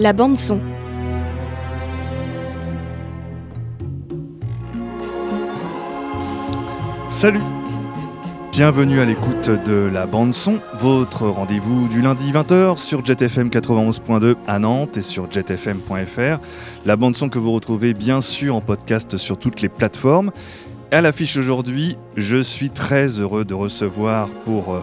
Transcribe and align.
La 0.00 0.14
bande 0.14 0.38
son. 0.38 0.58
Salut 7.10 7.42
Bienvenue 8.50 9.00
à 9.00 9.04
l'écoute 9.04 9.50
de 9.50 9.90
la 9.92 10.06
bande 10.06 10.32
son, 10.32 10.58
votre 10.80 11.28
rendez-vous 11.28 11.86
du 11.88 12.00
lundi 12.00 12.32
20h 12.32 12.78
sur 12.78 13.04
JetFM 13.04 13.48
91.2 13.48 14.36
à 14.46 14.58
Nantes 14.58 14.96
et 14.96 15.02
sur 15.02 15.30
jetfm.fr. 15.30 16.40
La 16.86 16.96
bande 16.96 17.14
son 17.14 17.28
que 17.28 17.38
vous 17.38 17.52
retrouvez 17.52 17.92
bien 17.92 18.22
sûr 18.22 18.56
en 18.56 18.62
podcast 18.62 19.18
sur 19.18 19.36
toutes 19.36 19.60
les 19.60 19.68
plateformes. 19.68 20.30
À 20.90 21.02
l'affiche 21.02 21.36
aujourd'hui, 21.36 21.98
je 22.16 22.42
suis 22.42 22.70
très 22.70 23.20
heureux 23.20 23.44
de 23.44 23.52
recevoir 23.52 24.28
pour 24.46 24.72
euh, 24.72 24.80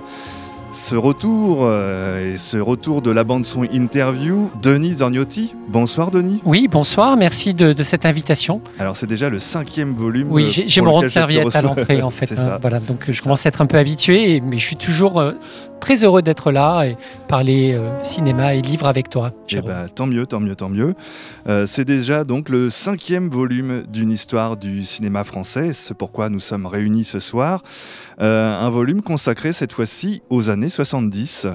ce 0.72 0.96
retour 0.96 1.60
euh, 1.62 2.34
et 2.34 2.38
ce 2.38 2.58
retour 2.58 3.02
de 3.02 3.10
la 3.10 3.24
bande 3.24 3.46
son 3.46 3.64
interview, 3.64 4.50
Denis 4.62 4.96
Zorniotti. 4.96 5.56
Bonsoir 5.70 6.12
Denis. 6.12 6.42
Oui, 6.46 6.68
bonsoir, 6.70 7.18
merci 7.18 7.54
de, 7.54 7.74
de 7.74 7.84
cette 7.84 8.06
invitation. 8.06 8.62
Alors 8.78 8.96
c'est 8.96 9.08
déjà 9.08 9.30
le 9.30 9.40
cinquième 9.40 9.94
volume. 9.94 10.28
Oui, 10.30 10.50
j'ai 10.68 10.82
mon 10.82 10.92
rond 10.92 11.02
de 11.02 11.08
serviette 11.08 11.56
à 11.56 11.62
l'entrée 11.62 12.02
en 12.02 12.10
fait. 12.12 12.32
Hein, 12.38 12.58
voilà, 12.62 12.80
donc 12.80 13.04
je 13.08 13.14
ça. 13.14 13.24
commence 13.24 13.46
à 13.46 13.50
être 13.50 13.62
un 13.62 13.66
peu 13.66 13.78
habitué, 13.78 14.42
mais 14.42 14.58
je 14.58 14.66
suis 14.66 14.76
toujours 14.76 15.20
euh, 15.20 15.34
très 15.80 16.04
heureux 16.04 16.22
d'être 16.22 16.52
là 16.52 16.84
et 16.84 16.98
parler 17.28 17.74
euh, 17.74 18.04
cinéma 18.04 18.54
et 18.54 18.62
livre 18.62 18.88
avec 18.88 19.10
toi. 19.10 19.32
Eh 19.50 19.62
ben, 19.62 19.88
tant 19.94 20.06
mieux, 20.06 20.26
tant 20.26 20.40
mieux, 20.40 20.56
tant 20.56 20.70
mieux. 20.70 20.94
C'est 21.66 21.86
déjà 21.86 22.24
donc 22.26 22.50
le 22.50 22.70
cinquième 22.70 23.30
volume 23.30 23.84
d'une 23.88 24.12
histoire 24.12 24.58
du 24.58 24.84
cinéma 24.84 25.24
français. 25.24 25.72
C'est 25.72 25.94
pourquoi 25.94 26.30
nous 26.30 26.42
sommes 26.42 26.66
réunis 26.66 27.06
ce 27.06 27.20
soir. 27.20 27.64
Un 28.20 28.70
volume 28.70 29.02
consacré 29.02 29.54
cette 29.54 29.72
fois-ci 29.72 30.22
aux 30.30 30.50
années 30.50 30.57
70. 30.70 31.48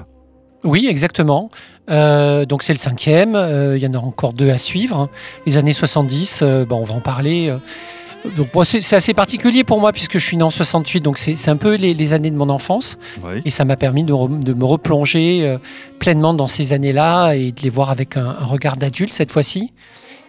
Oui, 0.63 0.87
exactement. 0.89 1.49
Euh, 1.89 2.45
donc 2.45 2.63
c'est 2.63 2.71
le 2.73 2.79
cinquième. 2.79 3.35
euh, 3.35 3.77
Il 3.77 3.83
y 3.83 3.87
en 3.87 3.93
a 3.93 3.97
encore 3.97 4.31
deux 4.33 4.49
à 4.49 4.57
suivre. 4.57 5.09
Les 5.45 5.57
années 5.57 5.73
70, 5.73 6.39
euh, 6.41 6.65
bon, 6.65 6.77
on 6.77 6.83
va 6.83 6.93
en 6.95 7.01
parler. 7.01 7.49
euh. 7.49 7.57
Donc 8.37 8.47
c'est 8.65 8.95
assez 8.95 9.13
particulier 9.13 9.65
pour 9.65 9.81
moi 9.81 9.91
puisque 9.91 10.17
je 10.17 10.25
suis 10.25 10.37
né 10.37 10.43
en 10.43 10.49
68, 10.49 11.01
donc 11.01 11.17
c'est 11.17 11.49
un 11.49 11.57
peu 11.57 11.75
les, 11.75 11.93
les 11.93 12.13
années 12.13 12.31
de 12.31 12.37
mon 12.37 12.47
enfance. 12.47 12.97
Oui. 13.21 13.41
Et 13.43 13.49
ça 13.49 13.65
m'a 13.65 13.75
permis 13.75 14.05
de, 14.05 14.13
re- 14.13 14.41
de 14.41 14.53
me 14.53 14.63
replonger 14.63 15.57
pleinement 15.99 16.33
dans 16.33 16.47
ces 16.47 16.71
années-là 16.71 17.33
et 17.33 17.51
de 17.51 17.59
les 17.61 17.69
voir 17.69 17.91
avec 17.91 18.15
un, 18.15 18.27
un 18.39 18.45
regard 18.45 18.77
d'adulte 18.77 19.11
cette 19.11 19.31
fois-ci. 19.33 19.73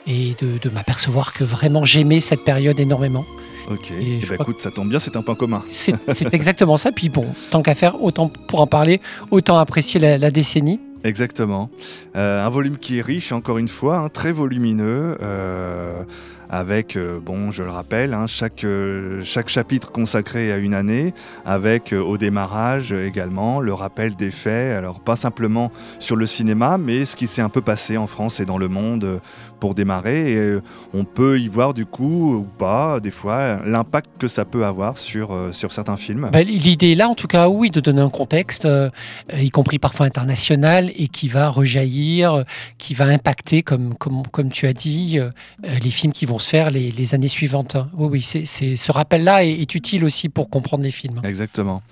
Et 0.08 0.34
de, 0.40 0.58
de 0.60 0.68
m'apercevoir 0.70 1.32
que 1.32 1.44
vraiment 1.44 1.84
j'aimais 1.84 2.18
cette 2.18 2.42
période 2.44 2.80
énormément. 2.80 3.24
Ok. 3.70 3.90
Et 3.92 4.18
Eh 4.18 4.20
je 4.20 4.28
ben, 4.28 4.38
écoute, 4.40 4.60
ça 4.60 4.70
tombe 4.70 4.88
bien, 4.88 4.98
c'est 4.98 5.16
un 5.16 5.22
point 5.22 5.34
commun. 5.34 5.62
C'est 5.70 5.94
exactement 6.32 6.76
ça. 6.76 6.92
Puis 6.92 7.08
bon, 7.08 7.26
tant 7.50 7.62
qu'à 7.62 7.74
faire, 7.74 8.02
autant 8.02 8.28
pour 8.28 8.60
en 8.60 8.66
parler, 8.66 9.00
autant 9.30 9.58
apprécier 9.58 10.00
la, 10.00 10.18
la 10.18 10.30
décennie. 10.30 10.80
Exactement. 11.02 11.70
Euh, 12.16 12.44
un 12.44 12.48
volume 12.48 12.78
qui 12.78 12.98
est 12.98 13.02
riche, 13.02 13.32
encore 13.32 13.58
une 13.58 13.68
fois, 13.68 13.98
hein, 13.98 14.08
très 14.08 14.32
volumineux. 14.32 15.16
euh, 15.22 16.02
avec, 16.50 16.96
euh, 16.96 17.18
bon, 17.20 17.50
je 17.50 17.62
le 17.62 17.70
rappelle, 17.70 18.14
hein, 18.14 18.26
chaque, 18.26 18.64
euh, 18.64 19.22
chaque 19.24 19.48
chapitre 19.48 19.90
consacré 19.90 20.52
à 20.52 20.58
une 20.58 20.74
année, 20.74 21.12
avec 21.44 21.92
euh, 21.92 22.00
au 22.00 22.16
démarrage 22.16 22.92
également 22.92 23.60
le 23.60 23.72
rappel 23.74 24.14
des 24.14 24.30
faits, 24.30 24.76
alors 24.76 25.00
pas 25.00 25.16
simplement 25.16 25.72
sur 25.98 26.14
le 26.16 26.26
cinéma, 26.26 26.78
mais 26.78 27.06
ce 27.06 27.16
qui 27.16 27.26
s'est 27.26 27.42
un 27.42 27.48
peu 27.48 27.60
passé 27.60 27.96
en 27.96 28.06
France 28.06 28.38
et 28.40 28.44
dans 28.44 28.58
le 28.58 28.68
monde 28.68 29.20
pour 29.60 29.74
démarrer. 29.74 30.32
Et 30.32 30.36
euh, 30.36 30.60
on 30.92 31.04
peut 31.04 31.38
y 31.40 31.48
voir 31.48 31.74
du 31.74 31.86
coup, 31.86 32.34
ou 32.36 32.42
pas, 32.42 33.00
des 33.00 33.10
fois, 33.10 33.60
l'impact 33.66 34.10
que 34.18 34.28
ça 34.28 34.44
peut 34.44 34.64
avoir 34.64 34.98
sur, 34.98 35.32
euh, 35.32 35.52
sur 35.52 35.72
certains 35.72 35.96
films. 35.96 36.28
Bah, 36.32 36.42
L'idée 36.42 36.92
est 36.92 36.94
là, 36.94 37.08
en 37.08 37.14
tout 37.14 37.26
cas, 37.28 37.48
oui, 37.48 37.70
de 37.70 37.80
donner 37.80 38.00
un 38.02 38.10
contexte, 38.10 38.64
euh, 38.66 38.90
y 39.36 39.50
compris 39.50 39.78
parfois 39.78 40.06
international, 40.06 40.90
et 40.96 41.08
qui 41.08 41.28
va 41.28 41.48
rejaillir, 41.48 42.44
qui 42.78 42.94
va 42.94 43.06
impacter, 43.06 43.62
comme, 43.62 43.94
comme, 43.94 44.26
comme 44.30 44.50
tu 44.50 44.66
as 44.66 44.72
dit, 44.72 45.18
euh, 45.18 45.30
les 45.62 45.90
films 45.90 46.12
qui 46.12 46.26
vont 46.26 46.38
se 46.38 46.48
faire 46.48 46.70
les, 46.70 46.90
les 46.90 47.14
années 47.14 47.28
suivantes. 47.28 47.76
hein. 47.76 47.88
Oui, 47.96 48.08
oui, 48.10 48.22
c'est 48.22 48.44
c'est- 48.46 48.76
ce 48.76 48.92
rappel-là 48.92 49.44
est, 49.44 49.50
est 49.52 49.74
utile 49.74 50.04
aussi 50.04 50.28
pour 50.28 50.48
comprendre 50.50 50.82
les 50.84 50.90
films. 50.90 51.20
Exactement. 51.24 51.82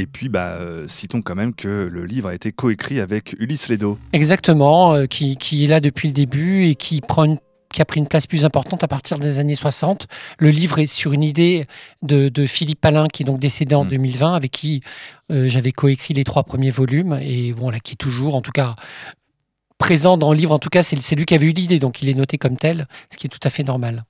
Et 0.00 0.06
puis, 0.06 0.28
bah, 0.28 0.56
euh, 0.58 0.88
citons 0.88 1.20
quand 1.20 1.34
même 1.34 1.54
que 1.54 1.68
le 1.68 2.04
livre 2.06 2.28
a 2.28 2.34
été 2.34 2.52
coécrit 2.52 3.00
avec 3.00 3.36
Ulysse 3.38 3.68
Ledo. 3.68 3.98
Exactement, 4.12 4.94
euh, 4.94 5.06
qui, 5.06 5.36
qui 5.36 5.64
est 5.64 5.66
là 5.66 5.80
depuis 5.80 6.08
le 6.08 6.14
début 6.14 6.66
et 6.66 6.74
qui 6.74 7.00
prend 7.00 7.24
une 7.24 7.38
qui 7.72 7.80
a 7.80 7.84
pris 7.84 8.00
une 8.00 8.08
place 8.08 8.26
plus 8.26 8.44
importante 8.44 8.82
à 8.82 8.88
partir 8.88 9.20
des 9.20 9.38
années 9.38 9.54
60. 9.54 10.08
Le 10.38 10.50
livre 10.50 10.80
est 10.80 10.88
sur 10.88 11.12
une 11.12 11.22
idée 11.22 11.66
de, 12.02 12.28
de 12.28 12.46
Philippe 12.46 12.80
Palin, 12.80 13.06
qui 13.06 13.22
est 13.22 13.26
donc 13.26 13.38
décédé 13.38 13.76
en 13.76 13.84
Mm. 13.84 13.90
2020, 13.90 14.34
avec 14.34 14.50
qui 14.50 14.82
euh, 15.30 15.48
j'avais 15.48 15.70
coécrit 15.70 16.12
les 16.14 16.24
trois 16.24 16.42
premiers 16.42 16.70
volumes, 16.70 17.16
et 17.22 17.52
bon, 17.52 17.70
là, 17.70 17.78
qui 17.78 17.92
est 17.92 17.96
toujours, 17.96 18.34
en 18.34 18.40
tout 18.40 18.50
cas, 18.50 18.74
présent 19.78 20.18
dans 20.18 20.32
le 20.32 20.38
livre. 20.38 20.50
En 20.50 20.58
tout 20.58 20.68
cas, 20.68 20.82
c'est 20.82 21.00
c'est 21.00 21.14
lui 21.14 21.26
qui 21.26 21.34
avait 21.34 21.46
eu 21.46 21.52
l'idée, 21.52 21.78
donc 21.78 22.02
il 22.02 22.08
est 22.08 22.14
noté 22.14 22.38
comme 22.38 22.56
tel, 22.56 22.88
ce 23.12 23.16
qui 23.16 23.28
est 23.28 23.30
tout 23.30 23.38
à 23.44 23.50
fait 23.50 23.62
normal. 23.62 24.04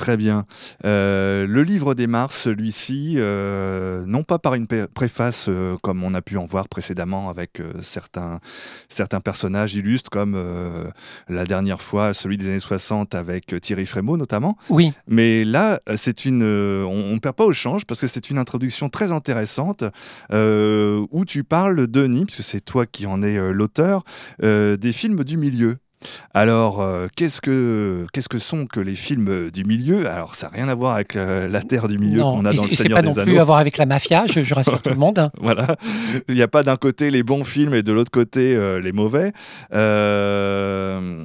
Très 0.00 0.16
bien. 0.16 0.46
Euh, 0.86 1.46
le 1.46 1.62
livre 1.62 1.92
démarre, 1.92 2.32
celui-ci, 2.32 3.16
euh, 3.18 4.02
non 4.06 4.22
pas 4.22 4.38
par 4.38 4.54
une 4.54 4.66
préface 4.66 5.44
euh, 5.50 5.76
comme 5.82 6.02
on 6.02 6.14
a 6.14 6.22
pu 6.22 6.38
en 6.38 6.46
voir 6.46 6.68
précédemment 6.68 7.28
avec 7.28 7.60
certains, 7.82 8.40
certains 8.88 9.20
personnages 9.20 9.74
illustres, 9.74 10.08
comme 10.08 10.42
la 11.28 11.44
dernière 11.44 11.82
fois 11.82 12.14
celui 12.14 12.38
des 12.38 12.46
années 12.46 12.58
60 12.60 13.14
avec 13.14 13.54
Thierry 13.60 13.84
Frémaux 13.84 14.16
notamment. 14.16 14.56
Oui, 14.70 14.94
Mais 15.06 15.44
là, 15.44 15.80
c'est 15.96 16.24
une, 16.24 16.44
on 16.44 17.12
ne 17.12 17.18
perd 17.18 17.36
pas 17.36 17.44
au 17.44 17.52
change 17.52 17.84
parce 17.84 18.00
que 18.00 18.06
c'est 18.06 18.30
une 18.30 18.38
introduction 18.38 18.88
très 18.88 19.12
intéressante 19.12 19.84
où 20.32 21.24
tu 21.26 21.44
parles, 21.44 21.86
Denis, 21.88 22.24
puisque 22.24 22.42
c'est 22.42 22.64
toi 22.64 22.86
qui 22.86 23.04
en 23.04 23.20
es 23.22 23.52
l'auteur, 23.52 24.04
des 24.40 24.92
films 24.92 25.24
du 25.24 25.36
milieu. 25.36 25.76
Alors, 26.32 26.80
euh, 26.80 27.08
qu'est-ce 27.14 27.40
que 27.40 28.06
qu'est-ce 28.12 28.28
que 28.28 28.38
sont 28.38 28.66
que 28.66 28.80
les 28.80 28.94
films 28.94 29.50
du 29.50 29.64
milieu? 29.64 30.08
Alors, 30.08 30.34
ça 30.34 30.48
n'a 30.48 30.56
rien 30.56 30.68
à 30.68 30.74
voir 30.74 30.94
avec 30.94 31.14
euh, 31.16 31.48
la 31.48 31.60
terre 31.62 31.88
du 31.88 31.98
milieu 31.98 32.20
non, 32.20 32.36
qu'on 32.36 32.44
a 32.46 32.52
dans 32.54 32.64
le 32.64 32.68
Seigneur 32.70 32.96
pas 32.96 33.02
des 33.02 33.08
non 33.08 33.14
Anneaux. 33.18 33.24
plus 33.32 33.38
à 33.38 33.44
voir 33.44 33.58
avec 33.58 33.76
la 33.76 33.86
mafia, 33.86 34.24
je, 34.26 34.42
je 34.42 34.54
rassure 34.54 34.80
tout 34.80 34.90
le 34.90 34.96
monde. 34.96 35.18
hein. 35.18 35.30
Voilà, 35.40 35.76
il 36.28 36.34
n'y 36.34 36.42
a 36.42 36.48
pas 36.48 36.62
d'un 36.62 36.76
côté 36.76 37.10
les 37.10 37.22
bons 37.22 37.44
films 37.44 37.74
et 37.74 37.82
de 37.82 37.92
l'autre 37.92 38.10
côté 38.10 38.54
euh, 38.56 38.80
les 38.80 38.92
mauvais. 38.92 39.32
Euh, 39.74 41.24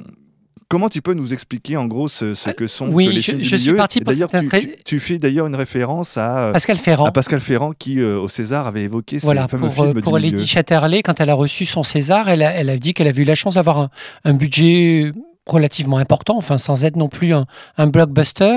Comment 0.68 0.88
tu 0.88 1.00
peux 1.00 1.14
nous 1.14 1.32
expliquer 1.32 1.76
en 1.76 1.86
gros 1.86 2.08
ce, 2.08 2.34
ce 2.34 2.50
que 2.50 2.66
sont 2.66 2.88
oui, 2.88 3.06
que 3.06 3.10
les 3.12 3.20
je- 3.20 3.30
films 3.30 3.42
je 3.44 3.50
du 3.54 3.58
suis 3.58 3.68
milieu 3.68 3.76
parti 3.76 4.00
pour 4.00 4.12
D'ailleurs, 4.12 4.30
tu, 4.30 4.48
tu- 4.48 4.76
tu 4.84 4.98
fais 4.98 5.18
d'ailleurs 5.18 5.46
une 5.46 5.54
référence 5.54 6.16
à, 6.16 6.46
euh, 6.48 6.52
Pascal 6.52 6.76
Ferrand. 6.78 7.04
à 7.04 7.12
Pascal 7.12 7.38
Ferrand 7.40 7.72
qui, 7.72 8.00
euh, 8.00 8.18
au 8.18 8.26
César, 8.26 8.66
avait 8.66 8.82
évoqué 8.82 9.20
ces 9.20 9.26
Voilà, 9.26 9.46
fameux 9.46 9.68
pour, 9.68 9.80
euh, 9.84 9.92
films 9.92 10.02
pour 10.02 10.18
du 10.18 10.24
milieu. 10.24 10.36
Lady 10.38 10.46
Chatterley, 10.48 11.02
quand 11.04 11.20
elle 11.20 11.30
a 11.30 11.34
reçu 11.34 11.66
son 11.66 11.84
César, 11.84 12.28
elle 12.28 12.42
a, 12.42 12.52
elle 12.52 12.68
a 12.70 12.78
dit 12.78 12.94
qu'elle 12.94 13.06
avait 13.06 13.22
eu 13.22 13.26
la 13.26 13.36
chance 13.36 13.54
d'avoir 13.54 13.78
un, 13.78 13.90
un 14.24 14.32
budget 14.34 15.12
relativement 15.46 15.98
important, 15.98 16.36
enfin 16.36 16.58
sans 16.58 16.84
être 16.84 16.96
non 16.96 17.08
plus 17.08 17.32
un, 17.32 17.46
un 17.78 17.86
blockbuster, 17.86 18.56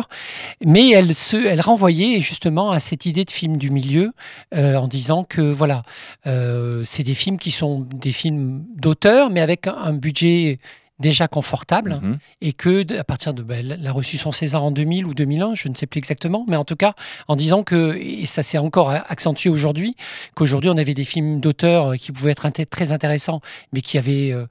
mais 0.66 0.90
elle 0.90 1.14
se, 1.14 1.38
elle 1.38 1.62
renvoyait 1.62 2.20
justement 2.22 2.72
à 2.72 2.80
cette 2.80 3.06
idée 3.06 3.24
de 3.26 3.30
film 3.30 3.58
du 3.58 3.70
milieu 3.70 4.14
euh, 4.56 4.76
en 4.76 4.88
disant 4.88 5.24
que 5.24 5.42
voilà, 5.42 5.84
euh, 6.26 6.82
c'est 6.84 7.04
des 7.04 7.14
films 7.14 7.38
qui 7.38 7.52
sont 7.52 7.86
des 7.94 8.12
films 8.12 8.64
d'auteur, 8.76 9.30
mais 9.30 9.42
avec 9.42 9.68
un, 9.68 9.76
un 9.78 9.94
budget 9.94 10.58
déjà 11.00 11.28
confortable 11.28 12.00
Mhm. 12.02 12.18
et 12.42 12.54
que 12.54 12.98
à 12.98 13.04
partir 13.04 13.34
de 13.34 13.42
ben, 13.42 13.72
elle 13.72 13.88
a 13.88 13.92
reçu 13.92 14.18
son 14.18 14.32
César 14.32 14.64
en 14.64 14.72
2000 14.72 15.06
ou 15.06 15.14
2001, 15.14 15.56
je 15.56 15.70
ne 15.70 15.76
sais 15.76 15.88
plus 15.88 15.98
exactement, 16.00 16.46
mais 16.48 16.56
en 16.58 16.66
tout 16.66 16.76
cas 16.76 16.94
en 17.28 17.36
disant 17.36 17.64
que 17.64 17.96
et 17.98 18.26
ça 18.26 18.44
s'est 18.44 18.58
encore 18.58 18.90
accentué 18.92 19.50
aujourd'hui, 19.50 19.96
qu'aujourd'hui 20.36 20.70
on 20.70 20.78
avait 20.78 20.94
des 20.94 21.06
films 21.06 21.40
d'auteur 21.40 21.92
euh, 21.92 21.96
qui 21.96 22.12
pouvaient 22.12 22.32
être 22.32 22.50
très 22.70 22.92
intéressants, 22.92 23.40
mais 23.74 23.82
qui 23.82 23.98
avaient 23.98 24.32
euh, 24.32 24.46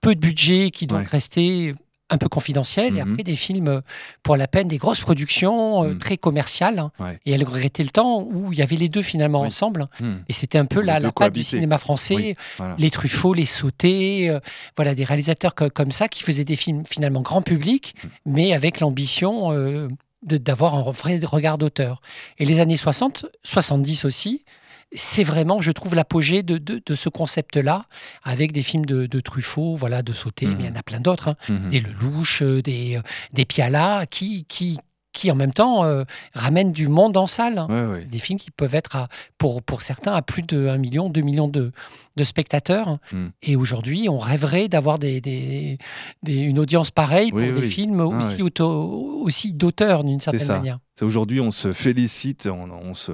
peu 0.00 0.14
de 0.14 0.20
budget, 0.20 0.70
qui 0.70 0.86
doivent 0.86 1.02
Ouais. 1.02 1.06
rester 1.08 1.74
un 2.10 2.18
peu 2.18 2.28
confidentiels, 2.28 2.96
et 2.96 3.02
Mhm. 3.04 3.12
après 3.12 3.22
des 3.22 3.36
films 3.36 3.82
pour 4.22 4.36
la 4.36 4.48
peine, 4.48 4.68
des 4.68 4.78
grosses 4.78 5.00
productions 5.00 5.84
euh, 5.84 5.88
Mhm. 5.90 5.98
très 5.98 6.16
commerciales. 6.18 6.78
hein. 6.80 6.90
Ouais. 6.98 7.18
Et 7.26 7.32
elle 7.32 7.44
regrettait 7.44 7.82
le 7.84 7.90
temps 7.90 8.22
où 8.22 8.52
il 8.52 8.58
y 8.58 8.62
avait 8.62 8.76
les 8.76 8.88
deux 8.88 9.02
finalement 9.02 9.42
Oui. 9.42 9.46
ensemble. 9.46 9.88
Hmm, 10.00 10.14
Et 10.28 10.32
c'était 10.32 10.58
un 10.58 10.66
peu 10.66 10.80
Les 10.80 10.86
la, 10.86 10.98
la 11.00 11.12
patte 11.12 11.32
du 11.32 11.42
cinéma 11.44 11.78
français 11.78 12.14
Oui, 12.16 12.34
voilà. 12.58 12.74
les 12.78 12.90
Truffaut, 12.90 13.32
les 13.34 13.46
Sautés, 13.46 14.28
euh, 14.28 14.40
voilà 14.76 14.94
des 14.94 15.04
réalisateurs 15.04 15.54
co- 15.54 15.70
comme 15.70 15.92
ça 15.92 16.08
qui 16.08 16.22
faisaient 16.22 16.44
des 16.44 16.56
films 16.56 16.82
finalement 16.88 17.20
grand 17.22 17.42
public, 17.42 17.94
mais 18.26 18.52
avec 18.52 18.80
l'ambition 18.80 19.52
euh, 19.52 19.88
d'avoir 20.22 20.74
un 20.74 20.82
vrai 20.90 21.18
regard 21.22 21.56
d'auteur. 21.58 22.00
Et 22.38 22.44
les 22.44 22.60
années 22.60 22.76
60, 22.76 23.26
70 23.42 24.04
aussi, 24.04 24.44
c'est 24.92 25.22
vraiment, 25.24 25.60
je 25.60 25.70
trouve, 25.72 25.94
l'apogée 25.94 26.42
de, 26.42 26.58
de- 26.58 26.82
de 26.84 26.94
ce 26.94 27.08
concept-là, 27.08 27.84
avec 28.24 28.52
des 28.52 28.62
films 28.62 28.84
de, 28.86 29.06
de 29.06 29.20
Truffaut, 29.20 29.76
voilà, 29.76 30.02
de 30.02 30.12
Sauté, 30.12 30.46
Mhm. 30.46 30.54
mais 30.56 30.64
il 30.64 30.70
y 30.70 30.72
en 30.72 30.76
a 30.76 30.82
plein 30.82 31.00
d'autres, 31.00 31.28
hein, 31.28 31.36
Mhm. 31.48 31.70
des 31.70 31.80
Lelouch, 31.80 32.42
euh, 32.42 32.60
des, 32.62 32.96
euh, 32.96 33.02
des 33.32 33.44
Piala, 33.44 34.06
qui, 34.06 34.44
qui, 34.46 34.78
qui 35.12 35.30
en 35.30 35.34
même 35.34 35.52
temps 35.52 35.84
euh, 35.84 36.04
ramènent 36.34 36.72
du 36.72 36.86
monde 36.88 37.16
en 37.16 37.26
salle. 37.26 37.58
hein. 37.58 37.66
Ouais, 37.68 37.82
ouais. 37.84 37.98
C'est 38.00 38.08
des 38.10 38.18
films 38.20 38.38
qui 38.38 38.50
peuvent 38.52 38.74
être, 38.76 38.94
à- 38.96 39.08
pour, 39.38 39.62
pour 39.62 39.82
certains, 39.82 40.12
à 40.14 40.22
plus 40.22 40.42
de 40.42 40.68
1 40.68 40.78
million, 40.78 41.08
2 41.08 41.20
millions 41.22 41.48
de, 41.48 41.72
de 42.20 42.24
spectateurs. 42.24 42.98
Mm. 43.12 43.26
Et 43.42 43.56
aujourd'hui, 43.56 44.08
on 44.08 44.18
rêverait 44.18 44.68
d'avoir 44.68 44.98
des, 44.98 45.20
des- 45.20 45.78
des- 46.22 46.36
une 46.36 46.58
audience 46.58 46.90
pareille 46.90 47.30
Oui, 47.32 47.46
pour 47.46 47.54
des 47.60 47.66
oui. 47.66 47.70
films 47.70 48.00
Ah, 48.00 48.06
aussi, 48.18 48.42
auto- 48.42 49.20
aussi 49.22 49.52
d'auteurs 49.54 50.04
d'une 50.04 50.20
certaine 50.20 50.40
ça. 50.46 50.56
manière. 50.58 50.78
Aujourd'hui, 51.02 51.40
on 51.40 51.50
se 51.50 51.72
félicite, 51.72 52.46
on, 52.52 52.68
on 52.70 52.92
se, 52.92 53.10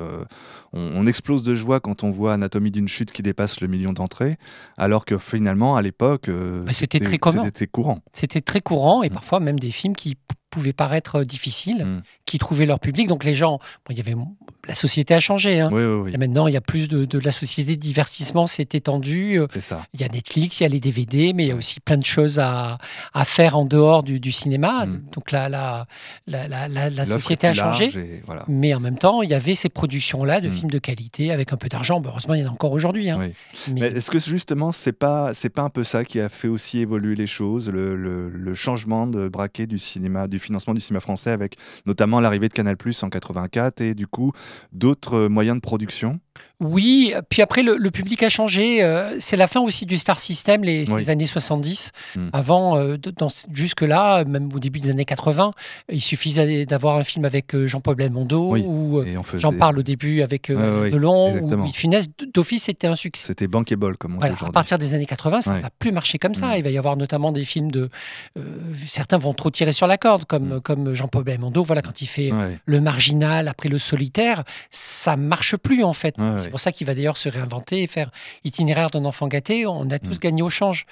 on, 0.73 0.81
on 0.81 1.07
explose 1.07 1.45
de 1.45 1.55
joie 1.55 1.79
quand 1.79 2.03
on 2.03 2.11
voit 2.11 2.33
Anatomie 2.35 2.73
d'une 2.73 2.89
chute 2.89 3.13
qui 3.13 3.23
dépasse 3.23 3.61
le 3.61 3.69
million 3.69 3.93
d'entrées, 3.93 4.39
alors 4.77 5.05
que 5.05 5.19
finalement, 5.19 5.77
à 5.77 5.83
l'époque, 5.83 6.29
euh, 6.29 6.65
Bah, 6.65 6.73
c'était 6.73 6.99
très 6.99 7.19
commun. 7.19 7.45
C'était 7.45 7.69
courant. 7.69 8.01
C'était 8.13 8.41
très 8.41 8.61
courant 8.61 9.05
et 9.05 9.09
Mm. 9.09 9.13
parfois 9.13 9.39
même 9.39 9.61
des 9.61 9.71
films 9.71 9.95
qui 9.95 10.17
pouvaient 10.51 10.73
paraître 10.73 11.23
difficiles, 11.23 11.85
Mm. 11.85 12.03
Qui 12.27 12.39
trouvaient 12.39 12.67
leur 12.67 12.81
public. 12.81 13.09
Donc 13.09 13.25
les 13.25 13.35
gens, 13.35 13.59
bon, 13.59 13.91
il 13.91 13.97
y 13.97 14.01
avait 14.01 14.15
la 14.69 14.75
société 14.75 15.15
a 15.15 15.21
changé. 15.21 15.61
hein. 15.61 15.71
Oui, 15.73 15.85
oui, 15.85 16.01
oui. 16.07 16.11
Et 16.13 16.19
maintenant, 16.19 16.49
il 16.49 16.55
y 16.55 16.57
a 16.57 16.61
plus 16.61 16.89
de, 16.89 17.05
de 17.05 17.19
la 17.21 17.31
société 17.31 17.77
de 17.77 17.81
divertissement 17.81 18.49
s'est 18.49 18.67
étendue. 18.73 19.41
C'est 19.53 19.61
ça. 19.61 19.87
Il 19.95 20.01
y 20.01 20.05
a 20.05 20.09
Netflix, 20.09 20.59
il 20.59 20.65
y 20.65 20.67
a 20.67 20.69
les 20.69 20.81
DVD, 20.81 21.33
mais 21.33 21.45
il 21.45 21.49
y 21.49 21.53
a 21.53 21.55
aussi 21.55 21.79
plein 21.79 21.97
de 21.97 22.05
choses 22.05 22.41
à, 22.41 22.79
à 23.15 23.25
faire 23.25 23.57
en 23.57 23.65
dehors 23.65 24.03
du, 24.03 24.19
du 24.19 24.33
cinéma. 24.33 24.87
Mm. 24.87 25.03
Donc 25.15 25.31
la, 25.31 25.49
la, 25.49 25.87
la, 26.27 27.07
société 27.07 27.47
a 27.47 27.55
changé. 27.55 28.23
voilà. 28.27 28.45
Mais 28.49 28.75
en 28.75 28.81
même 28.81 28.99
temps, 28.99 29.23
il 29.23 29.31
y 29.31 29.35
avait 29.35 29.55
ces 29.55 29.69
productions-là 29.69 30.41
de 30.41 30.49
Mm. 30.49 30.53
films 30.53 30.71
de 30.71 30.79
qualité 30.79 31.31
avec 31.31 31.53
un 31.53 31.57
peu 31.57 31.69
d'argent. 31.69 32.03
Heureusement, 32.05 32.35
il 32.35 32.41
y 32.41 32.45
en 32.45 32.49
a 32.49 32.53
encore 32.53 32.73
aujourd'hui. 32.73 33.09
hein. 33.11 33.19
Mais- 33.21 33.33
Mais 33.73 33.87
est-ce 33.99 34.11
que 34.11 34.19
justement, 34.19 34.73
c'est 34.73 34.93
pas, 34.93 35.33
c'est 35.35 35.49
pas 35.51 35.63
un 35.63 35.71
peu 35.71 35.85
ça 35.85 36.05
qui 36.05 36.19
a 36.21 36.29
fait 36.29 36.49
aussi 36.49 36.81
évoluer 36.81 37.15
les 37.15 37.27
choses, 37.29 37.71
le, 37.71 37.95
le- 37.97 38.29
le 38.31 38.55
changement 38.55 39.07
de 39.07 39.29
braquet 39.29 39.67
du 39.69 39.79
cinéma, 39.79 40.27
du 40.27 40.39
financement 40.41 40.75
du 40.75 40.81
cinéma 40.81 41.01
français, 41.01 41.31
avec 41.31 41.55
notamment 41.87 42.16
l'arrivée 42.21 42.49
de 42.49 42.55
Canal+ 42.55 42.77
en 43.03 43.09
84 43.09 43.81
et 43.81 43.95
du 43.95 44.07
coup 44.07 44.33
d'autres 44.73 45.29
moyens 45.29 45.57
de 45.57 45.61
production. 45.61 46.21
Oui, 46.61 47.13
puis 47.29 47.43
après, 47.43 47.63
le, 47.63 47.77
le 47.77 47.91
public 47.91 48.23
a 48.23 48.31
changé. 48.31 48.83
euh, 48.83 49.17
c'est 49.21 49.37
la 49.37 49.47
fin 49.47 49.61
aussi 49.61 49.85
du 49.85 49.97
Star 49.99 50.19
System, 50.19 50.65
les, 50.65 51.11
années 51.11 51.27
70. 51.27 51.93
Mm. 52.17 52.29
Avant, 52.33 52.79
euh, 52.79 52.97
dans- 52.97 53.29
jusque-là, 53.53 54.25
même 54.25 54.49
au 54.55 54.59
début 54.59 54.81
des 54.81 54.89
années 54.91 55.05
80, 55.05 55.53
il 55.93 56.01
suffisait 56.01 56.65
d'avoir 56.65 56.97
un 56.97 57.05
film 57.05 57.25
avec 57.27 57.55
euh, 57.55 57.67
Jean-Paul 57.67 57.97
Belmondo 57.97 58.53
Oui, 58.53 58.65
ou 58.67 59.03
faisait. 59.23 59.41
J'en 59.41 59.53
parle 59.53 59.79
au 59.79 59.83
début 59.83 60.23
avec 60.23 60.49
euh, 60.49 60.91
Delon 60.91 61.35
ou 61.43 61.67
Funès. 61.73 62.07
D'office, 62.33 62.65
c'était 62.65 62.87
un 62.87 62.95
succès. 62.95 63.27
C'était 63.27 63.49
bankable 63.49 63.97
comme 63.99 64.15
on 64.15 64.19
Voilà, 64.19 64.35
dit 64.35 64.45
à 64.45 64.51
partir 64.51 64.79
des 64.79 64.95
années 64.95 65.05
80, 65.07 65.43
ça 65.43 65.51
ne 65.51 65.57
Ouais. 65.57 65.63
va 65.63 65.71
plus 65.79 65.93
marcher 65.93 66.19
comme 66.19 66.35
ça. 66.35 66.47
Mm. 66.47 66.55
Il 66.57 66.65
va 66.65 66.71
y 66.71 66.79
avoir 66.79 66.97
notamment 66.97 67.33
des 67.33 67.45
films 67.45 67.71
de. 67.71 67.91
certains 68.87 69.19
vont 69.19 69.35
trop 69.35 69.51
tirer 69.51 69.73
sur 69.73 69.87
la 69.87 69.99
corde, 69.99 70.25
comme, 70.25 70.57
Mm. 70.57 70.61
comme 70.61 70.95
Jean-Paul 70.95 71.25
Belmondo. 71.25 71.63
Voilà, 71.63 71.83
quand 71.83 72.01
il 72.01 72.07
fait 72.07 72.33
Ouais, 72.33 72.59
le 72.65 72.81
marginal, 72.81 73.49
après 73.49 73.69
le 73.69 73.79
solitaire, 73.79 74.45
ça 74.71 75.17
marche 75.17 75.57
plus 75.57 75.85
en 75.85 75.93
fait. 75.93 76.15
Ouais, 76.19 76.26
c'est 76.39 76.45
ouais. 76.45 76.51
pour 76.51 76.61
ça 76.61 76.73
qu'il 76.73 76.87
va 76.87 76.95
d'ailleurs 76.95 77.17
se 77.17 77.29
réinventer 77.29 77.83
et 77.83 77.87
faire 77.87 78.11
itinéraire 78.45 78.91
d'un 78.91 79.05
enfant 79.05 79.27
gâté. 79.29 79.67
On 79.67 79.91
a 79.91 79.99
tous 79.99 80.17
Mm. 80.17 80.19
gagné 80.19 80.43
au 80.43 80.49
change. 80.51 80.87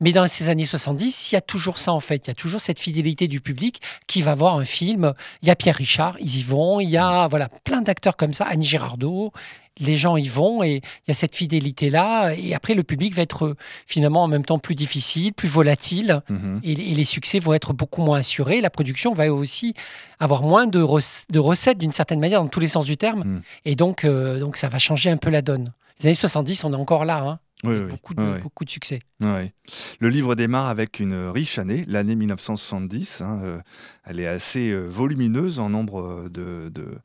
Mais 0.00 0.12
dans 0.12 0.26
ces 0.28 0.48
années 0.48 0.64
70, 0.64 1.30
il 1.30 1.34
y 1.34 1.38
a 1.38 1.40
toujours 1.40 1.78
ça 1.78 1.92
en 1.92 2.00
fait. 2.00 2.26
Il 2.26 2.28
y 2.28 2.30
a 2.30 2.34
toujours 2.34 2.60
cette 2.60 2.80
fidélité 2.80 3.28
du 3.28 3.40
public 3.40 3.80
qui 4.06 4.22
va 4.22 4.34
voir 4.34 4.56
un 4.56 4.64
film. 4.64 5.12
Il 5.42 5.48
y 5.48 5.50
a 5.50 5.56
Pierre 5.56 5.76
Richard, 5.76 6.16
ils 6.20 6.38
y 6.38 6.42
vont. 6.42 6.80
Il 6.80 6.88
y 6.88 6.96
a 6.96 7.28
voilà 7.28 7.48
plein 7.64 7.82
d'acteurs 7.82 8.16
comme 8.16 8.32
ça, 8.32 8.44
Annie 8.46 8.64
Girardot. 8.66 9.32
Les 9.80 9.96
gens 9.96 10.16
y 10.16 10.28
vont 10.28 10.62
et 10.62 10.76
il 10.76 11.08
y 11.08 11.10
a 11.10 11.14
cette 11.14 11.34
fidélité-là. 11.36 12.34
Et 12.34 12.54
après, 12.54 12.74
le 12.74 12.82
public 12.82 13.14
va 13.14 13.22
être 13.22 13.46
euh, 13.46 13.56
finalement 13.86 14.22
en 14.24 14.28
même 14.28 14.44
temps 14.44 14.58
plus 14.58 14.74
difficile, 14.74 15.32
plus 15.32 15.48
volatile 15.48 16.22
Mhm. 16.28 16.60
et, 16.64 16.72
et 16.72 16.94
les 16.94 17.04
succès 17.04 17.38
vont 17.38 17.54
être 17.54 17.72
beaucoup 17.72 18.02
moins 18.02 18.18
assurés. 18.18 18.60
La 18.60 18.70
production 18.70 19.12
va 19.12 19.32
aussi 19.32 19.74
avoir 20.18 20.42
moins 20.42 20.66
de, 20.66 20.80
rec- 20.80 21.26
de 21.30 21.38
recettes 21.38 21.78
d'une 21.78 21.92
certaine 21.92 22.20
manière, 22.20 22.40
dans 22.42 22.48
tous 22.48 22.60
les 22.60 22.66
sens 22.68 22.84
du 22.86 22.96
terme. 22.96 23.24
Mm. 23.24 23.42
Et 23.66 23.74
donc, 23.76 24.04
euh, 24.04 24.40
donc, 24.40 24.56
ça 24.56 24.68
va 24.68 24.78
changer 24.78 25.10
un 25.10 25.16
peu 25.16 25.30
la 25.30 25.42
donne. 25.42 25.72
Les 26.00 26.06
années 26.06 26.14
70, 26.14 26.64
on 26.64 26.72
est 26.72 26.76
encore 26.76 27.04
là. 27.04 27.18
hein. 27.22 27.38
Oui, 27.64 27.70
Avec 27.74 27.82
oui, 27.86 27.90
beaucoup, 27.90 28.14
de, 28.14 28.22
oui, 28.22 28.28
oui. 28.36 28.40
beaucoup 28.40 28.64
de 28.64 28.70
succès. 28.70 29.00
Le 29.20 30.08
livre 30.08 30.36
démarre 30.36 30.68
avec 30.68 31.00
une 31.00 31.28
riche 31.28 31.58
année, 31.58 31.84
l'année 31.88 32.14
1970. 32.14 33.20
hein, 33.20 33.40
euh, 33.42 33.58
elle 34.04 34.20
est 34.20 34.26
assez 34.28 34.72
volumineuse 34.72 35.58
en 35.58 35.68
nombre 35.68 36.28
de, 36.30 36.68
de- 36.72 36.98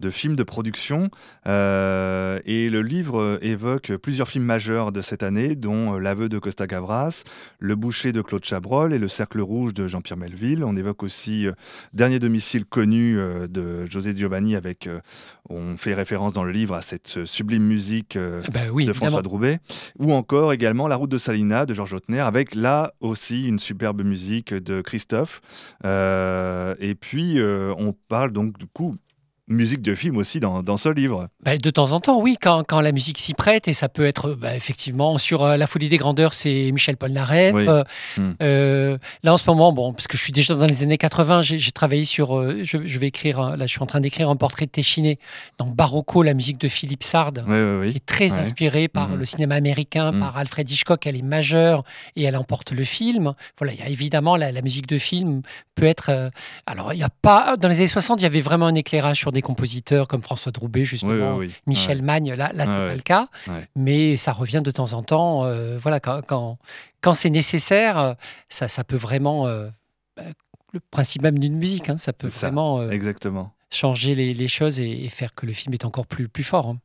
de 0.00 0.10
films 0.10 0.36
de 0.36 0.42
production. 0.42 1.08
Euh, 1.46 2.40
et 2.44 2.68
le 2.68 2.82
livre 2.82 3.38
évoque 3.42 3.92
plusieurs 3.96 4.28
films 4.28 4.44
majeurs 4.44 4.92
de 4.92 5.00
cette 5.00 5.22
année, 5.22 5.56
dont 5.56 5.94
euh, 5.94 5.98
L'aveu 5.98 6.28
de 6.28 6.38
Costa 6.38 6.66
Gavras, 6.66 7.24
Le 7.58 7.74
boucher 7.74 8.12
de 8.12 8.20
Claude 8.22 8.44
Chabrol 8.44 8.92
et 8.92 8.98
Le 8.98 9.08
cercle 9.08 9.40
rouge 9.40 9.74
de 9.74 9.88
Jean-Pierre 9.88 10.16
Melville. 10.16 10.64
On 10.64 10.76
évoque 10.76 11.02
aussi 11.02 11.46
euh, 11.46 11.52
Dernier 11.92 12.18
domicile 12.18 12.64
connu 12.64 13.18
euh, 13.18 13.46
de 13.46 13.86
José 13.86 14.16
Giovanni, 14.16 14.56
avec, 14.56 14.88
on 15.48 15.76
fait 15.76 15.94
référence 15.94 16.32
dans 16.32 16.44
le 16.44 16.52
livre 16.52 16.74
à 16.74 16.82
cette 16.82 17.24
sublime 17.24 17.64
musique 17.64 18.16
Ah 18.16 18.50
bah 18.52 18.60
oui, 18.72 18.84
de 18.84 18.90
évidemment. 18.90 18.94
François 18.94 19.22
Droubet, 19.22 19.58
ou 19.98 20.12
encore 20.12 20.52
également 20.52 20.88
La 20.88 20.96
route 20.96 21.10
de 21.10 21.18
Salina 21.18 21.66
de 21.66 21.74
Georges 21.74 21.92
Lautner, 21.92 22.20
avec 22.20 22.54
là 22.54 22.92
aussi 23.00 23.46
une 23.46 23.58
superbe 23.58 24.02
musique 24.02 24.52
de 24.52 24.80
Christophe. 24.80 25.40
Et 25.84 26.94
puis 26.94 27.38
on 27.40 27.94
parle 28.08 28.32
donc 28.32 28.58
du 28.58 28.66
coup 28.66 28.96
musique 29.48 29.82
de 29.82 29.94
film 29.94 30.16
aussi 30.16 30.40
dans, 30.40 30.62
dans 30.62 30.76
ce 30.76 30.88
livre. 30.88 31.28
Bah, 31.44 31.56
de 31.56 31.70
temps 31.70 31.92
en 31.92 32.00
temps, 32.00 32.20
oui, 32.20 32.36
quand, 32.40 32.64
quand 32.66 32.80
la 32.80 32.92
musique 32.92 33.18
s'y 33.18 33.32
prête, 33.34 33.68
et 33.68 33.74
ça 33.74 33.88
peut 33.88 34.04
être 34.04 34.34
bah, 34.34 34.56
effectivement 34.56 35.18
sur 35.18 35.44
euh, 35.44 35.56
La 35.56 35.66
folie 35.66 35.88
des 35.88 35.96
grandeurs, 35.98 36.34
c'est 36.34 36.70
Michel 36.72 36.96
Polnareff. 36.96 37.54
Oui. 37.54 37.66
Euh, 37.68 37.84
Hmm. 38.16 38.32
euh, 38.42 38.98
là, 39.22 39.34
en 39.34 39.36
ce 39.36 39.48
moment, 39.48 39.72
bon, 39.72 39.92
parce 39.92 40.06
que 40.08 40.16
je 40.16 40.22
suis 40.22 40.32
déjà 40.32 40.54
dans 40.54 40.66
les 40.66 40.82
années 40.82 40.96
80, 40.98 41.42
j'ai 41.42 41.72
travaillé 41.72 42.04
sur. 42.04 42.36
euh, 42.38 42.60
je, 42.64 42.78
je 42.86 42.98
vais 42.98 43.08
écrire, 43.08 43.56
là, 43.56 43.66
je 43.66 43.70
suis 43.70 43.82
en 43.82 43.86
train 43.86 44.00
d'écrire 44.00 44.30
un 44.30 44.36
portrait 44.36 44.66
de 44.66 44.70
Téchiné 44.70 45.18
dans 45.58 45.66
Barocco, 45.66 46.22
la 46.22 46.34
musique 46.34 46.58
de 46.58 46.68
Philippe 46.68 47.02
Sard. 47.02 47.32
Oui, 47.46 47.56
oui, 47.80 47.90
qui 47.92 47.96
est 47.98 48.06
très 48.06 48.32
inspirée 48.38 48.88
par 48.88 49.10
Mhm. 49.10 49.18
le 49.18 49.24
cinéma 49.26 49.54
américain, 49.56 50.12
Mhm. 50.12 50.20
par 50.20 50.36
Alfred 50.36 50.70
Hitchcock. 50.70 51.06
Elle 51.06 51.16
est 51.16 51.22
majeure 51.22 51.84
et 52.16 52.22
elle 52.24 52.36
emporte 52.36 52.72
le 52.72 52.84
film. 52.84 53.34
Voilà, 53.58 53.72
il 53.74 53.80
y 53.80 53.82
a 53.82 53.88
évidemment 53.88 54.36
la, 54.36 54.50
la 54.52 54.62
musique 54.62 54.86
de 54.86 54.98
film 54.98 55.42
peut 55.74 55.84
être. 55.84 56.30
alors, 56.66 56.92
il 56.94 56.98
y 56.98 57.02
a 57.02 57.10
pas 57.10 57.56
dans 57.58 57.68
les 57.68 57.76
années 57.76 57.86
60, 57.86 58.20
il 58.20 58.24
y 58.24 58.26
avait 58.26 58.40
vraiment 58.40 58.66
un 58.66 58.74
éclairage 58.74 59.18
sur 59.18 59.32
des 59.36 59.42
compositeurs 59.42 60.08
comme 60.08 60.22
François 60.22 60.50
Droubet, 60.50 60.84
justement, 60.84 61.36
oui, 61.36 61.46
oui. 61.48 61.54
Michel 61.66 62.02
Magne. 62.02 62.32
Là, 62.34 62.50
là, 62.52 62.66
c'est 62.66 62.72
Ouais, 62.72 62.88
pas 62.88 62.94
le 62.94 63.02
cas, 63.02 63.28
Ouais. 63.46 63.68
mais 63.76 64.16
ça 64.16 64.32
revient 64.32 64.62
de 64.64 64.70
temps 64.70 64.92
en 64.94 65.02
temps. 65.02 65.44
euh, 65.44 65.76
voilà, 65.78 66.00
quand 66.00 66.22
quand, 66.26 66.58
quand 67.00 67.14
c'est 67.14 67.30
nécessaire, 67.30 68.16
ça, 68.48 68.68
ça 68.68 68.82
peut 68.84 68.96
vraiment. 68.96 69.46
euh, 69.46 69.68
bah, 70.16 70.24
le 70.72 70.80
principe 70.90 71.22
même 71.22 71.38
d'une 71.38 71.56
musique, 71.56 71.88
hein, 71.88 71.96
ça 71.96 72.12
peut 72.12 72.28
ça. 72.28 72.48
vraiment 72.48 72.80
euh, 72.80 72.90
Exactement. 72.90 73.52
Changer 73.72 74.14
les, 74.14 74.32
les 74.32 74.48
choses 74.48 74.78
et, 74.80 75.04
et 75.04 75.08
faire 75.08 75.34
que 75.34 75.44
le 75.46 75.52
film 75.52 75.74
est 75.74 75.84
encore 75.84 76.06
plus, 76.06 76.28
plus 76.28 76.44
fort. 76.44 76.68
hein. 76.68 76.78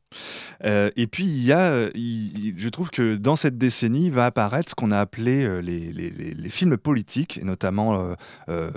Euh, 0.66 0.90
et 0.96 1.06
puis, 1.06 1.24
il 1.24 1.42
y 1.44 1.52
a, 1.52 1.60
euh, 1.70 1.90
il- 1.94 2.54
je 2.58 2.68
trouve 2.68 2.90
que 2.90 3.16
dans 3.16 3.34
cette 3.36 3.56
décennie 3.56 4.10
va 4.10 4.26
apparaître 4.26 4.68
ce 4.70 4.74
qu'on 4.74 4.90
a 4.90 4.98
appelé 4.98 5.42
euh, 5.44 5.60
les, 5.60 5.90
les- 5.92 6.48
films 6.50 6.76
politiques, 6.76 7.38
et 7.38 7.44
notamment 7.44 8.14
euh, 8.50 8.70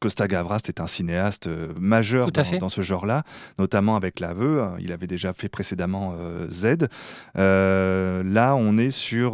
Costa 0.00 0.26
Gavras 0.26 0.62
est 0.66 0.80
un 0.80 0.88
cinéaste 0.88 1.48
majeur 1.78 2.32
dans, 2.32 2.68
ce 2.68 2.80
genre-là, 2.82 3.22
notamment 3.58 3.94
avec 3.94 4.18
L'Aveu. 4.18 4.62
hein, 4.62 4.74
Il 4.80 4.90
avait 4.90 5.06
déjà 5.06 5.32
fait 5.32 5.48
précédemment 5.48 6.14
euh, 6.18 6.48
Z. 6.50 6.88
Là, 7.36 8.54
on 8.56 8.76
est 8.78 8.90
sur. 8.90 9.32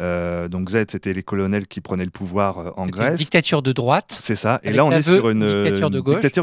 donc, 0.00 0.70
Z, 0.70 0.84
c'était 0.90 1.12
les 1.12 1.22
colonels 1.22 1.66
qui 1.66 1.80
prenaient 1.82 2.04
le 2.06 2.10
pouvoir 2.10 2.58
en 2.78 2.84
C'était 2.84 2.98
une 2.98 3.04
Grèce. 3.04 3.18
dictature 3.18 3.62
de 3.62 3.72
droite. 3.72 4.16
C'est 4.20 4.36
ça. 4.36 4.60
Et 4.62 4.72
là, 4.72 4.84
on 4.86 4.90
est 4.92 5.02
sur 5.02 5.28
une, 5.28 5.40
dictature 5.64 5.90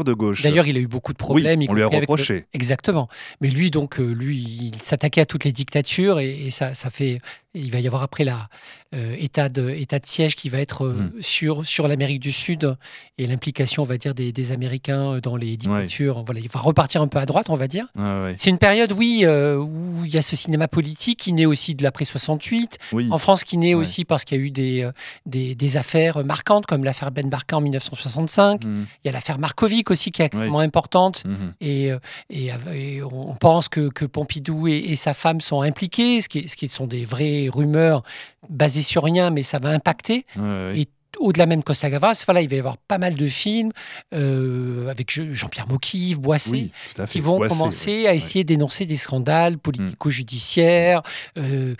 de 0.04 0.12
gauche. 0.12 0.42
D'ailleurs, 0.42 0.66
il 0.68 0.76
a 0.76 0.80
eu 0.80 0.86
beaucoup 0.86 1.05
de 1.12 1.18
problèmes. 1.18 1.60
on 1.68 1.74
lui 1.74 1.82
a 1.82 1.88
le-. 1.88 2.44
Exactement. 2.52 3.08
Mais 3.40 3.50
lui, 3.50 3.70
donc, 3.70 4.00
euh, 4.00 4.12
lui, 4.12 4.36
il 4.36 4.82
s'attaquait 4.82 5.20
à 5.20 5.26
toutes 5.26 5.44
les 5.44 5.52
dictatures 5.52 6.20
et, 6.20 6.46
et 6.46 6.50
ça, 6.50 6.74
ça 6.74 6.90
fait. 6.90 7.20
Il 7.56 7.70
va 7.72 7.80
y 7.80 7.86
avoir 7.86 8.02
après 8.02 8.24
la 8.24 8.48
euh, 8.94 9.16
état 9.18 9.48
de 9.48 9.70
état 9.70 9.98
de 9.98 10.06
siège 10.06 10.36
qui 10.36 10.48
va 10.48 10.58
être 10.60 10.84
euh, 10.84 10.92
Mm. 10.92 11.12
sur 11.22 11.66
sur 11.66 11.88
l'Amérique 11.88 12.20
du 12.20 12.30
Sud 12.32 12.76
et 13.18 13.26
l'implication, 13.26 13.82
on 13.82 13.86
va 13.86 13.98
dire, 13.98 14.14
des, 14.14 14.30
des 14.32 14.52
Américains 14.52 15.18
dans 15.22 15.36
les 15.36 15.56
dictatures. 15.56 16.22
Voilà, 16.24 16.40
il 16.40 16.48
va 16.48 16.60
repartir 16.60 17.02
un 17.02 17.08
peu 17.08 17.18
à 17.18 17.26
droite, 17.26 17.50
on 17.50 17.54
va 17.54 17.66
dire. 17.66 17.86
Ouais. 17.96 18.34
C'est 18.38 18.50
une 18.50 18.58
période, 18.58 18.92
oui, 18.92 19.22
euh, 19.24 19.56
où 19.58 20.04
il 20.04 20.14
y 20.14 20.18
a 20.18 20.22
ce 20.22 20.36
cinéma 20.36 20.68
politique 20.68 21.18
qui 21.18 21.32
naît 21.32 21.46
aussi 21.46 21.74
de 21.74 21.82
l'après 21.82 22.04
68. 22.04 22.78
Oui. 22.92 23.08
En 23.10 23.18
France, 23.18 23.42
qui 23.42 23.56
naît 23.58 23.74
Ouais. 23.74 23.80
aussi 23.82 24.04
parce 24.04 24.24
qu'il 24.24 24.38
y 24.38 24.40
a 24.40 24.44
eu 24.44 24.50
des, 24.50 24.82
euh, 24.82 24.92
des, 25.26 25.54
des 25.54 25.76
affaires 25.76 26.24
marquantes, 26.24 26.66
comme 26.66 26.84
l'affaire 26.84 27.10
Ben 27.10 27.28
Barka 27.28 27.56
en 27.56 27.60
1965. 27.60 28.64
Mhm, 28.64 28.86
Il 29.04 29.06
y 29.06 29.10
a 29.10 29.12
l'affaire 29.12 29.38
Markovic 29.38 29.90
aussi, 29.90 30.12
qui 30.12 30.22
est 30.22 30.26
extrêmement 30.26 30.60
importante. 30.60 31.24
mhm. 31.24 31.52
Et, 31.60 31.90
euh, 31.90 31.98
et, 32.30 32.52
euh, 32.52 32.56
et 32.72 33.02
on 33.02 33.34
pense 33.34 33.68
que, 33.68 33.88
que 33.88 34.04
Pompidou 34.04 34.68
et, 34.68 34.76
et 34.76 34.96
sa 34.96 35.14
femme 35.14 35.40
sont 35.40 35.62
impliqués, 35.62 36.20
ce 36.20 36.28
qui, 36.28 36.48
ce 36.48 36.56
qui 36.56 36.68
sont 36.68 36.86
des 36.86 37.04
rumeurs 37.48 38.02
basées 38.48 38.82
sur 38.82 39.04
rien, 39.04 39.30
mais 39.30 39.42
ça 39.42 39.58
va 39.58 39.70
impacter. 39.70 40.26
Ouais, 40.36 40.42
ouais. 40.42 40.80
Et 40.80 40.88
au-delà 41.18 41.46
même 41.46 41.62
Costa 41.62 41.90
Gavras, 41.90 42.22
voilà, 42.26 42.42
il 42.42 42.48
va 42.48 42.56
y 42.56 42.58
avoir 42.58 42.76
pas 42.78 42.98
mal 42.98 43.14
de 43.14 43.26
films 43.26 43.72
euh, 44.14 44.88
avec 44.88 45.10
Je- 45.12 45.32
Jean-Pierre 45.32 45.66
Mocky, 45.68 46.14
Boissé, 46.14 46.50
Oui, 46.50 46.72
qui 47.08 47.20
vont 47.20 47.36
Boissé, 47.38 47.48
commencer 47.56 48.02
ouais. 48.02 48.08
à 48.08 48.14
essayer 48.14 48.44
d'énoncer 48.44 48.86
des 48.86 48.96
scandales 48.96 49.58
politico-judiciaires. 49.58 51.02
Euh, 51.38 51.74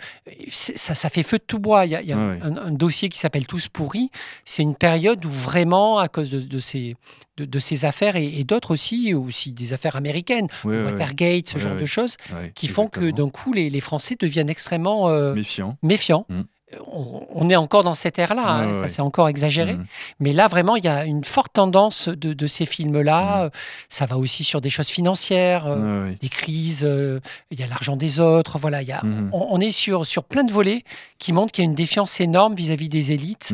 ça, 0.51 0.95
ça 0.95 1.09
fait 1.09 1.23
feu 1.23 1.37
de 1.37 1.43
tout 1.45 1.59
bois. 1.59 1.85
Il 1.85 1.91
y 1.91 1.95
a, 1.95 2.01
il 2.01 2.07
y 2.07 2.13
a 2.13 2.17
Ouais, 2.17 2.33
ouais. 2.33 2.39
un, 2.41 2.57
un 2.57 2.71
dossier 2.71 3.09
qui 3.09 3.19
s'appelle 3.19 3.45
Tous 3.45 3.67
pourris. 3.67 4.09
C'est 4.45 4.63
une 4.63 4.75
période 4.75 5.23
où 5.25 5.29
vraiment, 5.29 5.99
à 5.99 6.07
cause 6.07 6.29
de, 6.29 6.39
de 6.39 6.59
ces, 6.59 6.95
de, 7.37 7.45
de 7.45 7.59
ces 7.59 7.85
affaires 7.85 8.15
et, 8.15 8.27
et 8.39 8.43
d'autres 8.43 8.71
aussi, 8.71 9.13
aussi 9.13 9.53
des 9.53 9.73
affaires 9.73 9.95
américaines. 9.95 10.47
Watergate, 10.63 11.47
ce 11.47 11.57
genre 11.57 11.75
de 11.75 11.85
choses, 11.85 12.17
qui 12.55 12.67
font 12.67 12.87
que 12.87 13.11
d'un 13.11 13.29
coup, 13.29 13.53
les, 13.53 13.69
les 13.69 13.79
Français 13.79 14.15
deviennent 14.19 14.49
extrêmement 14.49 15.09
euh, 15.09 15.33
Méfiant. 15.33 15.77
méfiants. 15.83 16.25
Mm. 16.29 16.41
On, 16.85 17.49
est 17.49 17.55
encore 17.55 17.83
dans 17.83 17.93
cette 17.93 18.19
ère-là, 18.19 18.43
hein, 18.45 18.73
ça 18.73 18.89
c'est 18.89 19.01
encore 19.01 19.29
exagéré. 19.29 19.75
Mmh. 19.75 19.85
Mais 20.19 20.33
là, 20.33 20.47
vraiment, 20.47 20.75
il 20.75 20.83
y 20.83 20.89
a 20.89 21.05
une 21.05 21.23
forte 21.23 21.53
tendance 21.53 22.09
de, 22.09 22.47
ces 22.47 22.65
films-là. 22.65 23.45
Mmh. 23.45 23.49
Ça 23.87 24.05
va 24.05 24.17
aussi 24.17 24.43
sur 24.43 24.59
des 24.59 24.69
choses 24.69 24.87
financières, 24.87 25.65
euh, 25.67 26.11
des 26.19 26.29
crises, 26.29 26.83
euh, 26.83 27.21
il 27.51 27.59
y 27.59 27.63
a 27.63 27.67
l'argent 27.67 27.95
des 27.95 28.19
autres. 28.19 28.57
Voilà, 28.57 28.81
y 28.81 28.91
a, 28.91 29.01
mmh. 29.01 29.29
on, 29.31 29.59
est 29.61 29.71
sur, 29.71 30.05
sur 30.05 30.25
plein 30.25 30.43
de 30.43 30.51
volets 30.51 30.83
qui 31.19 31.31
montrent 31.31 31.53
qu'il 31.53 31.63
y 31.63 31.67
a 31.67 31.69
une 31.69 31.75
défiance 31.75 32.19
énorme 32.19 32.53
vis-à-vis 32.53 32.89
des 32.89 33.13
élites 33.13 33.53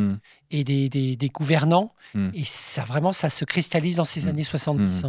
et 0.49 0.63
des, 0.63 0.89
des, 0.89 1.29
gouvernants. 1.29 1.91
Et 2.33 2.45
ça, 2.45 2.83
vraiment, 2.83 3.13
ça 3.13 3.29
se 3.29 3.45
cristallise 3.45 3.97
dans 3.97 4.05
ces 4.05 4.27
années 4.27 4.43
70. 4.43 5.05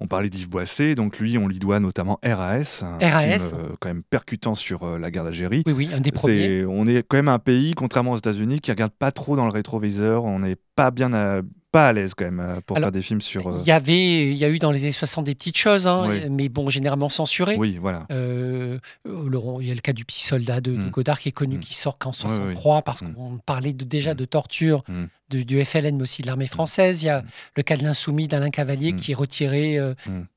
On 0.00 0.06
parlait 0.06 0.28
d'Yves 0.28 0.48
Boisset, 0.48 0.94
donc 0.94 1.18
lui, 1.18 1.38
on 1.38 1.48
lui 1.48 1.58
doit 1.58 1.80
notamment 1.80 2.18
RAS, 2.24 2.82
un 2.82 2.98
RAS. 2.98 3.38
film 3.38 3.58
euh, 3.58 3.68
quand 3.80 3.88
même 3.88 4.02
percutant 4.02 4.54
sur 4.54 4.82
euh, 4.82 4.98
la 4.98 5.10
guerre 5.10 5.24
d'Algérie. 5.24 5.62
Oui, 5.66 5.72
oui, 5.72 5.90
un 5.94 6.00
des 6.00 6.12
premiers. 6.12 6.64
on 6.64 6.86
est 6.86 7.02
quand 7.06 7.16
même 7.16 7.28
un 7.28 7.38
pays, 7.38 7.72
contrairement 7.74 8.12
aux 8.12 8.18
États-Unis, 8.18 8.60
qui 8.60 8.70
regarde 8.70 8.92
pas 8.92 9.12
trop 9.12 9.36
dans 9.36 9.46
le 9.46 9.52
rétroviseur. 9.52 10.24
On 10.24 10.40
n'est 10.40 10.56
pas 10.76 10.90
bien 10.90 11.12
à, 11.12 11.42
pas 11.72 11.88
à 11.88 11.92
l'aise 11.92 12.14
quand 12.14 12.24
même 12.24 12.40
euh, 12.40 12.60
pour 12.64 12.78
faire 12.78 12.92
des 12.92 13.02
films 13.02 13.20
sur. 13.20 13.50
Il 13.60 13.66
y 13.66 13.72
avait, 13.72 14.30
il 14.30 14.36
y 14.36 14.44
a 14.44 14.48
eu 14.48 14.58
dans 14.58 14.70
les 14.70 14.82
années 14.82 14.92
60 14.92 15.24
des 15.24 15.34
petites 15.34 15.58
choses, 15.58 15.86
hein, 15.86 16.08
mais 16.30 16.48
bon, 16.48 16.70
généralement 16.70 17.08
censurées. 17.08 17.56
Oui, 17.56 17.78
voilà. 17.80 18.06
il 18.10 18.80
y 19.04 19.70
a 19.70 19.74
le 19.74 19.80
cas 19.80 19.92
du 19.92 20.04
petit 20.04 20.22
soldat 20.22 20.60
de, 20.60 20.72
mm. 20.72 20.90
Godard 20.90 21.20
qui 21.20 21.28
est 21.28 21.32
connu, 21.32 21.56
mm. 21.56 21.60
qui 21.60 21.74
sort 21.74 21.98
qu'en 21.98 22.12
63 22.12 22.82
parce 22.82 23.02
mm. 23.02 23.14
qu'on 23.14 23.38
parlait 23.38 23.72
déjà 23.72 24.14
de 24.14 24.24
torture 24.24 24.82
du, 25.30 25.64
FLN, 25.64 25.96
mais 25.96 26.02
aussi 26.02 26.22
de 26.22 26.26
l'armée 26.26 26.46
française. 26.46 27.02
Il 27.02 27.06
y 27.06 27.10
a 27.10 27.22
le 27.56 27.62
cas 27.62 27.76
de 27.76 27.82
l'insoumis 27.82 28.28
d'Alain 28.28 28.50
Cavalier 28.50 28.94
qui 28.94 29.12
est 29.12 29.14
retiré, 29.14 29.78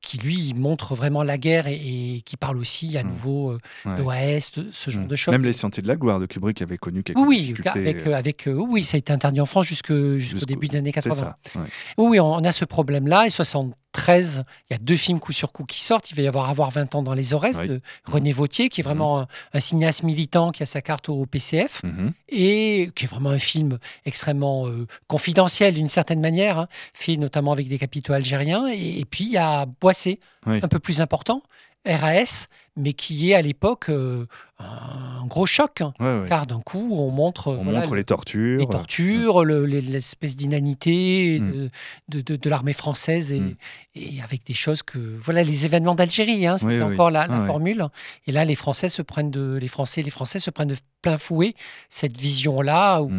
qui 0.00 0.18
lui 0.18 0.54
montre 0.54 0.94
vraiment 0.94 1.22
la 1.22 1.38
guerre 1.38 1.66
et, 1.66 2.22
qui 2.24 2.36
parle 2.36 2.58
aussi 2.58 2.96
à 2.96 3.02
nouveau 3.02 3.52
euh, 3.52 3.58
de 3.96 4.02
l'OAS, 4.02 4.50
ce 4.72 4.90
genre 4.90 5.06
de 5.06 5.16
choses. 5.16 5.32
Même 5.32 5.44
les 5.44 5.52
scientifiques 5.52 5.84
de 5.84 5.88
la 5.88 5.96
gloire 5.96 6.20
de 6.20 6.26
Kubrick 6.26 6.60
avaient 6.62 6.78
connu 6.78 7.02
quelques 7.02 7.18
oui, 7.18 7.38
difficultés. 7.38 7.70
Avec, 7.70 8.06
euh, 8.06 8.14
avec, 8.14 8.48
oui, 8.52 8.84
ça 8.84 8.96
a 8.96 8.98
été 8.98 9.12
interdit 9.12 9.40
en 9.40 9.46
France 9.46 9.66
jusqu'au 9.66 10.18
début 10.46 10.68
des 10.68 10.78
années 10.78 10.92
80. 10.92 11.36
Oui, 11.98 12.20
on 12.20 12.38
a 12.38 12.52
ce 12.52 12.64
problème-là. 12.64 13.26
Et 13.26 13.30
73, 13.92 14.44
il 14.70 14.72
y 14.72 14.76
a 14.76 14.78
deux 14.78 14.96
films 14.96 15.20
coup 15.20 15.32
sur 15.32 15.52
coup 15.52 15.64
qui 15.64 15.80
sortent. 15.80 16.10
Il 16.10 16.16
va 16.16 16.22
y 16.22 16.26
avoir 16.26 16.50
Avoir 16.52 16.70
20 16.70 16.94
ans 16.96 17.02
dans 17.02 17.14
les 17.14 17.34
Aurès 17.34 17.58
de 17.58 17.80
René 18.04 18.32
Vautier, 18.32 18.68
qui 18.68 18.80
est 18.80 18.84
vraiment 18.84 19.26
un, 19.54 19.60
cinéaste 19.60 20.02
militant 20.02 20.50
qui 20.50 20.62
a 20.62 20.66
sa 20.66 20.82
carte 20.82 21.08
au 21.08 21.24
PCF 21.24 21.82
et 22.28 22.90
qui 22.94 23.04
est 23.04 23.08
vraiment 23.08 23.30
un 23.30 23.38
film 23.38 23.78
extrêmement 24.04 24.66
euh, 24.66 24.86
confidentiel 25.06 25.74
d'une 25.74 25.88
certaine 25.88 26.20
manière, 26.20 26.58
hein, 26.58 26.68
fait 26.92 27.16
notamment 27.16 27.52
avec 27.52 27.68
des 27.68 27.78
capitaux 27.78 28.12
algériens. 28.12 28.66
Et, 28.66 29.04
puis 29.08 29.24
il 29.24 29.30
y 29.30 29.38
a 29.38 29.66
Boissé, 29.80 30.20
un 30.46 30.68
peu 30.68 30.78
plus 30.78 31.00
important, 31.00 31.42
RAS, 31.84 32.46
mais 32.76 32.92
qui 32.92 33.30
est 33.30 33.34
à 33.34 33.42
l'époque 33.42 33.88
euh, 33.88 34.26
un 34.58 35.26
gros 35.26 35.46
choc, 35.46 35.80
hein. 35.80 35.92
car 36.28 36.46
d'un 36.46 36.60
coup 36.60 36.96
on 36.96 37.10
montre, 37.10 37.48
on 37.48 37.64
montre 37.64 37.96
les 37.96 38.04
tortures, 38.04 38.60
les 38.60 38.66
tortures, 38.66 39.44
l'espèce 39.44 40.36
d'inanité 40.36 41.40
mm. 41.40 41.70
de, 42.08 42.36
de, 42.36 42.50
l'armée 42.50 42.72
française 42.72 43.32
mm. 43.32 43.54
et, 43.96 44.22
avec 44.22 44.46
des 44.46 44.54
choses 44.54 44.82
que 44.84 44.98
voilà 44.98 45.42
les 45.42 45.64
événements 45.64 45.96
d'Algérie, 45.96 46.46
hein, 46.46 46.56
c'est 46.56 46.82
encore 46.82 47.10
la, 47.10 47.26
formule. 47.46 47.86
Et 48.26 48.32
là 48.32 48.44
les 48.44 48.54
Français 48.54 48.88
se 48.88 49.02
prennent 49.02 49.30
de 49.30 49.58
les 49.60 49.68
Français 49.68 50.02
les 50.02 50.10
Français 50.10 50.38
se 50.38 50.50
prennent 50.50 50.68
de 50.68 50.76
plein 51.02 51.18
fouet 51.18 51.54
cette 51.88 52.16
vision 52.16 52.60
là 52.60 53.02
où 53.02 53.10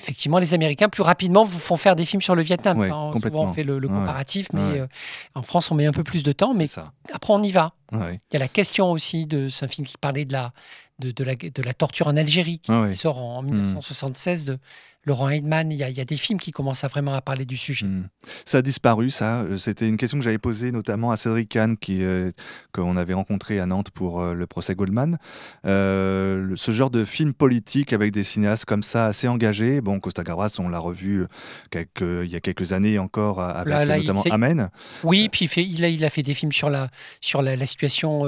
effectivement, 0.00 0.38
les 0.38 0.54
Américains 0.54 0.88
plus 0.88 1.02
rapidement 1.02 1.44
vous 1.44 1.58
font 1.58 1.76
faire 1.76 1.96
des 1.96 2.04
films 2.04 2.22
sur 2.22 2.34
le 2.34 2.42
Vietnam. 2.42 2.78
ça, 2.84 2.96
on, 2.96 3.12
souvent 3.20 3.44
on 3.44 3.52
fait 3.52 3.62
le, 3.62 3.80
comparatif, 3.80 4.48
mais 4.52 4.80
euh, 4.80 4.86
en 5.34 5.42
France, 5.42 5.70
on 5.70 5.74
met 5.74 5.86
un 5.86 5.92
peu 5.92 6.04
plus 6.04 6.22
de 6.22 6.32
temps. 6.32 6.54
Mais 6.54 6.66
après, 7.12 7.32
on 7.32 7.42
y 7.42 7.50
va. 7.50 7.72
Il 7.92 8.18
y 8.32 8.36
a 8.36 8.38
la 8.38 8.48
question 8.48 8.90
aussi 8.90 9.26
de. 9.26 9.48
C'est 9.48 9.64
un 9.64 9.68
film 9.68 9.86
qui 9.86 9.96
parlait 9.98 10.24
de 10.24 10.32
la, 10.32 10.52
de, 10.98 11.10
de, 11.10 11.24
la, 11.24 11.36
de 11.36 11.62
la 11.62 11.74
torture 11.74 12.08
en 12.08 12.16
Algérie, 12.16 12.58
qui, 12.58 12.72
sort 12.94 13.18
en, 13.18 13.42
1976 13.42 14.44
de, 14.44 14.58
Laurent 15.06 15.28
Heidman, 15.28 15.70
il 15.70 15.76
y, 15.76 15.82
a, 16.00 16.04
des 16.04 16.16
films 16.16 16.40
qui 16.40 16.50
commencent 16.50 16.84
à 16.84 16.88
vraiment 16.88 17.12
à 17.12 17.20
parler 17.20 17.44
du 17.44 17.56
sujet. 17.56 17.86
Hmm. 17.86 18.08
Ça 18.44 18.58
a 18.58 18.62
disparu, 18.62 19.10
ça. 19.10 19.40
Euh, 19.40 19.58
c'était 19.58 19.88
une 19.88 19.98
question 19.98 20.18
que 20.18 20.24
j'avais 20.24 20.38
posée 20.38 20.72
notamment 20.72 21.10
à 21.10 21.16
Cédric 21.16 21.50
Kahn, 21.50 21.76
qui, 21.76 22.02
euh, 22.02 22.30
qu'on 22.72 22.96
avait 22.96 23.12
rencontré 23.12 23.60
à 23.60 23.66
Nantes 23.66 23.90
pour 23.90 24.20
euh, 24.20 24.34
le 24.34 24.46
procès 24.46 24.74
Goldman. 24.74 25.18
ce 25.64 26.70
genre 26.70 26.90
de 26.90 27.04
film 27.04 27.34
politique 27.34 27.92
avec 27.92 28.12
des 28.12 28.22
cinéastes 28.22 28.64
comme 28.64 28.82
ça, 28.82 29.06
assez 29.06 29.28
engagés. 29.28 29.80
Bon, 29.80 30.00
Costa 30.00 30.22
Gavras, 30.22 30.56
on 30.58 30.68
l'a 30.68 30.78
revu 30.78 31.26
quelques, 31.70 32.24
il 32.24 32.30
y 32.30 32.36
a 32.36 32.40
quelques 32.40 32.72
années 32.72 32.98
encore, 32.98 33.40
avec 33.40 33.74
notamment 33.74 34.24
Amen. 34.30 34.70
Oui, 35.02 35.28
puis 35.28 35.44
il, 35.44 35.48
fait, 35.48 35.64
il, 35.64 35.84
a, 35.84 35.88
il 35.88 36.04
a 36.04 36.10
fait 36.10 36.22
des 36.22 36.34
films 36.34 36.52
sur 36.52 36.70
la, 36.70 36.88
sur 37.20 37.42
la, 37.42 37.66
situation 37.66 38.22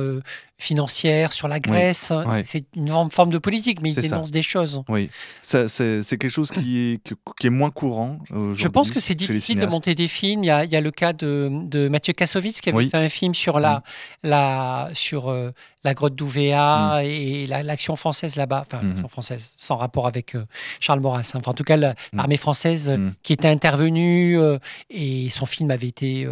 financière, 0.59 1.33
sur 1.33 1.49
la 1.49 1.61
Grèce. 1.61 2.13
C'est 2.45 2.65
une 2.75 3.11
forme 3.11 3.31
de 3.31 3.39
politique, 3.39 3.81
mais 3.83 3.91
il 3.91 3.97
dénonce 3.97 4.31
des 4.31 4.43
choses. 4.43 4.83
Oui, 4.89 5.11
c'est 5.43 6.19
quelque 6.19 6.29
chose 6.29 6.51
qui 6.51 6.66
est, 6.75 7.15
qui 7.41 7.47
est 7.47 7.51
moins 7.51 7.71
courant. 7.71 8.19
Je 8.31 8.69
pense 8.69 8.91
que 8.91 9.01
c'est 9.01 9.15
difficile 9.15 9.61
de 9.61 9.67
monter 9.67 9.95
des 9.95 10.09
films. 10.09 10.45
Il 10.45 10.49
y 10.49 10.51
a, 10.51 10.65
il 10.65 10.71
y 10.71 10.77
a 10.77 10.81
le 10.81 10.91
cas 10.91 11.13
de, 11.13 11.51
de 11.65 11.89
Mathieu 11.89 12.13
Kassovitz 12.13 12.61
qui 12.61 12.71
avait 12.71 12.89
fait 12.89 12.97
un 12.97 13.09
film 13.09 13.35
sur 13.35 13.61
la, 13.61 13.83
la, 14.23 14.91
sur, 14.95 15.29
euh, 15.29 15.53
la 15.87 15.95
grotte 15.95 16.17
d'Ouvéa 16.17 17.01
mm. 17.01 17.05
et 17.05 17.47
l'action 17.47 17.97
française 17.97 18.37
là-bas, 18.37 18.65
enfin 18.67 18.79
mm-hmm. 18.79 18.89
l'action 18.89 19.09
française, 19.09 19.55
sans 19.57 19.77
rapport 19.77 20.07
avec 20.07 20.35
euh, 20.35 20.45
Charles 20.81 21.01
Maurras, 21.01 21.31
hein. 21.33 21.39
enfin, 21.39 21.53
en 21.53 21.55
tout 21.55 21.65
cas 21.65 21.77
mm. 21.77 21.95
l'armée 22.13 22.37
française 22.37 22.91
mm. 22.91 23.13
qui 23.23 23.33
était 23.33 23.49
intervenue 23.49 24.39
euh, 24.39 24.59
et 24.91 25.31
son 25.31 25.47
film 25.47 25.71
avait 25.71 25.87
été, 25.87 26.27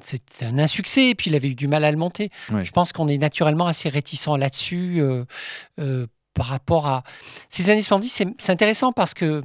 c'était 0.00 0.46
un 0.46 0.58
insuccès 0.58 1.10
et 1.10 1.14
puis 1.14 1.30
il 1.30 1.36
avait 1.36 1.48
eu 1.48 1.54
du 1.54 1.68
mal 1.68 1.84
à 1.84 1.90
le 1.90 1.96
monter. 1.96 2.30
Je 2.50 2.70
pense 2.72 2.92
qu'on 2.92 3.08
est 3.08 3.18
naturellement 3.18 3.66
assez 3.66 3.88
réticent 3.88 4.36
là-dessus 4.36 5.02
par 6.36 6.46
rapport 6.46 6.86
à 6.86 7.02
ces 7.48 7.70
années 7.70 7.80
70, 7.80 8.24
c'est 8.38 8.52
intéressant 8.52 8.92
parce 8.92 9.14
que 9.14 9.42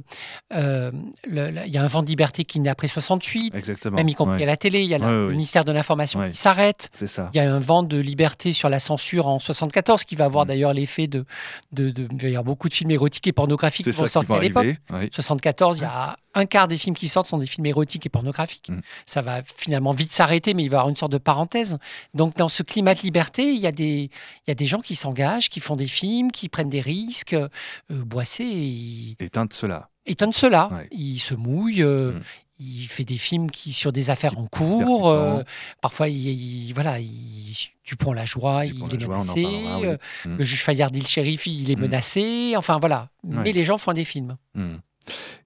euh, 0.54 0.92
il 1.26 1.62
y 1.72 1.78
a 1.78 1.82
un 1.82 1.86
vent 1.86 2.02
de 2.02 2.08
liberté 2.08 2.44
qui 2.44 2.60
naît 2.60 2.68
après 2.68 2.86
68, 2.86 3.54
Exactement, 3.54 3.96
même 3.96 4.08
y 4.08 4.14
compris 4.14 4.42
à 4.42 4.46
la 4.46 4.58
télé, 4.58 4.82
il 4.82 4.90
y 4.90 4.94
a 4.94 4.98
le 4.98 5.30
ministère 5.30 5.64
de 5.64 5.72
l'information 5.72 6.22
qui 6.28 6.36
s'arrête. 6.36 6.90
Il 7.00 7.36
y 7.36 7.40
a 7.40 7.52
un 7.52 7.60
vent 7.60 7.82
de 7.82 7.96
liberté 7.96 8.52
sur 8.52 8.68
la 8.68 8.78
censure 8.78 9.26
en 9.26 9.38
74 9.38 10.04
qui 10.04 10.16
va 10.16 10.26
avoir 10.26 10.44
mm. 10.44 10.48
d'ailleurs 10.48 10.72
l'effet 10.74 11.06
de, 11.06 11.24
de, 11.72 11.90
de, 11.90 12.08
il 12.22 12.30
y 12.30 12.42
beaucoup 12.42 12.68
de 12.68 12.74
films 12.74 12.90
érotiques 12.90 13.26
et 13.26 13.32
pornographiques 13.32 13.86
qui 13.86 13.92
vont 13.92 14.06
sortir 14.06 14.34
à 14.34 14.40
l'époque. 14.40 14.76
74, 15.10 15.78
il 15.78 15.82
y 15.82 15.84
a 15.84 16.16
un 16.34 16.46
quart 16.46 16.68
des 16.68 16.76
films 16.76 16.96
qui 16.96 17.08
sortent 17.08 17.26
sont 17.28 17.38
des 17.38 17.46
films 17.46 17.66
érotiques 17.66 18.06
et 18.06 18.08
pornographiques. 18.08 18.70
Mm. 18.70 18.80
Ça 19.06 19.22
va 19.22 19.42
finalement 19.42 19.92
vite 19.92 20.12
s'arrêter, 20.12 20.54
mais 20.54 20.64
il 20.64 20.68
va 20.68 20.76
y 20.76 20.78
avoir 20.78 20.88
une 20.88 20.96
sorte 20.96 21.12
de 21.12 21.18
parenthèse. 21.18 21.78
Donc, 22.14 22.36
dans 22.36 22.48
ce 22.48 22.62
climat 22.62 22.94
de 22.94 23.00
liberté, 23.00 23.52
il 23.52 23.60
y 23.60 23.66
a 23.66 23.72
des, 23.72 24.10
il 24.46 24.48
y 24.48 24.50
a 24.50 24.54
des 24.54 24.66
gens 24.66 24.80
qui 24.80 24.96
s'engagent, 24.96 25.50
qui 25.50 25.60
font 25.60 25.76
des 25.76 25.86
films, 25.86 26.30
qui 26.30 26.48
prennent 26.48 26.70
des 26.70 26.80
risques. 26.80 27.34
Euh, 27.34 27.48
Boissé. 27.90 28.44
Il... 28.44 29.16
de 29.18 29.52
cela. 29.52 29.88
de 30.06 30.34
cela. 30.34 30.70
Il 30.90 31.18
se 31.18 31.34
mouille. 31.34 31.82
Euh, 31.82 32.12
mm. 32.12 32.22
Il 32.64 32.86
fait 32.86 33.04
des 33.04 33.18
films 33.18 33.50
qui 33.50 33.72
sur 33.72 33.92
des 33.92 34.10
affaires 34.10 34.38
en 34.38 34.46
cours. 34.46 35.10
Euh, 35.10 35.42
parfois, 35.80 36.08
il, 36.08 36.72
voilà, 36.74 37.00
il, 37.00 37.56
Dupont 37.84 38.12
la 38.12 38.24
joie, 38.24 38.64
il 38.64 38.94
est 38.94 39.08
menacé. 39.08 39.44
Euh, 39.44 39.96
mm. 40.24 40.36
Le 40.36 40.44
juge 40.44 40.62
Fayard, 40.62 40.90
le 40.94 41.04
shérif, 41.04 41.46
il 41.46 41.70
est 41.70 41.76
menacé. 41.76 42.54
Enfin 42.56 42.78
voilà. 42.78 43.08
Mais 43.24 43.52
les 43.52 43.64
gens 43.64 43.78
font 43.78 43.92
des 43.92 44.04
films. 44.04 44.36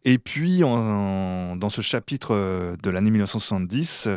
Et 0.05 0.19
puis, 0.19 0.61
dans 0.61 1.69
ce 1.69 1.81
chapitre 1.81 2.35
euh, 2.35 2.77
de 2.83 2.91
l'année 2.91 3.11
1970, 3.11 4.09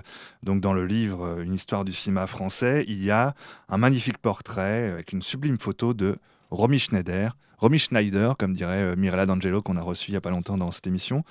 donc 0.44 0.62
dans 0.62 0.74
le 0.74 0.86
livre 0.86 1.26
euh, 1.26 1.44
Une 1.44 1.54
histoire 1.54 1.86
du 1.86 1.92
cinéma 1.92 2.28
français, 2.28 2.86
il 2.88 3.04
y 3.04 3.12
a 3.12 3.34
un 3.70 3.78
magnifique 3.78 4.18
portrait 4.18 4.90
avec 4.92 5.14
une 5.14 5.22
sublime 5.22 5.58
photo 5.58 5.94
de 5.94 6.18
Romy 6.52 6.80
Schneider, 6.80 7.36
Romy 7.60 7.78
Schneider, 7.78 8.38
comme 8.38 8.54
dirait 8.54 8.82
euh, 8.82 8.96
Mirella 8.96 9.26
D'Angelo, 9.26 9.62
qu'on 9.62 9.76
a 9.76 9.82
reçu 9.82 10.10
il 10.10 10.14
n'y 10.14 10.18
a 10.18 10.22
pas 10.22 10.30
longtemps 10.30 10.58
dans 10.58 10.72
cette 10.72 10.88
émission, 10.88 11.24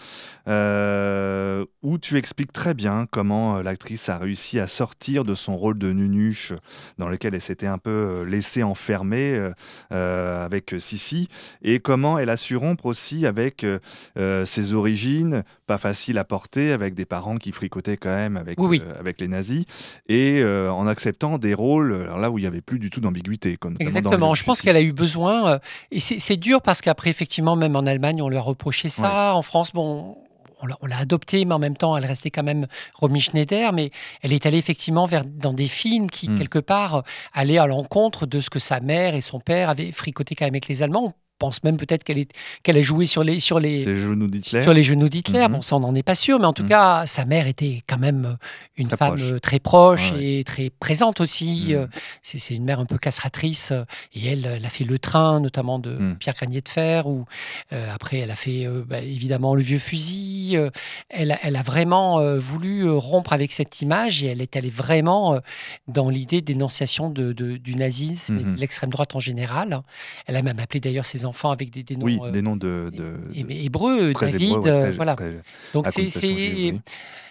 euh, 0.46 1.64
où 1.82 1.98
tu 1.98 2.16
expliques 2.16 2.52
très 2.52 2.74
bien 2.74 3.06
comment 3.10 3.56
euh, 3.56 3.62
l'actrice 3.62 4.08
a 4.10 4.18
réussi 4.18 4.60
à 4.60 4.66
sortir 4.66 5.24
de 5.24 5.34
son 5.34 5.56
rôle 5.56 5.78
de 5.78 5.90
nunuche 5.90 6.52
dans 6.98 7.08
lequel 7.08 7.34
elle 7.34 7.40
s'était 7.40 7.66
un 7.66 7.78
peu 7.78 8.22
laissée 8.22 8.62
enfermer 8.62 9.50
avec 9.90 10.74
Sissi, 10.78 11.28
et 11.62 11.80
comment 11.80 12.18
elle 12.18 12.30
a 12.30 12.36
su 12.36 12.56
rompre 12.56 12.86
aussi 12.86 13.26
avec 13.26 13.64
ses 14.16 14.72
origines, 14.74 15.44
pas 15.68 15.78
faciles 15.78 16.18
à 16.18 16.24
porter, 16.24 16.72
avec 16.72 16.94
des 16.94 17.04
parents 17.04 17.36
qui 17.36 17.52
fricotaient 17.52 17.96
quand 17.96 18.14
même 18.14 18.36
avec, 18.36 18.58
avec 18.98 19.20
les 19.20 19.28
nazis, 19.28 19.64
et 20.08 20.42
en 20.44 20.86
acceptant 20.86 21.38
des 21.38 21.54
rôles 21.54 22.08
là 22.18 22.30
où 22.30 22.38
il 22.38 22.42
n'y 22.42 22.48
avait 22.48 22.60
plus 22.60 22.80
du 22.80 22.90
tout 22.90 23.00
d'ambiguïté. 23.00 23.56
Exactement, 23.78 24.34
je 24.34 24.42
pense 24.42 24.62
qu'elle 24.62 24.76
a 24.76 24.82
eu 24.82 24.92
besoin, 24.92 25.60
et 25.92 26.00
c'est 26.00 26.36
dur 26.36 26.62
parce 26.62 26.80
qu'après, 26.80 27.10
effectivement, 27.10 27.54
même 27.54 27.76
en 27.76 27.86
Allemagne, 27.86 28.20
on 28.22 28.28
lui 28.28 28.36
a 28.36 28.40
reproché 28.40 28.88
ça. 28.88 29.34
En 29.34 29.42
France, 29.42 29.72
bon, 29.72 30.16
on 30.60 30.86
l'a 30.86 30.98
adoptée, 30.98 31.44
mais 31.44 31.54
en 31.54 31.58
même 31.58 31.76
temps, 31.76 31.96
elle 31.96 32.06
restait 32.06 32.30
quand 32.30 32.42
même 32.42 32.66
Romy 32.94 33.20
Schneider. 33.20 33.72
Mais 33.72 33.90
elle 34.22 34.32
est 34.32 34.46
allée 34.46 34.58
effectivement 34.58 35.06
vers, 35.06 35.24
dans 35.24 35.52
des 35.52 35.68
films 35.68 36.10
qui, 36.10 36.28
hmm. 36.28 36.38
quelque 36.38 36.58
part, 36.58 37.04
allaient 37.32 37.58
à 37.58 37.66
l'encontre 37.66 38.26
de 38.26 38.40
ce 38.40 38.50
que 38.50 38.58
sa 38.58 38.80
mère 38.80 39.14
et 39.14 39.20
son 39.20 39.40
père 39.40 39.70
avaient 39.70 39.92
fricoté 39.92 40.34
quand 40.34 40.46
même 40.46 40.54
avec 40.54 40.68
les 40.68 40.82
Allemands 40.82 41.14
pense 41.38 41.62
même 41.64 41.76
peut-être 41.76 42.04
qu'elle 42.04 42.26
qu'elle 42.62 42.76
a 42.76 42.82
joué 42.82 43.06
sur 43.06 43.22
les 43.24 43.40
sur 43.40 43.60
les 43.60 43.82
genoux 43.94 44.26
d'Hitler. 44.28 44.62
sur 44.62 44.72
les 44.72 44.82
genoux 44.84 45.08
d'Hitler. 45.08 45.46
Mhm. 45.46 45.52
Bon, 45.52 45.62
ça 45.62 45.76
on 45.76 45.80
n'en 45.80 45.94
est 45.94 46.02
pas 46.02 46.14
sûr, 46.14 46.38
mais 46.38 46.46
en 46.46 46.52
tout 46.52 46.62
Mhm. 46.64 46.68
cas, 46.68 47.06
sa 47.06 47.24
mère 47.24 47.46
était 47.46 47.82
quand 47.86 47.98
même 47.98 48.24
euh, 48.26 48.34
une 48.76 48.88
Très 48.88 48.96
femme 48.96 49.08
proche. 49.16 49.22
euh, 49.32 49.38
très 49.38 49.58
proche 49.58 50.12
Ouais, 50.12 50.38
et 50.40 50.44
très 50.44 50.70
présente 50.70 51.20
aussi. 51.20 51.74
Euh, 51.74 51.86
C'est 52.22 52.54
une 52.54 52.64
mère 52.64 52.80
un 52.80 52.86
peu 52.86 52.98
castratrice. 52.98 53.72
Et 54.14 54.26
elle, 54.28 54.44
elle 54.46 54.64
a 54.64 54.68
fait 54.70 54.84
Le 54.84 54.98
Train, 54.98 55.40
notamment 55.40 55.78
de 55.78 55.90
Mhm. 55.92 56.16
Pierre 56.16 56.34
Granier 56.34 56.60
de 56.60 56.68
Fer. 56.68 57.06
Ou 57.06 57.24
euh, 57.72 57.92
après, 57.94 58.18
elle 58.18 58.30
a 58.30 58.36
fait 58.36 58.66
euh, 58.66 58.84
bah, 58.86 59.00
évidemment 59.00 59.54
Le 59.54 59.62
Vieux 59.62 59.78
Fusil. 59.78 60.56
elle, 61.10 61.32
a- 61.32 61.38
elle 61.42 61.56
a 61.56 61.62
vraiment 61.62 62.18
euh, 62.20 62.38
voulu 62.38 62.88
rompre 62.90 63.32
avec 63.32 63.52
cette 63.52 63.80
image 63.82 64.22
et 64.24 64.28
elle 64.28 64.40
est 64.42 64.56
allée 64.56 64.68
vraiment 64.70 65.38
dans 65.86 66.08
l'idée 66.10 66.40
d'énonciation 66.40 67.10
de, 67.10 67.32
de- 67.32 67.56
du 67.56 67.74
nazisme 67.74 68.38
et 68.38 68.44
de 68.44 68.58
l'extrême 68.60 68.90
droite 68.90 69.14
en 69.14 69.20
général. 69.20 69.80
Elle 70.26 70.36
a 70.36 70.42
même 70.42 70.58
appelé 70.58 70.80
d'ailleurs 70.80 71.06
ses 71.06 71.24
enfants 71.28 71.50
avec 71.52 71.70
des, 71.70 71.82
des 71.82 71.96
noms 71.96 72.04
Oui, 72.06 72.18
euh, 72.22 72.30
des 72.30 72.42
noms 72.42 72.56
de, 72.56 72.90
de, 72.92 73.14
hé- 73.34 73.44
de- 73.44 73.50
hébreux, 73.52 74.12
très 74.12 74.32
David, 74.32 74.48
hébreux, 74.50 74.60
ouais, 74.62 74.70
euh, 74.70 74.82
très- 74.82 74.90
voilà. 74.92 75.14
très- 75.14 75.42
Donc 75.74 75.86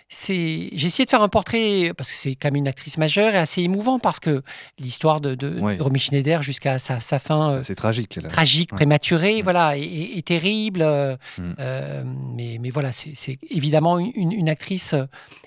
c'est, 0.10 0.70
j'ai 0.74 0.88
essayé 0.88 1.06
de 1.06 1.10
faire 1.10 1.22
un 1.22 1.28
portrait 1.28 1.92
parce 1.98 2.10
que 2.10 2.16
c'est 2.18 2.36
quand 2.36 2.48
même 2.48 2.56
une 2.56 2.68
actrice 2.70 2.98
majeure 2.98 3.34
et 3.34 3.38
assez 3.38 3.62
émouvant 3.62 4.00
parce 4.00 4.22
que 4.22 4.42
l'histoire 4.80 5.20
de, 5.20 5.36
de, 5.36 5.60
Ouais. 5.60 5.76
de 5.76 5.84
Romy 5.84 6.00
Schneider 6.00 6.42
jusqu'à 6.44 6.78
sa, 6.80 7.02
sa 7.02 7.20
fin 7.20 7.62
C'est 7.62 7.74
euh, 7.74 7.76
tragique. 7.76 8.16
là. 8.16 8.30
tragique, 8.30 8.72
Ouais. 8.72 8.78
prématurée, 8.78 9.42
voilà, 9.42 9.78
est 9.78 10.26
terrible. 10.26 10.82
euh, 10.82 11.18
Mm. 11.38 11.42
euh, 11.60 12.04
mais, 12.38 12.58
mais 12.62 12.70
voilà, 12.70 12.94
c'est, 12.94 13.12
évidemment 13.50 14.00
une, 14.00 14.32
une 14.32 14.48
actrice 14.48 14.96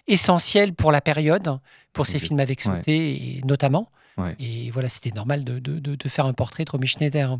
essentielle 0.08 0.74
pour 0.74 0.92
la 0.92 1.00
période, 1.00 1.58
pour 1.94 2.06
ses 2.06 2.16
Ok. 2.18 2.24
films 2.24 2.40
avec 2.40 2.60
Ouais. 2.66 2.76
Sauté 2.76 3.12
et 3.38 3.40
notamment. 3.46 3.88
Ouais. 4.18 4.36
Et 4.38 4.70
voilà, 4.70 4.88
c'était 4.88 5.10
normal 5.12 5.44
de, 5.44 5.58
de- 5.58 5.78
de- 5.78 5.94
de 5.94 6.08
faire 6.08 6.26
un 6.26 6.32
portrait 6.34 6.64
de 6.64 6.70
Romy 6.70 6.86
Schneider. 6.86 7.38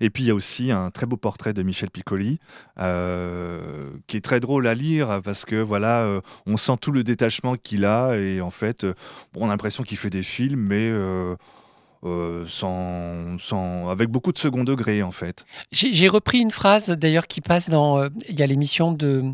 Et 0.00 0.10
puis 0.10 0.24
il 0.24 0.26
y 0.26 0.30
a 0.30 0.34
aussi 0.34 0.72
un 0.72 0.90
très 0.90 1.06
beau 1.06 1.16
portrait 1.16 1.52
de 1.54 1.62
Michel 1.62 1.90
Piccoli, 1.90 2.40
euh, 2.80 3.90
qui 4.06 4.16
est 4.16 4.20
très 4.20 4.40
drôle 4.40 4.66
à 4.66 4.74
lire 4.74 5.20
parce 5.22 5.44
que 5.44 5.56
voilà, 5.56 6.02
euh, 6.02 6.20
on 6.46 6.56
sent 6.56 6.76
tout 6.80 6.90
le 6.92 7.04
détachement 7.04 7.54
qu'il 7.56 7.84
a 7.84 8.16
et 8.16 8.40
en 8.40 8.50
fait, 8.50 8.84
euh, 8.84 8.94
on 9.36 9.46
a 9.46 9.48
l'impression 9.48 9.84
qu'il 9.84 9.96
fait 9.96 10.10
des 10.10 10.24
films, 10.24 10.60
mais 10.60 10.90
euh, 10.90 11.36
sans, 12.46 13.38
sans, 13.38 13.88
avec 13.88 14.08
beaucoup 14.08 14.32
de 14.32 14.38
second 14.38 14.64
degré 14.64 15.02
en 15.02 15.10
fait. 15.10 15.44
J'ai 15.72 16.08
repris 16.08 16.38
une 16.38 16.50
phrase 16.52 16.90
d'ailleurs 16.90 17.26
qui 17.26 17.40
passe 17.40 17.70
dans. 17.70 17.98
euh, 17.98 18.08
Il 18.28 18.38
y 18.38 18.42
a 18.42 18.46
l'émission 18.46 18.92
de 18.92 19.24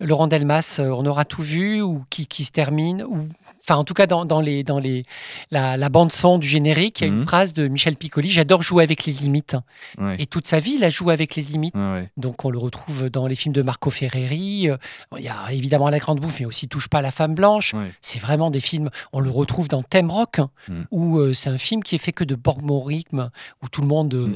Laurent 0.00 0.26
Delmas, 0.26 0.76
euh, 0.80 0.90
On 0.90 1.04
aura 1.06 1.24
tout 1.24 1.42
vu, 1.42 1.80
ou 1.82 2.04
qui, 2.10 2.26
qui 2.26 2.44
se 2.44 2.52
termine, 2.52 3.02
ou. 3.04 3.28
Enfin, 3.68 3.80
en 3.80 3.84
tout 3.84 3.94
cas, 3.94 4.06
dans, 4.06 4.24
dans, 4.24 4.40
les, 4.40 4.62
dans 4.62 4.78
les, 4.78 5.04
la, 5.50 5.76
la 5.76 5.88
bande-son 5.88 6.38
du 6.38 6.46
générique, 6.46 7.00
il 7.00 7.04
y 7.04 7.06
a 7.06 7.12
une 7.12 7.18
Mhm. 7.20 7.24
phrase 7.26 7.52
de 7.52 7.66
Michel 7.66 7.96
Piccoli 7.96 8.30
J'adore 8.30 8.62
jouer 8.62 8.84
avec 8.84 9.06
les 9.06 9.12
limites. 9.12 9.56
Ouais. 9.98 10.14
Et 10.20 10.26
toute 10.26 10.46
sa 10.46 10.60
vie, 10.60 10.74
il 10.76 10.84
a 10.84 10.90
joué 10.90 11.12
avec 11.12 11.34
les 11.34 11.42
limites. 11.42 11.74
Ouais. 11.74 12.08
Donc, 12.16 12.44
on 12.44 12.50
le 12.50 12.58
retrouve 12.58 13.10
dans 13.10 13.26
les 13.26 13.34
films 13.34 13.54
de 13.54 13.62
Marco 13.62 13.90
Ferreri. 13.90 14.68
euh, 14.70 14.76
Il 15.18 15.24
y 15.24 15.28
a 15.28 15.52
évidemment 15.52 15.88
La 15.88 15.98
Grande 15.98 16.20
Bouffe, 16.20 16.38
mais 16.40 16.46
aussi 16.46 16.68
Touche 16.68 16.86
pas 16.88 16.98
à 16.98 17.02
la 17.02 17.10
femme 17.10 17.34
blanche. 17.34 17.74
Ouais. 17.74 17.90
C'est 18.00 18.20
vraiment 18.20 18.50
des 18.50 18.60
films. 18.60 18.88
On 19.12 19.18
le 19.20 19.30
retrouve 19.30 19.66
dans 19.68 19.82
Thème 19.82 20.10
Rock, 20.10 20.38
Mm. 20.68 20.82
où 20.92 21.18
euh, 21.18 21.32
c'est 21.34 21.50
un 21.50 21.58
film 21.58 21.82
qui 21.82 21.94
est 21.96 21.98
fait 21.98 22.12
que 22.12 22.24
de 22.24 22.34
borgmorithme, 22.34 23.30
où 23.62 23.68
tout 23.68 23.80
le 23.82 23.86
monde. 23.88 24.14
euh, 24.14 24.26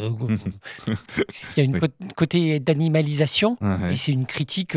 il 0.88 1.56
y 1.56 1.60
a 1.60 1.64
une 1.64 1.74
Oui. 1.76 1.88
côté 2.16 2.58
d'animalisation. 2.60 3.56
Et 3.90 3.96
c'est 3.96 4.12
une 4.12 4.26
critique 4.26 4.76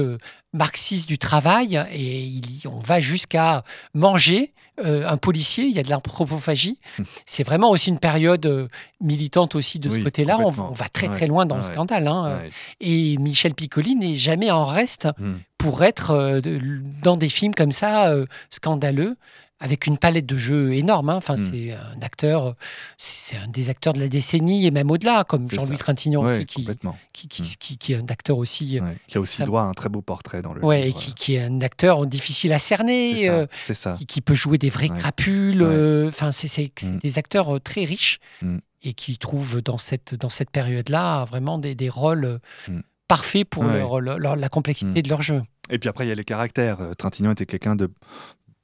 marxiste 0.54 1.08
du 1.10 1.18
travail. 1.18 1.84
Et 1.92 2.24
il 2.24 2.42
on 2.68 2.80
va 2.80 3.00
jusqu'à 3.00 3.64
manger 3.94 4.54
euh, 4.84 5.08
un 5.08 5.18
policier. 5.18 5.66
Il 5.66 5.72
y 5.72 5.80
a 5.80 5.84
de 5.84 5.90
l'anthropophagie. 5.90 6.80
c'est 7.26 7.44
vraiment 7.44 7.70
aussi 7.70 7.90
une 7.90 8.00
période 8.00 8.46
euh, 8.46 8.68
militante 9.02 9.56
aussi 9.56 9.80
de 9.80 9.90
ce 9.90 10.00
côté-là. 10.00 10.38
On, 10.40 10.50
va 10.50 10.90
très 10.90 11.08
Ouais, 11.08 11.16
très 11.16 11.28
loin 11.28 11.46
dans 11.46 11.58
le 11.58 11.64
scandale. 11.64 12.08
hein. 12.08 12.40
Ouais. 12.44 12.52
Et 12.80 13.18
Michel 13.18 13.54
Piccoli 13.54 13.96
n'est 13.96 14.16
jamais 14.16 14.50
en 14.52 14.64
reste 14.66 15.08
Mm. 15.20 15.34
pour 15.58 15.84
être 15.84 16.12
euh, 16.12 16.42
dans 17.04 17.18
des 17.18 17.30
films 17.30 17.54
comme 17.54 17.72
ça, 17.72 18.14
scandaleux, 18.50 19.16
avec 19.64 19.88
une 19.88 19.98
palette 19.98 20.26
de 20.26 20.36
jeux 20.36 20.74
énorme. 20.74 21.10
hein. 21.10 21.16
Enfin, 21.16 21.36
Mm. 21.36 21.50
c'est 21.50 21.72
un 21.72 22.02
acteur, 22.02 22.56
c'est 22.98 23.38
un 23.38 23.48
des 23.48 23.70
acteurs 23.70 23.94
de 23.94 24.00
la 24.02 24.10
décennie 24.10 24.68
et 24.68 24.72
même 24.72 24.92
au-delà, 24.92 25.24
comme 25.24 25.50
Jean-Louis. 25.50 25.78
Trintignant 25.78 26.22
Ouais, 26.24 26.36
aussi, 26.36 26.46
qui, 26.46 26.56
complètement. 26.64 26.98
qui, 27.14 27.30
qui, 27.30 27.42
Mm. 27.44 27.46
qui- 27.60 27.78
qui 27.78 27.94
est 27.94 27.96
un 27.96 28.06
acteur 28.10 28.38
aussi. 28.38 28.78
euh, 28.78 28.84
Ouais. 28.84 28.98
Qui 29.08 29.18
a 29.18 29.22
aussi 29.22 29.38
ça- 29.38 29.46
droit 29.46 29.62
à 29.62 29.66
un 29.66 29.72
très 29.72 29.88
beau 29.88 30.02
portrait 30.02 30.42
dans 30.42 30.54
le 30.54 30.64
Ouais, 30.66 30.82
et 30.82 30.86
livre. 30.88 30.98
qui, 30.98 31.14
qui 31.14 31.36
est 31.36 31.42
un 31.44 31.62
acteur 31.62 32.06
difficile 32.06 32.52
à 32.52 32.60
cerner, 32.60 33.16
C'est 33.16 33.74
ça. 33.74 33.92
euh, 33.92 33.96
ça. 33.96 34.06
qui, 34.06 34.20
peut 34.22 34.34
jouer 34.34 34.58
des 34.58 34.70
vrais 34.70 34.90
crapules. 34.90 35.62
Euh, 35.62 36.10
Enfin, 36.10 36.32
c'est 36.34 36.50
c'est- 36.50 36.72
c'est 36.76 36.92
Mm. 36.92 37.00
des 37.00 37.18
acteurs 37.18 37.62
très 37.62 37.86
riches 37.86 38.20
et 38.82 38.94
qui 38.94 39.18
trouvent 39.18 39.62
dans 39.62 39.78
cette, 39.78 40.14
dans 40.16 40.28
cette 40.30 40.50
période-là 40.52 41.24
vraiment 41.24 41.58
des, 41.58 41.74
des 41.74 41.88
rôles 41.90 42.40
parfaits 43.08 43.46
pour 43.50 43.64
leur- 43.64 44.02
leur- 44.02 44.36
la 44.36 44.50
complexité 44.50 45.02
de 45.02 45.10
leur 45.10 45.22
jeu. 45.22 45.42
Et 45.70 45.80
puis 45.80 45.88
après, 45.90 46.06
il 46.06 46.10
y 46.10 46.12
a 46.12 46.16
les 46.16 46.26
caractères. 46.26 46.80
Trintignant 46.98 47.32
était 47.32 47.46
quelqu'un 47.46 47.76
de 47.78 47.90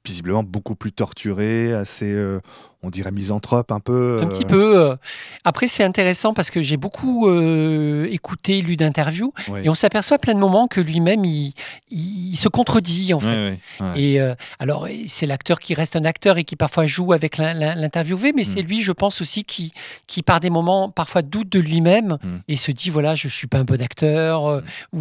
visiblement 0.06 0.42
beaucoup 0.42 0.74
plus 0.74 0.92
torturé, 0.92 1.72
assez, 1.74 2.10
euh, 2.12 2.40
on 2.82 2.88
dirait 2.90 3.10
misanthrope 3.10 3.72
un 3.72 3.80
peu. 3.80 4.20
Un 4.22 4.24
euh, 4.24 4.28
petit 4.28 4.44
peu. 4.44 4.78
euh. 4.78 4.96
Après, 5.44 5.66
c'est 5.66 5.84
intéressant 5.84 6.32
parce 6.32 6.50
que 6.50 6.62
j'ai 6.62 6.76
beaucoup 6.78 7.28
euh, 7.28 8.06
écouté, 8.10 8.62
lu 8.62 8.76
d'interviews, 8.76 9.32
et 9.62 9.68
on 9.68 9.74
s'aperçoit 9.74 10.14
à 10.16 10.18
plein 10.18 10.34
de 10.34 10.38
moments 10.38 10.66
que 10.66 10.80
lui-même, 10.80 11.24
il, 11.24 11.52
il 11.90 12.36
se 12.36 12.48
contredit, 12.48 13.12
en 13.14 13.20
fait. 13.20 13.58
Et 13.96 14.20
euh, 14.20 14.34
alors, 14.58 14.88
c'est 15.08 15.26
l'acteur 15.26 15.58
qui 15.60 15.74
reste 15.74 15.94
un 15.96 16.04
acteur 16.04 16.38
et 16.38 16.44
qui 16.44 16.56
parfois 16.56 16.86
joue 16.86 17.12
avec 17.12 17.36
l'in- 17.36 17.52
l'in- 17.54 17.74
l'interviewé, 17.74 18.32
mais 18.34 18.44
c'est 18.44 18.62
Mm. 18.62 18.66
lui, 18.66 18.82
je 18.82 18.92
pense 18.92 19.20
aussi, 19.20 19.44
qui, 19.44 19.72
qui 20.06 20.22
par 20.22 20.40
des 20.40 20.50
moments 20.50 20.88
parfois 20.90 21.22
doute 21.22 21.50
de 21.50 21.58
lui-même 21.60 22.16
Mm. 22.22 22.36
et 22.48 22.56
se 22.56 22.70
dit 22.72 22.90
voilà, 22.90 23.14
je 23.14 23.28
suis 23.28 23.46
pas 23.46 23.58
un 23.58 23.64
bon 23.64 23.80
acteur. 23.82 24.46
euh, 24.46 24.60
ou 24.94 25.00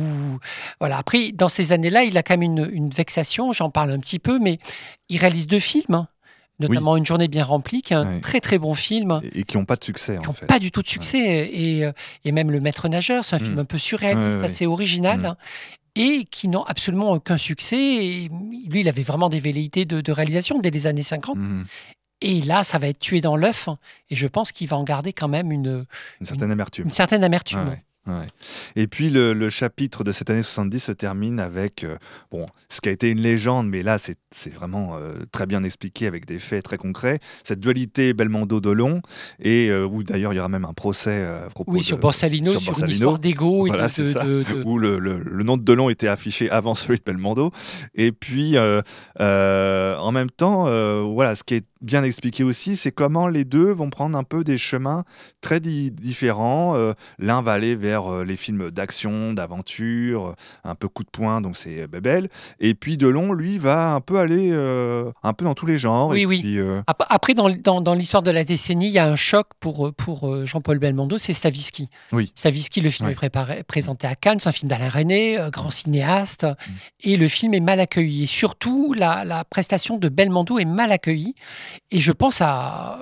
voilà. 0.79 0.97
Après, 0.97 1.31
dans 1.31 1.49
ces 1.49 1.71
années-là, 1.71 2.03
il 2.03 2.17
a 2.17 2.23
quand 2.23 2.33
même 2.37 2.41
une, 2.41 2.69
une 2.71 2.89
vexation. 2.89 3.51
J'en 3.53 3.69
parle 3.69 3.91
un 3.91 3.99
petit 3.99 4.19
peu, 4.19 4.39
mais 4.39 4.59
il 5.09 5.17
réalise 5.17 5.47
deux 5.47 5.59
films, 5.59 6.05
notamment 6.59 6.97
Une 6.97 7.05
journée 7.05 7.27
bien 7.27 7.43
remplie, 7.43 7.81
qui 7.81 7.93
est 7.93 7.97
un 7.97 8.19
très 8.19 8.39
très 8.41 8.57
bon 8.57 8.73
film 8.73 9.21
Et, 9.23 9.39
et 9.39 9.43
qui 9.43 9.57
n'ont 9.57 9.65
pas 9.65 9.75
de 9.75 9.83
succès, 9.83 10.17
qui 10.21 10.27
n'ont 10.27 10.33
pas 10.47 10.59
du 10.59 10.71
tout 10.71 10.81
de 10.81 10.87
succès. 10.87 11.49
Et, 11.53 11.85
euh, 11.85 11.91
et 12.25 12.31
même 12.31 12.51
Le 12.51 12.59
Maître 12.59 12.87
Nageur, 12.89 13.23
c'est 13.23 13.35
un 13.35 13.39
Mm. 13.39 13.43
film 13.43 13.59
un 13.59 13.65
peu 13.65 13.77
surréaliste, 13.77 14.37
Ouais, 14.39 14.45
assez 14.45 14.65
original. 14.65 15.19
Mm. 15.19 15.25
hein, 15.25 15.37
Et 15.95 16.25
qui 16.29 16.47
n'ont 16.47 16.63
absolument 16.63 17.11
aucun 17.11 17.37
succès. 17.37 17.77
Et 17.77 18.29
lui, 18.69 18.81
il 18.81 18.87
avait 18.89 19.01
vraiment 19.01 19.27
des 19.29 19.39
velléités 19.39 19.85
de, 19.85 20.01
de 20.01 20.11
réalisation 20.11 20.59
dès 20.59 20.69
les 20.69 20.85
années 20.87 21.01
50. 21.01 21.35
Mhm. 21.37 21.65
Et 22.21 22.41
là, 22.41 22.63
ça 22.63 22.77
va 22.77 22.87
être 22.89 22.99
tué 22.99 23.21
dans 23.21 23.35
l'œuf. 23.37 23.67
hein. 23.69 23.77
Et 24.09 24.15
je 24.15 24.27
pense 24.27 24.51
qu'il 24.51 24.67
va 24.67 24.77
en 24.77 24.83
garder 24.83 25.13
quand 25.13 25.27
même 25.29 25.51
une, 25.51 25.85
Une 26.19 26.25
certaine 26.25 26.51
amertume. 26.51 26.85
une 26.85 26.91
certaine 26.91 27.23
amertume. 27.23 27.67
Ouais, 27.69 27.83
ouais. 28.09 28.27
Et 28.75 28.87
puis 28.87 29.09
le, 29.09 29.33
le 29.33 29.49
chapitre 29.49 30.03
de 30.03 30.11
cette 30.11 30.29
année 30.29 30.41
70 30.41 30.79
se 30.79 30.91
termine 30.91 31.39
avec 31.39 31.83
euh, 31.83 31.97
bon, 32.31 32.45
ce 32.69 32.81
qui 32.81 32.89
a 32.89 32.91
été 32.91 33.09
une 33.09 33.19
légende, 33.21 33.67
mais 33.69 33.83
là 33.83 33.97
c'est 33.97 34.17
vraiment 34.53 34.95
euh, 34.97 35.13
très 35.31 35.45
bien 35.45 35.63
expliqué 35.63 36.07
avec 36.07 36.25
des 36.25 36.39
faits 36.39 36.63
très 36.63 36.77
concrets. 36.77 37.19
Cette 37.43 37.59
dualité 37.59 38.13
Belmondo-Dolon, 38.13 39.01
et 39.39 39.69
euh, 39.69 39.85
où 39.85 40.03
d'ailleurs 40.03 40.33
il 40.33 40.37
y 40.37 40.39
aura 40.39 40.49
même 40.49 40.65
un 40.65 40.73
procès 40.73 41.23
à 41.25 41.49
propos 41.49 41.71
Oui, 41.71 41.79
de- 41.79 41.83
sur 41.85 41.97
Borsalino, 41.97 42.51
sur, 42.51 42.61
sur 42.61 42.69
une 42.69 42.73
Borsalino. 42.79 42.93
histoire 42.95 43.19
d'ego 43.19 43.65
Voilà, 43.67 43.87
de- 43.87 44.63
où 44.65 44.77
le, 44.77 44.99
le- 44.99 45.19
le 45.19 45.43
nom 45.43 45.57
de 45.57 45.63
Delon 45.63 45.89
était 45.89 46.07
affiché 46.07 46.49
avant 46.49 46.75
celui 46.75 46.97
de 46.99 47.03
Belmondo. 47.03 47.51
Et 47.95 48.11
puis, 48.11 48.57
en 49.19 50.11
même 50.11 50.29
temps, 50.29 50.63
voilà, 51.11 51.35
ce 51.35 51.43
qui 51.43 51.55
est 51.55 51.65
bien 51.81 52.03
expliqué 52.03 52.43
aussi, 52.43 52.75
c'est 52.75 52.91
comment 52.91 53.27
les 53.27 53.45
deux 53.45 53.71
vont 53.71 53.89
prendre 53.89 54.17
un 54.17 54.23
peu 54.23 54.43
des 54.43 54.57
chemins 54.57 55.03
très 55.41 55.59
di- 55.59 55.91
différents. 55.91 56.75
L'un 57.19 57.41
va 57.41 57.53
aller 57.53 57.75
vers 57.75 57.98
euh, 58.07 58.23
les 58.25 58.37
films 58.37 58.71
d'action, 58.71 59.33
d'aventure, 59.33 60.35
un 60.63 60.75
peu 60.75 60.87
coup 60.87 61.03
de 61.03 61.09
poing, 61.09 61.41
donc 61.41 61.57
c'est 61.57 61.87
Bebel. 61.87 62.29
Et 62.59 62.73
puis 62.73 62.97
Delon, 62.97 63.33
lui, 63.33 63.57
va 63.57 63.93
un 63.93 64.01
peu 64.01 64.17
aller 64.19 64.49
euh, 64.51 65.11
un 65.23 65.33
peu 65.33 65.45
dans 65.45 65.53
tous 65.53 65.65
les 65.65 65.77
genres. 65.77 66.09
Oui, 66.09 66.21
et 66.21 66.25
oui. 66.25 66.39
puis, 66.39 66.59
euh, 66.59 66.81
Après, 66.87 67.33
dans, 67.33 67.49
dans- 67.49 67.81
dans 67.81 67.93
l'histoire 67.93 68.23
de 68.23 68.31
la 68.31 68.43
décennie, 68.43 68.87
il 68.87 68.93
y 68.93 68.99
a 68.99 69.07
un 69.07 69.15
choc 69.15 69.47
pour, 69.59 69.87
euh, 69.87 69.91
pour 69.91 70.29
euh, 70.29 70.45
Jean-Paul 70.45 70.79
Belmondo, 70.79 71.17
c'est 71.17 71.33
Stavisky. 71.33 71.89
Oui. 72.11 72.31
Stavisky, 72.35 72.81
le 72.81 72.89
film 72.89 73.07
Ouais. 73.07 73.13
est 73.13 73.15
préparé- 73.15 73.63
présenté 73.63 74.07
à 74.07 74.15
Cannes, 74.15 74.39
c'est 74.39 74.49
un 74.49 74.53
film 74.53 74.69
d'Alain 74.69 74.89
René, 74.89 75.37
euh, 75.39 75.49
grand 75.49 75.71
cinéaste, 75.71 76.43
Mm. 76.45 76.71
et 77.03 77.15
le 77.17 77.27
film 77.27 77.53
est 77.53 77.59
mal 77.59 77.79
accueilli. 77.79 78.23
Et 78.23 78.25
surtout, 78.27 78.93
la, 78.95 79.25
la 79.25 79.43
prestation 79.43 79.97
de 79.97 80.09
Belmondo 80.09 80.59
est 80.59 80.65
mal 80.65 80.91
accueillie. 80.91 81.35
Et 81.91 81.99
je 81.99 82.11
pense 82.11 82.41
à- 82.41 82.99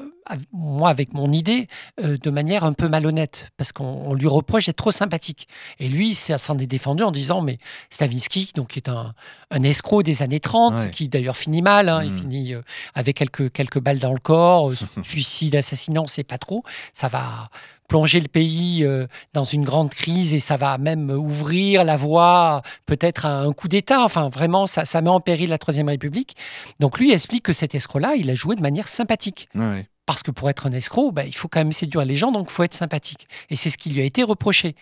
moi, 0.51 0.89
avec 0.89 1.13
mon 1.13 1.31
idée, 1.31 1.67
euh, 2.03 2.17
de 2.17 2.29
manière 2.29 2.63
un 2.63 2.73
peu 2.73 2.87
malhonnête, 2.87 3.49
parce 3.57 3.71
qu'on 3.71 3.85
on 3.85 4.13
lui 4.13 4.27
reproche 4.27 4.65
d'être 4.65 4.77
trop 4.77 4.91
sympathique. 4.91 5.47
Et 5.79 5.87
lui, 5.87 6.13
s'en 6.13 6.57
est 6.59 6.67
défendu 6.67 7.03
en 7.03 7.11
disant, 7.11 7.41
mais 7.41 7.57
Stavisky, 7.89 8.51
donc, 8.55 8.69
qui 8.69 8.79
est 8.79 8.89
un, 8.89 9.13
un 9.51 9.63
escroc 9.63 10.03
des 10.03 10.21
années 10.21 10.39
30, 10.39 10.73
Ouais. 10.73 10.91
qui 10.91 11.07
d'ailleurs 11.07 11.37
finit 11.37 11.61
mal, 11.61 11.89
hein, 11.89 12.01
il 12.03 12.11
Mm. 12.11 12.17
finit 12.19 12.53
euh, 12.53 12.61
avec 12.95 13.17
quelques, 13.17 13.51
quelques 13.51 13.79
balles 13.79 13.99
dans 13.99 14.13
le 14.13 14.19
corps, 14.19 14.71
euh, 14.71 14.75
suicide, 15.03 15.55
assassinat, 15.55 16.01
on 16.01 16.07
sait 16.07 16.23
pas 16.23 16.37
trop. 16.37 16.63
Ça 16.93 17.07
va 17.07 17.49
plonger 17.87 18.19
le 18.19 18.27
pays 18.27 18.85
dans 19.31 19.45
une 19.45 19.63
grande 19.63 19.91
crise 19.91 20.33
et 20.33 20.41
ça 20.41 20.57
va 20.57 20.77
même 20.77 21.09
ouvrir 21.09 21.85
la 21.85 21.95
voie 21.95 22.61
peut-être 22.85 23.25
à 23.25 23.39
un 23.39 23.53
coup 23.53 23.69
d'État. 23.69 24.03
Enfin, 24.03 24.27
vraiment, 24.27 24.67
ça, 24.67 24.83
ça 24.83 24.99
met 25.01 25.09
en 25.09 25.21
péril 25.21 25.49
la 25.51 25.57
Troisième 25.57 25.87
République. 25.87 26.35
Donc 26.81 26.99
lui 26.99 27.13
explique 27.13 27.43
que 27.43 27.53
cet 27.53 27.75
escroc-là, 27.75 28.15
il 28.17 28.29
a 28.29 28.35
joué 28.35 28.57
de 28.57 28.61
manière 28.61 28.89
sympathique. 28.89 29.47
ouais. 29.55 29.87
Parce 30.07 30.23
que 30.23 30.31
pour 30.31 30.49
être 30.49 30.65
un 30.65 30.71
escroc, 30.71 31.11
bah, 31.11 31.25
il 31.25 31.35
faut 31.35 31.49
quand 31.49 31.59
même 31.59 31.73
séduire 31.73 32.05
les 32.05 32.15
gens, 32.15 32.31
donc 32.31 32.47
il 32.49 32.53
faut 32.53 32.63
être 32.63 32.73
sympathique. 32.73 33.27
Et 33.49 33.57
c'est 33.57 33.69
ce 33.69 33.77
qui 33.77 33.89
lui 33.89 34.01
a 34.01 34.05
été 34.05 34.23
reproché. 34.23 34.73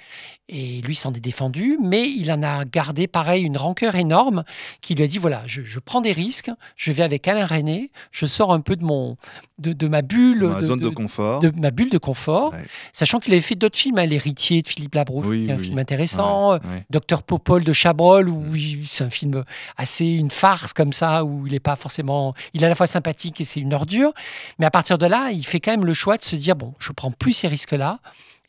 Et 0.48 0.82
lui 0.82 0.96
s'en 0.96 1.12
est 1.14 1.20
défendu, 1.20 1.80
mais 1.84 2.08
il 2.08 2.32
en 2.32 2.44
a 2.44 2.64
gardé, 2.64 3.08
pareil, 3.08 3.44
une 3.44 3.58
rancœur 3.58 3.96
énorme, 3.96 4.44
qui 4.82 4.94
lui 4.94 5.04
a 5.04 5.08
dit, 5.08 5.18
voilà, 5.18 5.42
je, 5.48 5.80
prends 5.80 6.00
des 6.00 6.12
risques, 6.12 6.52
je 6.76 6.92
vais 6.92 7.02
avec 7.02 7.28
Alain 7.28 7.48
René, 7.48 7.90
je 8.12 8.28
sors 8.28 8.54
un 8.54 8.60
peu 8.60 8.76
de, 8.76 8.84
mon, 8.84 9.18
de, 9.58 9.88
ma 9.88 10.04
bulle... 10.04 10.42
de, 10.42 10.62
zone 10.62 10.80
de, 10.80 10.90
confort. 10.90 11.40
De 11.40 11.52
ma 11.60 11.72
bulle 11.72 11.90
de 11.90 11.98
confort, 11.98 12.54
sachant 12.94 13.20
qu'il 13.20 13.34
avait 13.34 13.42
fait 13.42 13.56
d'autres 13.56 13.80
films, 13.80 13.98
hein, 13.98 14.06
L'héritier 14.06 14.62
de 14.62 14.68
Philippe 14.68 14.94
Labrouche, 14.94 15.26
qui 15.26 15.48
est 15.48 15.52
un 15.52 15.58
film 15.58 15.80
intéressant, 15.80 16.60
Docteur 16.92 17.24
Popol 17.24 17.64
de 17.64 17.74
Chabrol, 17.74 18.30
où 18.30 18.44
c'est 18.88 19.04
un 19.04 19.10
film 19.10 19.44
assez 19.76 20.06
une 20.06 20.30
farce 20.30 20.72
comme 20.72 20.94
ça, 20.94 21.26
où 21.26 21.48
il 21.48 21.54
n'est 21.54 21.60
pas 21.60 21.76
forcément... 21.76 22.36
Il 22.54 22.62
est 22.62 22.68
à 22.68 22.70
la 22.70 22.76
fois 22.76 22.86
sympathique 22.86 23.42
et 23.42 23.44
c'est 23.44 23.60
une 23.60 23.74
ordure, 23.74 24.14
mais 24.60 24.68
à 24.68 24.72
partir 24.72 25.00
de 25.00 25.08
là, 25.08 25.15
il 25.32 25.46
fait 25.46 25.60
quand 25.60 25.72
même 25.72 25.86
le 25.86 25.94
choix 25.94 26.18
de 26.18 26.24
se 26.24 26.36
dire, 26.36 26.56
bon, 26.56 26.74
je 26.80 26.92
prends 26.92 27.12
plus 27.12 27.34
ces 27.34 27.48
risques-là, 27.48 28.00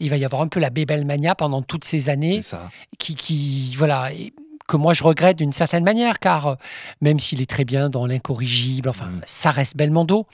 il 0.00 0.10
va 0.10 0.16
y 0.16 0.24
avoir 0.24 0.42
un 0.42 0.48
peu 0.48 0.60
la 0.60 0.70
bébelle 0.70 1.04
mania 1.04 1.34
pendant 1.34 1.62
toutes 1.62 1.84
ces 1.84 2.08
années, 2.08 2.40
qui, 2.98 3.14
qui, 3.14 3.74
voilà, 3.76 4.10
que 4.66 4.76
moi 4.76 4.92
je 4.92 5.02
regrette 5.02 5.38
d'une 5.38 5.52
certaine 5.52 5.84
manière, 5.84 6.18
car 6.18 6.46
euh, 6.46 6.54
même 7.00 7.18
s'il 7.18 7.40
est 7.40 7.48
très 7.48 7.64
bien 7.64 7.88
dans 7.88 8.06
l'incorrigible, 8.06 8.88
enfin, 8.88 9.06
mm. 9.06 9.20
ça 9.24 9.50
reste 9.50 9.76
Belmondo. 9.76 10.26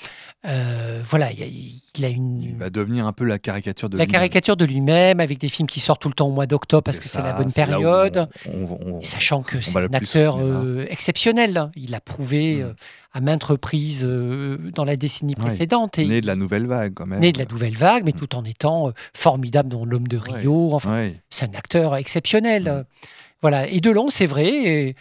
Euh, 0.45 1.03
voilà, 1.05 1.31
il, 1.33 2.05
a 2.05 2.09
une. 2.09 2.43
Il 2.43 2.57
va 2.57 2.71
devenir 2.71 3.07
un 3.07 3.13
peu 3.13 3.25
la 3.25 3.39
caricature 3.39 3.89
de 3.89 3.97
la 3.97 4.07
caricature 4.07 4.57
de 4.57 4.65
lui-même, 4.65 5.21
avec 5.21 5.39
des 5.39 5.49
films 5.49 5.69
qui 5.69 5.81
sortent 5.81 6.03
tout 6.03 6.09
le 6.09 6.15
temps 6.15 6.29
au 6.29 6.33
mois 6.33 6.47
d'octobre 6.47 6.83
parce 6.83 6.99
que 6.99 7.09
c'est 7.09 7.23
la 7.23 7.33
bonne 7.33 7.53
période, 7.53 8.29
sachant 9.03 9.43
que 9.43 9.61
c'est 9.61 9.77
un 9.77 9.93
acteur 9.93 10.39
euh, 10.41 10.87
exceptionnel. 10.89 11.57
Hein. 11.57 11.71
Il 11.77 11.95
a 11.95 12.01
prouvé. 12.01 12.63
Mm. 12.63 12.75
à 13.15 13.21
maintes 13.21 13.45
reprises 13.45 14.09
dans 14.75 14.87
la 14.87 14.97
décennie 14.97 15.35
précédente. 15.35 15.99
Né 15.99 16.23
de 16.23 16.27
la 16.27 16.35
nouvelle 16.35 16.67
vague, 16.67 16.95
quand 16.95 17.05
même. 17.05 17.21
Né 17.21 17.31
de 17.31 17.39
la 17.39 17.45
nouvelle 17.45 17.77
vague, 17.77 18.05
mais 18.07 18.13
mm. 18.13 18.19
tout 18.19 18.35
en 18.35 18.45
étant 18.45 18.91
formidable 19.13 19.69
dans 19.69 19.85
L'Homme 19.85 20.09
de 20.09 20.17
Rio. 20.17 20.71
Enfin, 20.73 21.11
c'est 21.29 21.45
un 21.45 21.55
acteur 21.59 21.95
exceptionnel. 21.97 22.87
Voilà. 23.43 23.69
Et 23.69 23.81
Delon, 23.81 24.09
c'est 24.09 24.27
vrai. 24.27 24.95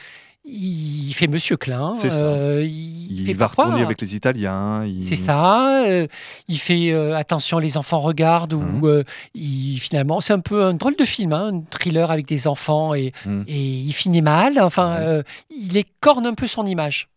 il 0.43 1.13
fait 1.13 1.27
Monsieur 1.27 1.55
Klein. 1.55 1.93
C'est 1.95 2.09
ça. 2.09 2.23
Euh, 2.23 2.67
il, 2.67 3.35
va 3.35 3.47
retourner 3.47 3.83
avec 3.83 4.01
les 4.01 4.15
Italiens. 4.15 4.83
C'est 4.99 5.15
ça. 5.15 5.85
Euh, 5.85 6.07
il 6.47 6.57
fait 6.57 6.91
euh, 6.91 7.15
attention, 7.15 7.59
les 7.59 7.77
enfants 7.77 7.99
regardent. 7.99 8.53
Ou 8.53 8.61
mmh. 8.61 9.03
il, 9.35 9.77
finalement, 9.77 10.19
c'est 10.21 10.33
un 10.33 10.39
peu 10.39 10.63
un 10.63 10.73
drôle 10.73 10.95
de 10.95 11.05
film, 11.05 11.33
hein, 11.33 11.51
un 11.53 11.61
thriller 11.69 12.09
avec 12.09 12.25
des 12.25 12.47
enfants 12.47 12.95
et, 12.95 13.13
mmh. 13.25 13.41
et 13.47 13.61
il 13.61 13.93
finit 13.93 14.23
mal. 14.23 14.59
Enfin, 14.59 15.21
il 15.51 15.77
écorne 15.77 16.25
un 16.25 16.33
peu 16.33 16.47
son 16.47 16.65
image. 16.65 17.07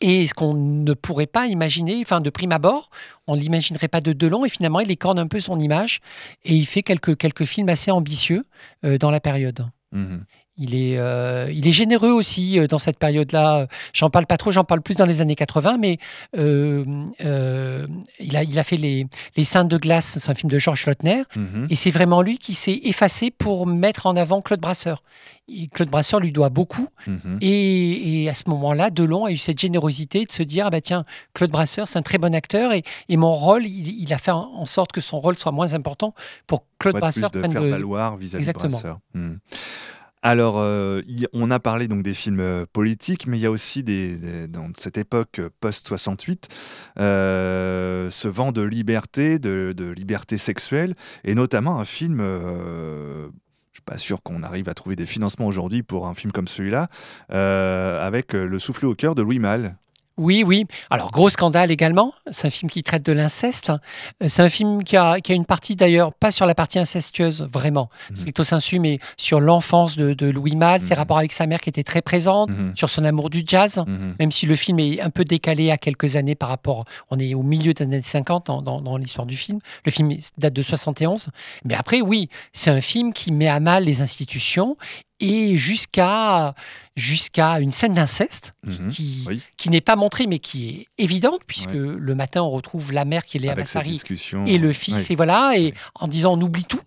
Et 0.00 0.26
ce 0.26 0.34
qu'on 0.34 0.54
ne 0.54 0.92
pourrait 0.92 1.26
pas 1.26 1.46
imaginer, 1.46 2.00
enfin 2.02 2.20
de 2.20 2.28
prime 2.28 2.52
abord, 2.52 2.90
on 3.28 3.36
ne 3.36 3.40
l'imaginerait 3.40 3.88
pas 3.88 4.00
de 4.00 4.12
Delon, 4.12 4.44
et 4.44 4.48
finalement 4.48 4.80
il 4.80 4.90
écorne 4.90 5.18
un 5.20 5.28
peu 5.28 5.38
son 5.38 5.58
image, 5.58 6.00
et 6.44 6.54
il 6.54 6.66
fait 6.66 6.82
quelques, 6.82 7.16
quelques 7.16 7.44
films 7.44 7.68
assez 7.68 7.90
ambitieux 7.92 8.44
dans 8.82 9.10
la 9.10 9.20
période. 9.20 9.66
Mm-hmm. 9.94 10.22
Il 10.56 10.76
est, 10.76 10.98
euh, 10.98 11.50
il 11.52 11.66
est 11.66 11.72
généreux 11.72 12.10
aussi 12.10 12.60
euh, 12.60 12.68
dans 12.68 12.78
cette 12.78 12.98
période-là. 12.98 13.66
J'en 13.92 14.08
parle 14.08 14.26
pas 14.26 14.36
trop, 14.36 14.52
j'en 14.52 14.62
parle 14.62 14.82
plus 14.82 14.94
dans 14.94 15.04
les 15.04 15.20
années 15.20 15.34
80, 15.34 15.78
mais 15.78 15.98
euh, 16.36 16.84
il, 18.20 18.36
a, 18.36 18.44
il 18.44 18.58
a 18.58 18.62
fait 18.62 18.76
Les, 18.76 19.06
les 19.36 19.44
Saintes 19.44 19.68
de 19.68 19.78
glace, 19.78 20.18
c'est 20.20 20.30
un 20.30 20.34
film 20.34 20.50
de 20.50 20.58
Georges 20.58 20.86
Lautner, 20.86 21.24
mhm. 21.34 21.66
et 21.70 21.74
c'est 21.74 21.90
vraiment 21.90 22.22
lui 22.22 22.38
qui 22.38 22.54
s'est 22.54 22.80
effacé 22.84 23.32
pour 23.32 23.66
mettre 23.66 24.06
en 24.06 24.14
avant 24.14 24.42
Claude 24.42 24.60
Brasseur. 24.60 25.02
Claude 25.74 25.90
Brasseur 25.90 26.20
lui 26.20 26.30
doit 26.30 26.50
beaucoup, 26.50 26.88
mhm. 27.08 27.38
et, 27.40 28.28
à 28.30 28.34
ce 28.34 28.44
moment-là, 28.48 28.90
Delon 28.90 29.24
a 29.24 29.32
eu 29.32 29.36
cette 29.36 29.58
générosité 29.58 30.24
de 30.24 30.32
se 30.32 30.42
dire 30.44 30.66
ah 30.66 30.70
bah 30.70 30.80
tiens, 30.80 31.04
Claude 31.34 31.50
Brasseur, 31.50 31.88
c'est 31.88 31.98
un 31.98 32.02
très 32.02 32.18
bon 32.18 32.32
acteur, 32.32 32.72
et, 32.72 32.84
mon 33.16 33.32
rôle, 33.32 33.66
il, 33.66 34.12
a 34.12 34.18
fait 34.18 34.30
en 34.30 34.64
sorte 34.66 34.92
que 34.92 35.00
son 35.00 35.18
rôle 35.18 35.36
soit 35.36 35.52
moins 35.52 35.74
important 35.74 36.14
pour 36.46 36.64
Claude 36.78 36.96
Brasseur 36.96 37.30
de 37.30 37.42
faire 37.42 37.62
valoir 37.62 38.16
vis-à-vis 38.16 38.46
de 38.46 38.52
Brasseur. 38.52 39.00
Hmm. 39.14 39.36
Alors, 40.26 40.58
euh, 40.58 41.02
on 41.34 41.50
a 41.50 41.60
parlé 41.60 41.86
donc 41.86 42.02
des 42.02 42.14
films 42.14 42.40
euh, 42.40 42.64
politiques, 42.72 43.26
mais 43.26 43.36
il 43.36 43.42
y 43.42 43.46
a 43.46 43.50
aussi 43.50 43.82
des, 43.82 44.48
dans 44.48 44.70
cette 44.74 44.96
époque 44.96 45.38
euh, 45.38 45.50
post-68 45.60 46.44
ce 46.96 48.28
vent 48.28 48.50
de 48.50 48.62
liberté, 48.62 49.38
de, 49.38 49.90
liberté 49.94 50.38
sexuelle, 50.38 50.94
et 51.24 51.34
notamment 51.34 51.78
un 51.78 51.84
film. 51.84 52.20
je 52.22 53.28
suis 53.74 53.82
pas 53.84 53.98
sûr 53.98 54.22
qu'on 54.22 54.42
arrive 54.42 54.70
à 54.70 54.74
trouver 54.74 54.96
des 54.96 55.04
financements 55.04 55.46
aujourd'hui 55.46 55.82
pour 55.82 56.06
un 56.06 56.14
film 56.14 56.32
comme 56.32 56.48
celui-là, 56.48 56.88
avec 57.28 58.32
Le 58.32 58.58
souffle 58.58 58.86
au 58.86 58.94
cœur 58.94 59.14
de 59.14 59.20
Louis 59.20 59.38
Malle. 59.38 59.76
Oui, 60.16 60.44
oui. 60.46 60.64
Alors, 60.90 61.10
gros 61.10 61.28
scandale 61.28 61.72
également. 61.72 62.14
C'est 62.30 62.46
un 62.46 62.50
film 62.50 62.70
qui 62.70 62.82
traite 62.84 63.04
de 63.04 63.12
l'inceste. 63.12 63.72
Euh, 64.22 64.28
c'est 64.28 64.42
un 64.42 64.48
film 64.48 64.84
qui 64.84 64.96
a, 64.96 65.16
une 65.28 65.44
partie 65.44 65.74
d'ailleurs, 65.74 66.12
pas 66.12 66.30
sur 66.30 66.46
la 66.46 66.54
partie 66.54 66.78
incestueuse, 66.78 67.46
vraiment, 67.52 67.88
mmh. 68.10 68.14
stricto 68.14 68.44
sensu, 68.44 68.78
mais 68.78 69.00
sur 69.16 69.40
l'enfance 69.40 69.96
de, 69.96 70.30
Louis 70.30 70.54
Malle, 70.54 70.80
ses 70.80 70.94
mmh. 70.94 70.98
rapports 70.98 71.18
avec 71.18 71.32
sa 71.32 71.46
mère 71.46 71.60
qui 71.60 71.68
étaient 71.68 71.82
très 71.82 72.00
présentes, 72.00 72.50
mmh. 72.50 72.76
sur 72.76 72.88
son 72.88 73.04
amour 73.04 73.28
du 73.28 73.42
jazz, 73.44 73.84
même 74.20 74.30
si 74.30 74.46
le 74.46 74.56
film 74.56 74.78
est 74.78 75.00
un 75.00 75.10
peu 75.10 75.24
décalé 75.24 75.70
à 75.70 75.78
quelques 75.78 76.16
années 76.16 76.34
par 76.34 76.48
rapport. 76.48 76.84
On 77.10 77.18
est 77.18 77.34
au 77.34 77.42
milieu 77.42 77.74
des 77.74 77.82
années 77.82 78.00
50 78.00 78.46
dans, 78.62 78.96
l'histoire 78.96 79.26
du 79.26 79.36
film. 79.36 79.58
Le 79.84 79.90
film 79.90 80.16
date 80.38 80.52
de 80.52 80.62
71. 80.62 81.30
Mais 81.64 81.74
après, 81.74 82.00
oui, 82.00 82.28
c'est 82.52 82.70
un 82.70 82.80
film 82.80 83.12
qui 83.12 83.32
met 83.32 83.48
à 83.48 83.60
mal 83.60 83.84
les 83.84 84.00
institutions 84.00 84.76
et 85.24 85.56
jusqu'à 85.56 86.54
jusqu'à 86.96 87.58
une 87.58 87.72
scène 87.72 87.94
d'inceste 87.94 88.54
qui, 88.90 89.24
mhm. 89.28 89.38
qui, 89.56 89.70
n'est 89.70 89.80
pas 89.80 89.96
montrée 89.96 90.26
mais 90.26 90.38
qui 90.38 90.68
est 90.68 91.02
évidente 91.02 91.40
puisque 91.46 91.72
le 91.72 92.14
matin 92.14 92.42
on 92.42 92.50
retrouve 92.50 92.92
la 92.92 93.04
mère 93.04 93.24
qui 93.24 93.38
est 93.38 93.40
Léa 93.40 93.56
Massari 93.56 94.00
et 94.46 94.58
le 94.58 94.72
fils 94.72 95.10
et 95.10 95.16
voilà 95.16 95.54
et 95.56 95.74
en 95.94 96.08
disant 96.08 96.34
on 96.34 96.40
oublie 96.40 96.64
tout. 96.64 96.80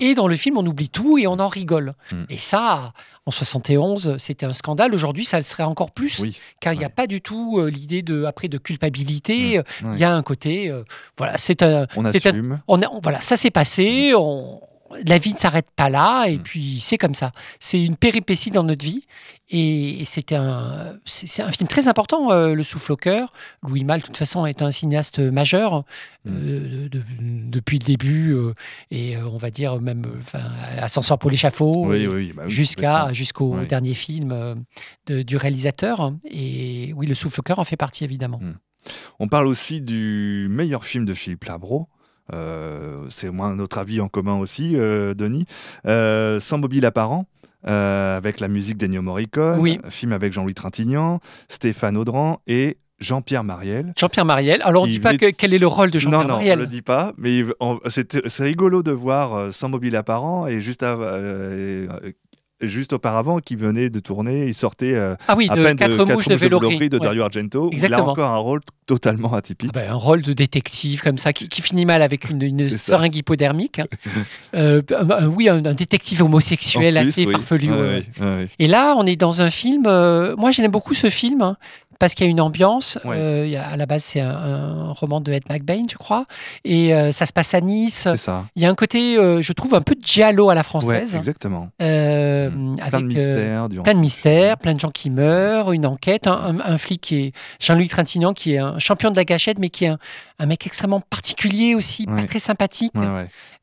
Et 0.00 0.14
dans 0.14 0.26
le 0.26 0.34
film 0.34 0.58
on 0.58 0.66
oublie 0.66 0.88
tout 0.88 1.18
et 1.18 1.26
on 1.26 1.38
en 1.38 1.48
rigole. 1.48 1.94
Mm. 2.10 2.24
et 2.30 2.38
ça 2.38 2.92
en 3.26 3.30
71 3.30 4.16
c'était 4.18 4.44
un 4.44 4.54
scandale. 4.54 4.92
Aujourd'hui 4.92 5.24
ça 5.24 5.36
le 5.36 5.44
serait 5.44 5.62
encore 5.62 5.92
plus 5.92 6.24
car 6.60 6.72
il 6.74 6.78
n'y 6.78 6.84
a 6.84 6.90
pas 6.90 7.06
du 7.06 7.20
tout 7.20 7.58
euh, 7.58 7.70
l'idée 7.70 8.02
de 8.02 8.24
après 8.24 8.48
de 8.48 8.58
culpabilité. 8.58 9.60
Mm. 9.82 9.92
il 9.94 9.98
y 9.98 10.04
a 10.04 10.12
un 10.12 10.22
côté 10.22 10.68
euh, 10.68 10.82
voilà 11.16 11.38
c'est 11.38 11.62
un 11.62 11.86
on 11.96 12.04
assume. 12.04 12.60
on, 12.66 12.80
voilà 13.02 13.22
ça 13.22 13.36
s'est 13.36 13.52
passé 13.52 14.12
on 14.16 14.60
la 15.06 15.18
vie 15.18 15.34
ne 15.34 15.38
s'arrête 15.38 15.68
pas 15.74 15.88
là, 15.88 16.26
et 16.26 16.38
mm. 16.38 16.42
puis 16.42 16.80
c'est 16.80 16.98
comme 16.98 17.14
ça. 17.14 17.32
C'est 17.60 17.82
une 17.82 17.96
péripétie 17.96 18.50
dans 18.50 18.64
notre 18.64 18.84
vie, 18.84 19.04
et, 19.50 20.04
c'était 20.04 20.34
un, 20.34 20.98
c'est 21.04 21.42
un 21.42 21.50
film 21.50 21.68
très 21.68 21.88
important, 21.88 22.30
euh, 22.30 22.54
Le 22.54 22.62
Souffle 22.62 22.92
au 22.92 22.96
cœur. 22.96 23.32
Louis 23.66 23.84
Malle, 23.84 24.00
de 24.00 24.06
toute 24.06 24.16
façon, 24.16 24.44
est 24.44 24.60
un 24.60 24.70
cinéaste 24.70 25.20
majeur 25.20 25.84
euh, 26.26 26.88
depuis 26.90 27.78
le 27.78 27.84
début, 27.84 28.32
euh, 28.32 28.54
et 28.90 29.16
on 29.16 29.38
va 29.38 29.50
dire 29.50 29.80
même 29.80 30.04
Ascenseur 30.78 31.18
pour 31.18 31.30
l'échafaud, 31.30 31.86
bah 31.86 32.48
jusqu'à 32.48 33.12
jusqu'au 33.12 33.64
dernier 33.64 33.94
film 33.94 34.64
du 35.06 35.36
réalisateur. 35.36 36.12
Et 36.30 36.92
oui, 36.96 37.06
Le 37.06 37.14
Souffle 37.14 37.40
au 37.40 37.42
cœur 37.42 37.58
en 37.58 37.64
fait 37.64 37.76
partie 37.76 38.04
évidemment. 38.04 38.40
Mm. 38.40 38.54
On 39.18 39.28
parle 39.28 39.46
aussi 39.46 39.80
du 39.80 40.46
meilleur 40.50 40.84
film 40.84 41.04
de 41.04 41.14
Philippe 41.14 41.44
Labro, 41.44 41.88
euh, 42.34 43.04
c'est 43.08 43.30
moins 43.30 43.54
notre 43.54 43.78
avis 43.78 44.00
en 44.00 44.08
commun 44.08 44.38
aussi, 44.38 44.72
euh, 44.76 45.14
Denis. 45.14 45.46
Euh, 45.86 46.40
Sans 46.40 46.58
mobile 46.58 46.84
apparent. 46.86 47.26
avec 47.64 48.40
la 48.40 48.48
musique 48.48 48.76
d'Ennio 48.76 49.02
Morricone, 49.02 49.58
oui. 49.58 49.78
film 49.88 50.12
avec 50.12 50.32
Jean-Louis 50.32 50.54
Trintignant, 50.54 51.20
Stéphane 51.48 51.96
Audran 51.96 52.40
et 52.46 52.78
Jean-Pierre 52.98 53.44
Mariel. 53.44 53.92
Jean-Pierre 53.96 54.24
Mariel. 54.24 54.62
Alors, 54.62 54.84
on 54.84 54.86
ne 54.86 54.90
dit 54.92 55.00
pas 55.00 55.16
quel 55.16 55.54
est 55.54 55.58
le 55.58 55.66
rôle 55.66 55.90
de 55.90 55.98
Jean-Pierre 55.98 56.26
Mariel. 56.26 56.30
Non, 56.30 56.44
non, 56.44 56.52
on 56.52 56.56
ne 56.56 56.60
le 56.62 56.66
dit 56.66 56.82
pas, 56.82 57.12
mais 57.18 57.42
c'est 57.88 58.42
rigolo 58.42 58.82
de 58.82 58.92
voir 58.92 59.52
Sans 59.52 59.68
mobile 59.68 59.96
apparent 59.96 60.46
et 60.46 60.60
juste 60.60 60.82
à, 60.82 60.96
juste 62.60 62.92
auparavant 62.92 63.38
qui 63.38 63.56
venait 63.56 63.90
de 63.90 64.00
tourner. 64.00 64.46
Il 64.46 64.54
sortait 64.54 64.94
euh, 64.94 65.14
ah 65.28 65.36
oui, 65.36 65.46
à 65.50 65.56
de 65.56 65.62
peine 65.62 65.76
quatre 65.76 66.04
de 66.04 66.12
mouches 66.12 66.28
de, 66.28 66.34
de, 66.36 66.88
de 66.88 66.98
Dario 66.98 67.22
Argento. 67.22 67.70
Il 67.72 67.94
a 67.94 68.02
encore 68.02 68.30
un 68.30 68.38
rôle 68.38 68.60
totalement 68.86 69.32
atypique. 69.34 69.70
Ah 69.74 69.80
ben, 69.80 69.90
un 69.90 69.94
rôle 69.94 70.22
de 70.22 70.32
détective 70.32 71.02
comme 71.02 71.18
ça 71.18 71.32
qui, 71.32 71.62
finit 71.62 71.84
mal 71.84 72.02
avec 72.02 72.30
une, 72.30 72.42
une 72.42 72.68
seringue 72.68 73.14
hypodermique. 73.14 73.80
euh, 74.54 74.82
oui, 75.34 75.48
un, 75.48 75.60
détective 75.60 76.22
homosexuel 76.22 76.96
assez 76.96 77.26
farfelu. 77.26 77.70
Et 78.58 78.66
là, 78.66 78.94
on 78.96 79.06
est 79.06 79.16
dans 79.16 79.40
un 79.42 79.50
film. 79.50 79.84
Euh, 79.86 80.34
moi, 80.36 80.50
j'aime 80.50 80.70
beaucoup 80.70 80.94
ce 80.94 81.10
film. 81.10 81.42
Hein 81.42 81.56
parce 81.98 82.14
qu'il 82.14 82.26
y 82.26 82.28
a 82.28 82.30
une 82.30 82.40
ambiance. 82.40 82.98
Euh, 83.04 83.60
à 83.60 83.76
la 83.76 83.86
base, 83.86 84.04
c'est 84.04 84.20
un, 84.20 84.92
roman 84.92 85.20
de 85.20 85.32
Ed 85.32 85.44
McBain, 85.50 85.84
je 85.90 85.96
crois. 85.96 86.26
Et 86.64 86.94
euh, 86.94 87.12
ça 87.12 87.26
se 87.26 87.32
passe 87.32 87.54
à 87.54 87.60
Nice. 87.60 88.02
C'est 88.10 88.16
ça. 88.16 88.46
Il 88.56 88.62
y 88.62 88.66
a 88.66 88.70
un 88.70 88.74
côté, 88.74 89.16
euh, 89.16 89.42
je 89.42 89.52
trouve, 89.52 89.74
un 89.74 89.80
peu 89.80 89.94
de 89.94 90.04
giallo 90.04 90.50
à 90.50 90.54
la 90.54 90.62
française. 90.62 91.16
exactement. 91.16 91.70
Mmh. 91.80 92.76
Avec, 92.80 92.90
plein 92.90 93.00
de 93.00 93.06
mystères. 93.06 93.68
plein 93.82 93.94
de 93.94 93.98
mystères, 93.98 94.58
plein 94.58 94.74
de 94.74 94.80
gens 94.80 94.90
qui 94.90 95.10
meurent, 95.10 95.72
une 95.72 95.86
enquête. 95.86 96.26
Un, 96.26 96.78
flic 96.78 97.00
qui 97.00 97.16
est 97.16 97.32
Jean-Louis 97.60 97.88
Trintignant, 97.88 98.32
qui 98.32 98.54
est 98.54 98.58
un 98.58 98.78
champion 98.78 99.10
de 99.10 99.16
la 99.16 99.24
gâchette, 99.24 99.58
mais 99.58 99.70
qui 99.70 99.84
est 99.84 99.92
un, 100.38 100.46
mec 100.46 100.66
extrêmement 100.66 101.00
particulier 101.00 101.74
aussi, 101.74 102.06
pas 102.06 102.22
très 102.24 102.38
sympathique. 102.38 102.92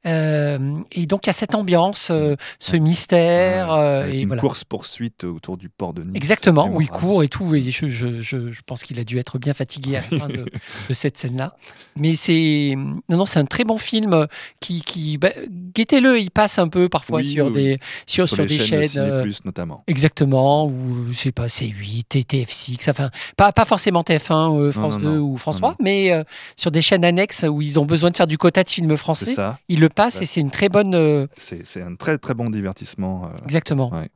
Euh, 0.05 0.79
et 0.91 1.05
donc 1.05 1.25
il 1.25 1.27
y 1.27 1.31
a 1.31 1.33
cette 1.33 1.55
ambiance, 1.55 2.09
euh, 2.11 2.35
ce 2.59 2.75
mystère. 2.75 3.71
euh, 3.71 4.03
Avec 4.03 4.15
et 4.15 4.21
une 4.21 4.27
voilà. 4.27 4.41
course-poursuite 4.41 5.23
autour 5.23 5.57
du 5.57 5.69
port 5.69 5.93
de 5.93 6.03
Nice. 6.03 6.11
Exactement, 6.15 6.67
où 6.67 6.81
il 6.81 6.89
court 6.89 7.23
et 7.23 7.27
tout. 7.27 7.55
Et 7.55 7.71
je, 7.71 7.89
je- 7.89 8.21
je- 8.21 8.51
je 8.51 8.61
pense 8.65 8.83
qu'il 8.83 8.99
a 8.99 9.03
dû 9.03 9.17
être 9.17 9.39
bien 9.39 9.53
fatigué 9.53 9.97
à 9.97 10.01
la 10.11 10.19
fin 10.19 10.27
de, 10.27 10.45
de 10.89 10.93
cette 10.93 11.17
scène-là. 11.17 11.55
Mais 11.95 12.15
c'est 12.15 12.73
non, 12.77 13.17
non, 13.17 13.25
c'est 13.25 13.39
un 13.39 13.45
très 13.45 13.63
bon 13.63 13.77
film 13.77 14.27
qui, 14.59 14.81
qui 14.81 15.17
bah, 15.17 15.29
guettez-le. 15.73 16.19
Il 16.19 16.31
passe 16.31 16.59
un 16.59 16.67
peu 16.67 16.89
parfois 16.89 17.19
Oui, 17.19 17.25
sur 17.25 17.47
oui, 17.47 17.53
des 17.53 17.79
sur, 18.05 18.27
Sur, 18.27 18.37
sur 18.37 18.45
des 18.45 18.59
chaînes, 18.59 18.89
euh, 18.97 19.25
notamment. 19.43 19.83
Exactement, 19.87 20.65
ou 20.67 21.07
je 21.11 21.17
sais 21.17 21.31
pas, 21.31 21.47
C8, 21.47 22.03
TF6, 22.25 22.89
enfin, 22.89 23.09
pas, 23.37 23.51
pas 23.51 23.65
forcément 23.65 24.01
TF1, 24.03 24.59
euh, 24.59 24.71
France 24.71 24.93
non, 24.95 24.99
2 24.99 25.07
non, 25.17 25.17
ou 25.23 25.37
3, 25.37 25.75
mais 25.81 26.11
euh, 26.11 26.23
sur 26.55 26.71
des 26.71 26.81
chaînes 26.81 27.05
annexes 27.05 27.43
où 27.47 27.61
ils 27.61 27.79
ont 27.79 27.85
besoin 27.85 28.11
de 28.11 28.17
faire 28.17 28.27
du 28.27 28.37
quota 28.37 28.63
de 28.63 28.69
films 28.69 28.95
français, 28.97 29.33
ça. 29.33 29.59
ils 29.69 29.79
le 29.79 29.89
Ouais. 30.03 30.23
et 30.23 30.25
c'est 30.25 30.41
une 30.41 30.51
très 30.51 30.69
bonne. 30.69 30.93
euh, 30.93 31.27
C'est 31.37 31.81
un 31.81 31.95
très 31.95 32.17
très 32.17 32.33
bon 32.33 32.49
divertissement. 32.49 33.25
euh. 33.25 33.43
exactement. 33.45 33.91
Ouais. 33.93 34.09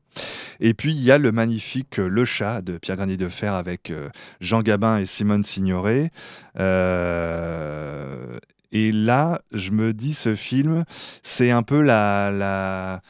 Et 0.59 0.73
puis 0.73 0.91
il 0.93 1.01
y 1.01 1.11
a 1.11 1.17
le 1.17 1.31
magnifique 1.31 1.99
euh, 1.99 2.07
Le 2.09 2.25
Chat 2.25 2.61
de 2.61 2.77
Pierre 2.77 2.97
Granier 2.97 3.15
de 3.17 3.29
Fer 3.29 3.53
avec 3.53 3.91
Jean 4.41 4.61
Gabin 4.61 4.97
et 4.97 5.05
Simone 5.05 5.43
Signoret. 5.43 6.11
Euh, 6.59 8.37
et 8.71 8.91
là, 8.91 9.41
je 9.51 9.71
me 9.71 9.93
dis, 9.93 10.13
ce 10.13 10.35
film, 10.35 10.83
c'est 11.23 11.49
un 11.51 11.63
peu 11.63 11.81
la, 11.81 12.29
la, 12.31 13.01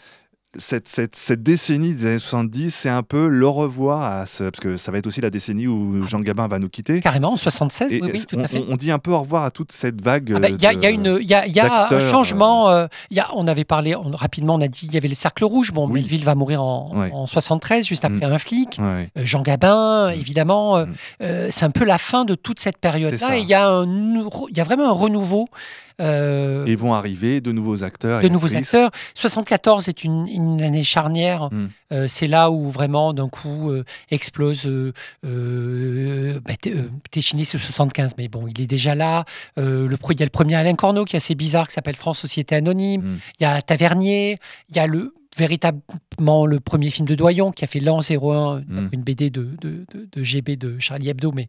cette, 0.58 0.88
cette, 0.88 1.16
cette 1.16 1.44
décennie 1.44 1.94
des 1.94 2.08
années 2.08 2.18
70, 2.18 2.74
c'est 2.74 2.90
un 2.90 3.04
peu 3.04 3.28
le 3.28 3.48
revoir 3.48 4.02
à 4.02 4.26
ce, 4.26 4.46
parce 4.46 4.60
que 4.60 4.78
ça 4.78 4.92
va 4.92 4.98
être 4.98 5.06
aussi 5.06 5.22
la 5.22 5.30
décennie 5.30 5.68
où 5.68 6.06
Jean 6.08 6.22
Gabin 6.22 6.48
va 6.48 6.58
nous 6.58 6.70
quitter. 6.70 7.02
Carrément, 7.02 7.34
en 7.34 7.38
76, 7.38 7.94
Et 7.94 8.02
oui, 8.02 8.10
oui, 8.14 8.26
tout 8.28 8.36
on, 8.36 8.44
à 8.44 8.48
fait. 8.48 8.64
on- 8.68 8.76
dit 8.76 8.90
un 8.90 8.98
peu 8.98 9.12
au 9.12 9.20
revoir 9.20 9.44
à 9.44 9.52
toute 9.52 9.72
cette 9.72 10.02
vague. 10.02 10.34
Ah 10.36 10.40
bah, 10.40 10.50
Il 10.50 10.60
y, 10.60 10.66
a- 10.66 10.74
il 10.74 10.82
y 10.82 10.86
a 10.88 10.90
de- 10.90 10.96
une, 10.96 11.18
il 11.22 11.28
y 11.30 11.36
a, 11.36 11.46
il 11.46 11.54
y 11.54 11.60
a 11.60 11.86
un 11.92 12.00
changement. 12.10 12.70
euh, 12.72 12.88
y 13.12 13.20
a, 13.20 13.28
on 13.36 13.48
avait 13.48 13.64
parlé 13.64 13.96
on- 13.96 14.10
rapidement, 14.12 14.56
on 14.56 14.62
a 14.62 14.68
dit 14.68 14.88
il 14.88 14.94
y 14.94 14.98
avait 14.98 15.08
le 15.08 15.14
cercle 15.16 15.44
rouge. 15.46 15.72
Bon, 15.72 15.86
Oui. 15.88 16.02
Melville 16.02 16.24
va 16.24 16.34
mourir 16.34 16.64
en, 16.64 16.98
Ouais. 16.98 17.12
en 17.14 17.28
73, 17.28 17.86
juste 17.86 18.04
après 18.06 18.26
un 18.26 18.38
flic. 18.40 18.80
Euh, 18.80 19.06
Jean 19.18 19.44
Gabin, 19.44 20.08
Mm. 20.10 20.14
évidemment. 20.20 20.78
euh, 20.78 20.86
Mm. 20.86 20.94
euh, 21.22 21.48
c'est 21.52 21.66
un 21.66 21.70
peu 21.72 21.86
la 21.86 22.00
fin 22.00 22.26
de 22.26 22.34
toute 22.34 22.60
cette 22.60 22.78
période-là. 22.80 23.18
ça. 23.20 23.38
Et 23.38 23.42
il 23.42 23.48
y, 23.48 23.54
a 23.54 23.68
un 23.68 23.86
nou- 23.86 24.30
il 24.50 24.58
y 24.58 24.62
a 24.62 24.64
vraiment 24.64 24.88
un 24.90 24.94
renouveau. 24.94 25.48
Euh, 26.00 26.66
Et 26.66 26.76
vont 26.76 26.94
arriver 26.94 27.42
de 27.42 27.52
nouveaux 27.52 27.84
acteurs. 27.84 28.22
de 28.22 28.28
et 28.28 28.30
nouveaux 28.30 28.48
actrices. 28.48 28.74
acteurs. 28.74 28.92
74 29.16 29.88
est 29.90 30.04
une, 30.04 30.28
une 30.28 30.62
année 30.62 30.84
charnière. 30.84 31.50
Mm. 31.52 31.70
Euh, 31.92 32.06
c'est 32.08 32.28
là 32.28 32.52
où 32.52 32.70
vraiment, 32.70 33.14
d'un 33.14 33.30
coup, 33.30 33.70
euh, 33.72 33.84
explose. 34.12 34.66
Euh, 35.26 36.40
bah, 36.46 36.54
T- 36.62 36.74
Téchiné, 37.12 37.46
c'est 37.46 37.58
le 37.58 37.64
75, 37.64 38.14
mais 38.18 38.28
bon, 38.28 38.48
il 38.48 38.62
est 38.62 38.68
déjà 38.68 38.96
là. 38.96 39.26
Le, 39.58 39.90
il 40.12 40.20
y 40.20 40.24
a 40.24 40.26
le 40.26 40.30
premier 40.30 40.56
Alain 40.56 40.76
Corneau 40.76 41.06
qui 41.06 41.16
est 41.16 41.18
assez 41.18 41.36
bizarre, 41.36 41.68
qui 41.68 41.74
s'appelle 41.74 41.96
France 41.96 42.20
Société 42.20 42.56
Anonyme. 42.56 43.02
Mm. 43.02 43.18
Il 43.40 43.44
y 43.44 43.46
a 43.46 43.62
Tavernier. 43.62 44.38
Il 44.70 44.76
y 44.76 44.80
a 44.80 44.88
le 44.88 45.14
véritablement 45.38 46.46
le 46.46 46.60
premier 46.60 46.90
film 46.90 47.08
de 47.08 47.16
Doyon 47.16 47.52
qui 47.52 47.64
a 47.64 47.68
fait 47.68 47.80
L'An 47.80 48.00
01, 48.02 48.62
Mm. 48.68 48.90
une 48.92 49.02
BD 49.02 49.30
de, 49.30 49.44
de, 49.62 49.86
de- 49.94 50.08
de 50.12 50.24
GB 50.24 50.56
de 50.58 50.80
Charlie 50.80 51.10
Hebdo, 51.10 51.32
mais 51.32 51.48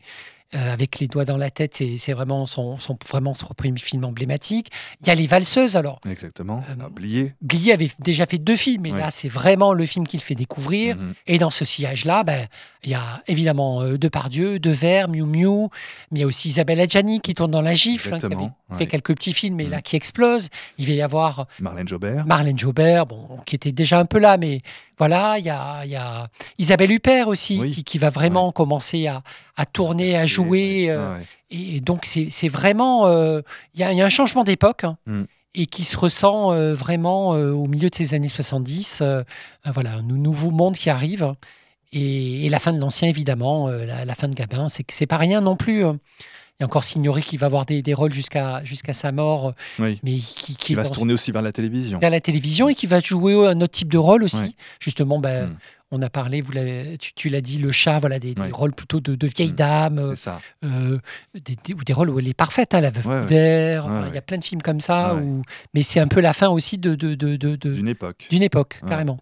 euh, 0.54 0.72
avec 0.72 0.98
les 0.98 1.06
doigts 1.06 1.24
dans 1.24 1.36
la 1.36 1.50
tête, 1.50 1.74
c'est 1.76 1.96
c'est 1.98 2.12
vraiment 2.12 2.44
son, 2.46 2.76
son, 2.76 2.98
vraiment 3.08 3.34
son 3.34 3.46
premier 3.54 3.78
film 3.78 4.04
emblématique. 4.04 4.70
Il 5.00 5.06
y 5.06 5.10
a 5.10 5.14
Les 5.14 5.26
Valseuses, 5.26 5.76
alors. 5.76 6.00
Exactement. 6.08 6.64
Euh, 6.70 6.86
Oublié. 6.86 7.34
Blier 7.40 7.72
avait 7.72 7.90
déjà 8.00 8.26
fait 8.26 8.38
deux 8.38 8.56
films, 8.56 8.82
Ouais. 8.82 8.98
là, 8.98 9.10
c'est 9.10 9.28
vraiment 9.28 9.72
le 9.72 9.86
film 9.86 10.06
qu'il 10.06 10.20
fait 10.20 10.34
découvrir. 10.34 10.96
Mhm. 10.96 11.14
Et 11.28 11.38
dans 11.38 11.50
ce 11.50 11.64
sillage-là, 11.64 12.24
ben, 12.24 12.48
il 12.82 12.90
y 12.90 12.94
a 12.94 13.22
évidemment 13.28 13.82
euh, 13.82 13.96
Depardieu, 13.98 14.58
Devers, 14.58 15.08
Miu 15.08 15.24
Miu, 15.24 15.68
mais 16.10 16.18
il 16.18 16.20
y 16.20 16.24
a 16.24 16.26
aussi 16.26 16.48
Isabelle 16.48 16.80
Adjani 16.80 17.20
qui 17.20 17.34
tourne 17.34 17.50
dans 17.50 17.60
La 17.62 17.74
Gifle, 17.74 18.14
hein, 18.14 18.18
qui 18.18 18.26
avait 18.26 18.50
fait 18.78 18.86
quelques 18.86 19.14
petits 19.14 19.32
films, 19.32 19.54
mais 19.56 19.64
Mhm. 19.64 19.70
là, 19.70 19.82
qui 19.82 19.96
explose. 19.96 20.48
Il 20.78 20.86
va 20.86 20.92
y 20.94 21.02
avoir 21.02 21.46
Marlène 21.60 21.86
Jobert. 21.88 22.26
Marlène 22.26 22.58
Jobert, 22.58 23.06
bon, 23.06 23.28
qui 23.46 23.54
était 23.56 23.72
déjà 23.72 23.98
un 24.00 24.04
peu 24.06 24.18
là, 24.18 24.36
mais 24.36 24.62
voilà, 25.00 25.38
il 25.38 25.44
y 25.46 25.50
a, 25.50 25.84
il 25.84 25.90
y 25.90 25.96
a 25.96 26.28
Isabelle 26.58 26.92
Huppert 26.92 27.26
aussi, 27.26 27.58
Oui. 27.58 27.72
qui, 27.72 27.82
qui 27.84 27.98
va 27.98 28.10
vraiment 28.10 28.52
commencer 28.52 29.06
à, 29.08 29.22
à 29.56 29.66
tourner, 29.66 30.14
à 30.14 30.20
C'est- 30.22 30.28
jouer. 30.28 30.84
ouais, 30.84 30.90
euh, 30.90 31.14
ouais. 31.16 31.24
et 31.50 31.80
donc, 31.80 32.04
c'est 32.04 32.48
vraiment. 32.48 33.06
euh, 33.06 33.40
Il 33.74 33.80
y, 33.80 33.82
a, 33.82 33.92
il 33.92 33.98
y 33.98 34.02
a 34.02 34.04
un 34.04 34.10
changement 34.10 34.44
d'époque 34.44 34.84
hein, 34.84 34.96
Mm. 35.06 35.22
et 35.54 35.66
qui 35.66 35.82
se 35.84 35.96
ressent 35.96 36.52
euh, 36.52 36.74
vraiment 36.74 37.30
au 37.30 37.66
milieu 37.66 37.88
de 37.90 37.94
ces 37.96 38.14
années 38.14 38.28
70. 38.28 39.00
euh, 39.00 39.24
euh, 39.66 39.70
voilà, 39.72 39.94
un 39.94 40.02
nouveau 40.02 40.50
monde 40.50 40.76
qui 40.76 40.90
arrive. 40.90 41.34
Et, 41.92 42.46
et 42.46 42.48
la 42.50 42.60
fin 42.60 42.72
de 42.72 42.78
l'ancien, 42.78 43.08
évidemment, 43.08 43.66
la, 43.68 44.04
la 44.04 44.14
fin 44.14 44.28
de 44.28 44.34
Gabin, 44.34 44.68
c'est 44.68 45.06
pas 45.06 45.16
rien 45.16 45.40
non 45.40 45.56
plus. 45.56 45.82
Il 46.60 46.62
y 46.62 46.64
a 46.64 46.66
encore 46.66 46.84
Signoret 46.84 47.22
qui 47.22 47.38
va 47.38 47.46
avoir 47.46 47.64
des, 47.64 47.80
des 47.80 47.94
rôles 47.94 48.12
jusqu'à 48.12 48.62
jusqu'à 48.64 48.92
sa 48.92 49.12
mort, 49.12 49.48
euh, 49.48 49.52
Oui. 49.78 49.98
mais 50.02 50.18
qui, 50.18 50.34
qui 50.34 50.56
Qui 50.56 50.72
est 50.74 50.76
va 50.76 50.82
dans- 50.82 50.88
se 50.90 50.92
tourner 50.94 51.14
aussi 51.14 51.32
vers 51.32 51.40
la 51.40 51.52
télévision. 51.52 51.98
vers 51.98 52.10
la 52.10 52.20
télévision 52.20 52.68
et 52.68 52.74
qui 52.74 52.86
va 52.86 53.00
jouer 53.00 53.34
un 53.48 53.58
autre 53.62 53.72
type 53.72 53.90
de 53.90 53.96
rôle 53.98 54.22
aussi. 54.22 54.56
Justement, 54.78 55.18
ben, 55.18 55.46
Mm. 55.46 55.56
on 55.92 56.02
a 56.02 56.10
parlé, 56.10 56.42
vous 56.42 56.52
tu, 56.98 57.14
tu 57.14 57.28
l'as 57.30 57.40
dit, 57.40 57.56
le 57.58 57.72
chat, 57.72 57.98
voilà, 57.98 58.18
des, 58.18 58.34
rôles 58.52 58.74
plutôt 58.74 59.00
de, 59.00 59.14
de 59.14 59.26
vieilles 59.26 59.52
Mm. 59.52 59.56
dames, 59.56 59.98
euh, 59.98 60.10
C'est 60.10 60.16
ça. 60.24 60.40
euh, 60.64 60.98
des, 61.34 61.72
ou 61.72 61.82
des 61.82 61.92
rôles 61.94 62.10
où 62.10 62.18
elle 62.18 62.28
est 62.28 62.34
parfaite, 62.34 62.74
hein, 62.74 62.82
la 62.82 62.90
veuve 62.90 63.06
Ouais, 63.06 63.26
il 64.10 64.14
y 64.14 64.18
a 64.18 64.22
plein 64.22 64.36
de 64.38 64.44
films 64.44 64.60
comme 64.62 64.80
ça, 64.80 65.14
où- 65.14 65.40
mais 65.72 65.82
c'est 65.82 65.98
un 66.00 66.08
peu 66.08 66.20
la 66.20 66.34
fin 66.34 66.48
aussi 66.48 66.76
de, 66.76 66.94
de, 66.94 67.14
de- 67.14 67.36
de- 67.36 67.56
de- 67.56 67.72
D'une 67.74 67.88
époque. 67.88 68.26
d'une 68.30 68.42
époque, 68.42 68.80
carrément. 68.86 69.18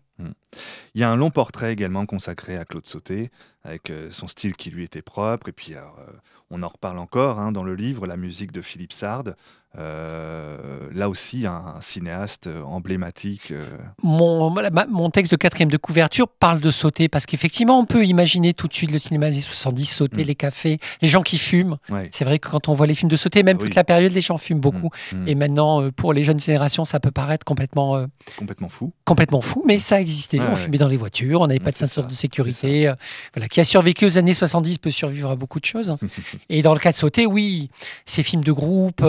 Il 0.94 1.01
y 1.01 1.05
a 1.05 1.11
un 1.11 1.14
long 1.14 1.31
portrait 1.31 1.72
également 1.72 2.05
consacré 2.05 2.57
à 2.57 2.64
Claude 2.64 2.85
Sauté, 2.87 3.31
avec 3.62 3.90
euh, 3.90 4.09
son 4.11 4.27
style 4.27 4.57
qui 4.57 4.70
lui 4.70 4.83
était 4.83 5.03
propre. 5.03 5.48
Et 5.48 5.53
puis, 5.53 5.74
alors, 5.74 5.96
euh, 6.01 6.12
on 6.51 6.63
en 6.63 6.69
reparle 6.69 6.99
encore 6.99 7.39
hein, 7.39 7.53
dans 7.53 7.63
le 7.63 7.75
livre, 7.75 8.07
la 8.07 8.17
musique 8.17 8.53
de 8.53 8.63
Philippe 8.63 8.93
Sard. 8.93 9.35
Euh, 9.76 10.57
là 10.94 11.09
aussi, 11.09 11.46
un, 11.46 11.74
un 11.76 11.81
cinéaste 11.81 12.46
euh, 12.46 12.62
emblématique. 12.62 13.50
euh, 13.50 13.66
Mon, 14.02 14.50
voilà, 14.50 14.70
ma- 14.70 14.87
mon 14.87 15.11
texte 15.11 15.31
de 15.33 15.37
quatrième 15.37 15.70
de 15.70 15.76
couverture 15.76 16.26
parle 16.26 16.61
de 16.61 16.70
sauter, 16.70 17.09
parce 17.09 17.26
qu'effectivement, 17.26 17.78
on 17.78 17.85
peut 17.85 18.04
imaginer 18.07 18.54
tout 18.54 18.66
de 18.66 18.72
suite 18.74 18.90
le 18.90 18.98
cinéma 18.98 19.26
des 19.28 19.35
années 19.37 19.42
70, 19.42 19.85
sauter, 19.85 20.24
Mm. 20.24 20.26
les 20.26 20.35
cafés, 20.35 20.81
les 21.02 21.09
gens 21.09 21.22
qui 21.22 21.37
fument. 21.38 21.76
ouais. 21.90 22.09
C'est 22.12 22.24
vrai 22.24 22.38
que 22.38 22.48
quand 22.48 22.68
on 22.68 22.72
voit 22.72 22.87
les 22.87 22.94
films 22.94 23.11
de 23.11 23.16
sauter, 23.16 23.42
même 23.42 23.57
Ah 23.61 23.62
oui. 23.62 23.68
toute 23.68 23.76
la 23.76 23.85
période, 23.85 24.12
les 24.12 24.20
gens 24.22 24.37
fument 24.38 24.61
beaucoup. 24.61 24.90
Mm. 25.12 25.28
Et 25.28 25.35
maintenant, 25.35 25.90
pour 25.90 26.12
les 26.12 26.24
jeunes 26.24 26.40
générations, 26.40 26.85
ça 26.85 26.98
peut 26.98 27.11
paraître 27.11 27.44
complètement, 27.44 27.96
euh, 27.96 28.07
Complètement 28.38 28.68
fou. 28.68 28.92
complètement 29.04 29.40
fou, 29.42 29.64
mais 29.66 29.78
ça 29.78 30.00
existait. 30.00 30.38
Ouais, 30.40 30.46
on 30.48 30.54
ouais. 30.54 30.57
fumait 30.57 30.78
dans 30.78 30.88
les 30.88 30.96
voitures, 30.96 31.42
on 31.42 31.46
n'avait 31.46 31.61
pas 31.61 31.70
de 31.72 31.76
ceinture 31.76 32.04
ça, 32.04 32.09
de 32.09 32.14
sécurité. 32.14 32.90
voilà, 33.35 33.48
qui 33.48 33.61
a 33.61 33.64
survécu 33.64 34.07
aux 34.07 34.18
années 34.18 34.35
70 34.35 34.78
peut 34.78 34.90
survivre 34.90 35.31
à 35.31 35.37
beaucoup 35.37 35.61
de 35.61 35.66
choses. 35.66 35.96
Et 36.48 36.62
dans 36.62 36.72
le 36.72 36.81
cas 36.81 36.90
de 36.92 36.96
sauter, 36.96 37.26
oui, 37.26 37.70
ces 38.07 38.22
films 38.22 38.42
de 38.44 38.52
groupe. 38.52 39.04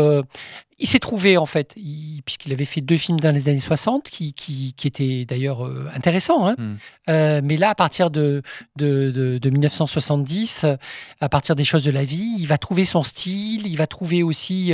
Il 0.77 0.87
s'est 0.87 0.99
trouvé 0.99 1.37
en 1.37 1.45
fait, 1.45 1.73
il- 1.75 2.21
puisqu'il 2.25 2.51
avait 2.53 2.65
fait 2.65 2.81
deux 2.81 2.97
films 2.97 3.19
dans 3.19 3.33
les 3.33 3.49
années 3.49 3.59
60 3.59 4.09
qui, 4.09 4.33
qui, 4.33 4.73
qui 4.77 4.87
étaient 4.87 5.25
d'ailleurs 5.25 5.65
euh, 5.65 5.89
intéressants. 5.95 6.47
hein. 6.47 6.55
Mm. 6.57 6.75
Euh, 7.09 7.41
mais 7.43 7.57
là, 7.57 7.69
à 7.69 7.75
partir 7.75 8.09
de, 8.11 8.41
de, 8.77 9.11
de- 9.11 9.37
de 9.37 9.49
1970, 9.49 10.63
euh, 10.63 10.75
à 11.19 11.29
partir 11.29 11.55
des 11.55 11.63
choses 11.65 11.83
de 11.83 11.91
la 11.91 12.03
vie, 12.03 12.35
il 12.39 12.47
va 12.47 12.57
trouver 12.57 12.85
son 12.85 13.03
style, 13.03 13.67
il 13.67 13.77
va 13.77 13.87
trouver 13.87 14.23
aussi 14.23 14.73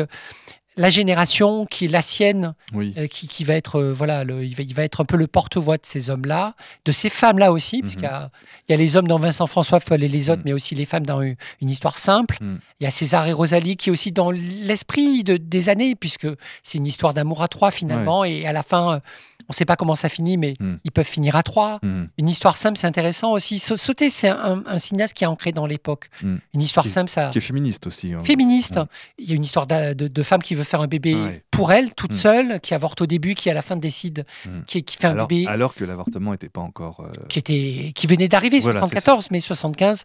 la 0.77 0.89
génération 0.89 1.65
qui 1.65 1.85
est 1.85 1.87
la 1.87 2.01
sienne, 2.01 2.53
Oui. 2.73 2.93
euh, 2.97 3.07
qui, 3.07 3.27
qui 3.27 3.43
va 3.43 3.53
être 3.55 3.79
euh, 3.79 3.93
voilà, 3.93 4.23
le- 4.23 4.43
il, 4.43 4.55
va, 4.55 4.63
il 4.63 4.73
va 4.75 4.83
être 4.83 4.99
un 5.01 5.05
peu 5.05 5.15
le 5.17 5.27
porte-voix 5.27 5.77
de 5.77 5.85
ces 5.85 6.09
hommes-là, 6.09 6.55
de 6.83 6.91
ces 6.91 7.09
femmes-là 7.09 7.51
aussi, 7.53 7.81
puisqu'il 7.81 8.03
y 8.03 8.07
a, 8.07 8.29
il 8.67 8.71
y 8.71 8.75
a 8.75 8.77
les 8.77 8.95
hommes 8.97 9.07
dans 9.07 9.17
Vincent 9.17 9.47
François 9.47 9.79
Foll 9.79 10.03
et 10.03 10.07
les 10.07 10.29
autres, 10.29 10.39
Mhm. 10.39 10.45
mais 10.45 10.53
aussi 10.53 10.75
les 10.75 10.85
femmes 10.85 11.05
dans 11.05 11.21
une, 11.21 11.35
une 11.61 11.69
histoire 11.69 11.97
simple. 11.97 12.37
Mhm. 12.41 12.59
Il 12.79 12.83
y 12.83 12.87
a 12.87 12.91
César 12.91 13.25
et 13.27 13.31
Rosalie 13.33 13.77
qui 13.77 13.89
est 13.89 13.91
aussi 13.91 14.11
dans 14.11 14.31
l'esprit 14.31 15.23
de- 15.23 15.37
des 15.37 15.69
années, 15.69 15.95
puisque 15.95 16.27
c'est 16.63 16.77
une 16.77 16.87
histoire 16.87 17.13
d'amour 17.13 17.41
à 17.41 17.47
trois 17.47 17.71
finalement, 17.71 18.23
et 18.25 18.45
à 18.45 18.51
la 18.51 18.63
fin, 18.63 18.95
euh, 18.95 18.99
on 19.47 19.51
ne 19.51 19.53
sait 19.53 19.65
pas 19.65 19.75
comment 19.75 19.95
ça 19.95 20.09
finit, 20.09 20.37
mais 20.37 20.53
Mhm. 20.59 20.79
ils 20.83 20.91
peuvent 20.91 21.05
finir 21.07 21.35
à 21.35 21.43
trois. 21.43 21.79
Mm. 21.83 22.03
Une 22.17 22.29
histoire 22.29 22.57
simple, 22.57 22.77
c'est 22.77 22.87
intéressant 22.87 23.31
aussi. 23.31 23.59
Sa- 23.59 23.77
Sauter, 23.77 24.09
c'est 24.09 24.29
un, 24.29 24.63
un 24.65 24.79
cinéaste 24.79 25.13
qui 25.13 25.23
est 25.23 25.27
ancré 25.27 25.51
dans 25.51 25.65
l'époque. 25.65 26.09
Mhm. 26.23 26.39
Une 26.53 26.61
histoire 26.61 26.83
Qui- 26.85 26.89
simple, 26.91 27.09
ça 27.09 27.29
Qui 27.29 27.37
est 27.37 27.41
féministe 27.41 27.87
aussi. 27.87 28.13
hein. 28.13 28.23
féministe. 28.23 28.79
Il 29.17 29.29
y 29.29 29.31
a 29.31 29.35
une 29.35 29.43
histoire 29.43 29.67
de, 29.67 29.93
de 29.93 30.23
femme 30.23 30.41
qui 30.41 30.55
veut 30.55 30.63
faire 30.63 30.81
un 30.81 30.87
bébé 30.87 31.13
Ouais. 31.15 31.43
pour 31.51 31.71
elle, 31.71 31.93
toute 31.93 32.13
seule, 32.15 32.59
qui 32.59 32.73
avorte 32.73 33.01
au 33.01 33.05
début, 33.05 33.35
qui 33.35 33.49
à 33.49 33.53
la 33.53 33.61
fin 33.61 33.75
décide, 33.75 34.25
qui, 34.67 34.83
qui 34.83 34.97
fait 34.97 35.07
un 35.07 35.11
Alors, 35.11 35.27
bébé. 35.27 35.47
alors 35.47 35.73
que 35.73 35.83
l'avortement 35.85 36.31
n'était 36.31 36.49
pas 36.49 36.61
encore. 36.61 37.01
euh, 37.01 37.11
Qui, 37.29 37.39
était, 37.39 37.91
qui 37.95 38.07
venait 38.07 38.27
d'arriver, 38.27 38.59
Voilà, 38.59 38.79
74, 38.79 39.29
mais 39.31 39.39
75. 39.39 40.03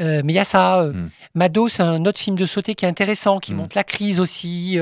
Euh, 0.00 0.22
mais 0.24 0.32
il 0.32 0.36
y 0.36 0.38
a 0.38 0.44
ça. 0.44 0.80
euh. 0.80 0.92
Mado, 1.34 1.68
c'est 1.68 1.82
un 1.82 2.04
autre 2.06 2.18
film 2.18 2.34
de 2.36 2.46
sauté 2.46 2.74
qui 2.74 2.86
est 2.86 2.88
intéressant, 2.88 3.38
qui 3.38 3.52
montre 3.52 3.76
la 3.76 3.84
crise 3.84 4.18
aussi, 4.18 4.78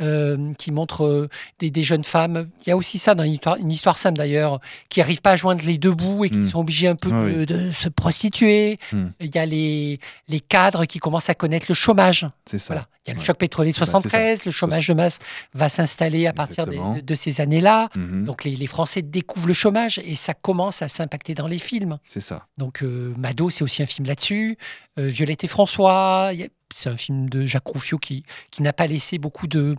euh, 0.00 0.52
qui 0.58 0.70
montre 0.72 1.28
des, 1.58 1.70
des 1.70 1.82
jeunes 1.82 2.04
femmes. 2.04 2.48
Il 2.66 2.70
y 2.70 2.72
a 2.72 2.76
aussi 2.76 2.98
ça 2.98 3.14
dans 3.14 3.24
histoire, 3.42 3.56
une 3.56 3.70
histoire 3.72 3.98
simple 3.98 4.18
d'ailleurs, 4.18 4.60
qui 4.88 5.00
n'arrivent 5.00 5.20
pas 5.20 5.32
à 5.32 5.36
joindre 5.36 5.62
les 5.64 5.76
deux 5.78 5.92
bouts 5.92 6.24
et 6.24 6.30
qui 6.30 6.36
Mm. 6.36 6.44
sont 6.46 6.60
obligés 6.60 6.86
un 6.88 6.94
peu 6.94 7.10
Ah 7.12 7.22
de, 7.24 7.38
oui. 7.40 7.46
de 7.46 7.70
se 7.70 7.88
prostituer. 7.88 8.78
Mm. 8.92 9.04
Il 9.20 9.34
y 9.34 9.38
a 9.38 9.46
les, 9.46 9.98
les 10.28 10.40
cadres 10.40 10.84
qui 10.84 10.98
commencent 11.00 11.28
à 11.28 11.34
connaître 11.34 11.66
le 11.68 11.74
chômage. 11.74 12.26
C'est 12.46 12.58
ça. 12.58 12.74
Voilà. 12.74 12.86
Il 13.04 13.10
y 13.10 13.12
a 13.12 13.18
le 13.18 13.24
choc 13.24 13.36
pétrolier 13.36 13.72
de 13.72 13.76
Bah, 13.78 13.84
c'est 13.84 13.90
73, 13.90 14.44
le 14.44 14.52
chômage 14.52 14.86
de 14.86 14.94
masse 14.94 15.18
va 15.54 15.68
s'installer 15.68 16.28
à 16.28 16.32
partir 16.32 16.66
des- 16.68 16.76
de, 16.78 17.00
de 17.00 17.14
ces 17.16 17.40
années-là. 17.40 17.88
Mhm. 17.96 18.24
Donc 18.24 18.44
les, 18.44 18.54
les 18.54 18.66
Français 18.68 19.02
découvrent 19.02 19.48
le 19.48 19.52
chômage 19.54 20.00
et 20.04 20.14
ça 20.14 20.34
commence 20.34 20.82
à 20.82 20.88
s'impacter 20.88 21.34
dans 21.34 21.48
les 21.48 21.58
films. 21.58 21.98
C'est 22.06 22.20
ça. 22.20 22.46
Donc 22.58 22.82
euh, 22.84 23.12
Mado, 23.18 23.50
c'est 23.50 23.64
aussi 23.64 23.82
un 23.82 23.86
film 23.86 24.06
là-dessus. 24.06 24.56
Euh, 25.00 25.08
Violette 25.08 25.42
et 25.42 25.48
François, 25.48 26.30
c'est 26.72 26.88
un 26.90 26.96
film 26.96 27.28
de 27.28 27.44
Jacques 27.44 27.66
Rouffio 27.66 27.98
qui, 27.98 28.22
qui 28.52 28.62
n'a 28.62 28.72
pas 28.72 28.86
laissé 28.86 29.18
beaucoup 29.18 29.48
de 29.48 29.74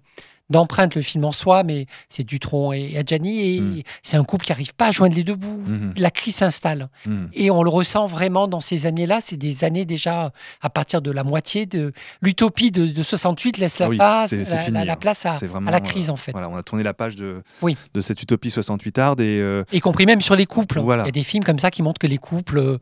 d'empreinte 0.54 0.96
le 0.96 1.02
film 1.02 1.26
en 1.26 1.32
soi, 1.32 1.63
mais 1.63 1.88
c'est 2.08 2.24
Dutron 2.24 2.72
et 2.72 2.96
Adjani, 2.98 3.56
et 3.56 3.60
Mm. 3.60 3.82
c'est 4.02 4.16
un 4.18 4.24
couple 4.24 4.46
qui 4.46 4.52
n'arrive 4.54 4.74
pas 4.74 4.88
à 4.88 4.92
joindre 4.92 5.16
les 5.16 5.24
deux 5.24 5.36
bouts. 5.36 5.62
Mhm. 5.66 5.94
La 5.98 6.12
crise 6.12 6.36
s'installe. 6.36 6.88
Et 7.34 7.52
on 7.52 7.62
le 7.63 7.70
ressent 7.70 8.06
vraiment 8.06 8.48
dans 8.48 8.62
ces 8.62 8.86
années-là. 8.86 9.20
C'est 9.20 9.36
des 9.36 9.63
années 9.66 9.84
déjà 9.86 10.32
à 10.62 10.70
partir 10.70 11.02
de 11.02 11.12
la 11.12 11.24
moitié 11.24 11.66
de 11.66 11.92
l'utopie 12.22 12.72
de, 12.72 12.86
de 12.86 13.04
68 13.04 13.58
laisse 13.58 13.80
la, 13.80 13.88
Ah 13.88 13.89
oui, 13.89 13.98
place, 13.98 14.30
c'est- 14.30 14.46
c'est 14.46 14.56
la, 14.56 14.62
fini, 14.62 14.78
la- 14.78 14.86
la 14.86 14.96
place 14.96 15.26
à, 15.26 15.38
la 15.70 15.82
crise 15.82 16.10
euh, 16.10 16.13
en 16.13 16.16
fait. 16.16 16.32
Voilà, 16.32 16.50
on 16.50 16.56
a 16.56 16.63
tourné 16.63 16.84
la 16.84 16.94
page 16.94 17.16
de, 17.16 17.42
Oui. 17.62 17.76
de 17.94 18.02
cette 18.02 18.22
utopie 18.22 18.52
68 18.52 19.00
arde 19.00 19.20
et 19.22 19.39
euh, 19.42 19.63
Y 19.74 19.80
compris 19.82 20.06
même 20.06 20.22
sur 20.22 20.36
les 20.36 20.46
couples. 20.46 20.80
Voilà. 20.80 21.04
Il 21.04 21.08
y 21.08 21.10
a 21.10 21.12
des 21.12 21.24
films 21.24 21.44
comme 21.44 21.60
ça 21.60 21.72
qui 21.72 21.82
montrent 21.82 22.00
que 22.00 22.08
les 22.08 22.18
couples, 22.20 22.60
euh, 22.60 22.78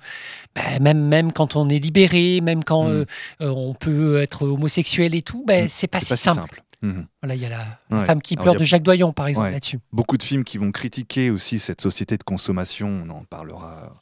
ben, 0.55 0.81
même, 0.81 0.99
même 1.07 1.31
quand 1.31 1.55
on 1.55 1.69
est 1.69 1.79
libéré, 1.79 2.41
même 2.41 2.63
quand 2.63 2.88
euh, 2.89 3.05
on 3.39 3.73
peut 3.73 4.21
être 4.21 4.43
homosexuel 4.45 5.15
et 5.15 5.21
tout, 5.21 5.43
ben, 5.47 5.67
c'est 5.69 5.88
pas, 5.88 5.99
c'est 5.99 6.05
si 6.05 6.12
pas 6.12 6.17
simple. 6.17 6.41
si 6.41 6.55
simple. 6.55 6.63
Mhm. 6.81 7.05
Voilà, 7.21 7.35
il 7.35 7.41
y 7.41 7.45
a 7.45 7.49
la, 7.49 7.79
la 7.89 7.99
Ouais. 7.99 8.05
femme 8.05 8.21
qui 8.21 8.35
pleure 8.35 8.55
a- 8.55 8.57
de 8.57 8.63
Jacques 8.63 8.81
Doyon, 8.83 9.13
par 9.13 9.27
exemple, 9.27 9.47
Ouais. 9.47 9.53
là-dessus. 9.53 9.79
Beaucoup 9.91 10.17
de 10.17 10.23
films 10.23 10.43
qui 10.43 10.57
vont 10.57 10.71
critiquer 10.71 11.29
aussi 11.29 11.59
cette 11.59 11.79
société 11.81 12.17
de 12.17 12.23
consommation, 12.23 13.03
on 13.05 13.09
en 13.11 13.23
parlera 13.25 13.93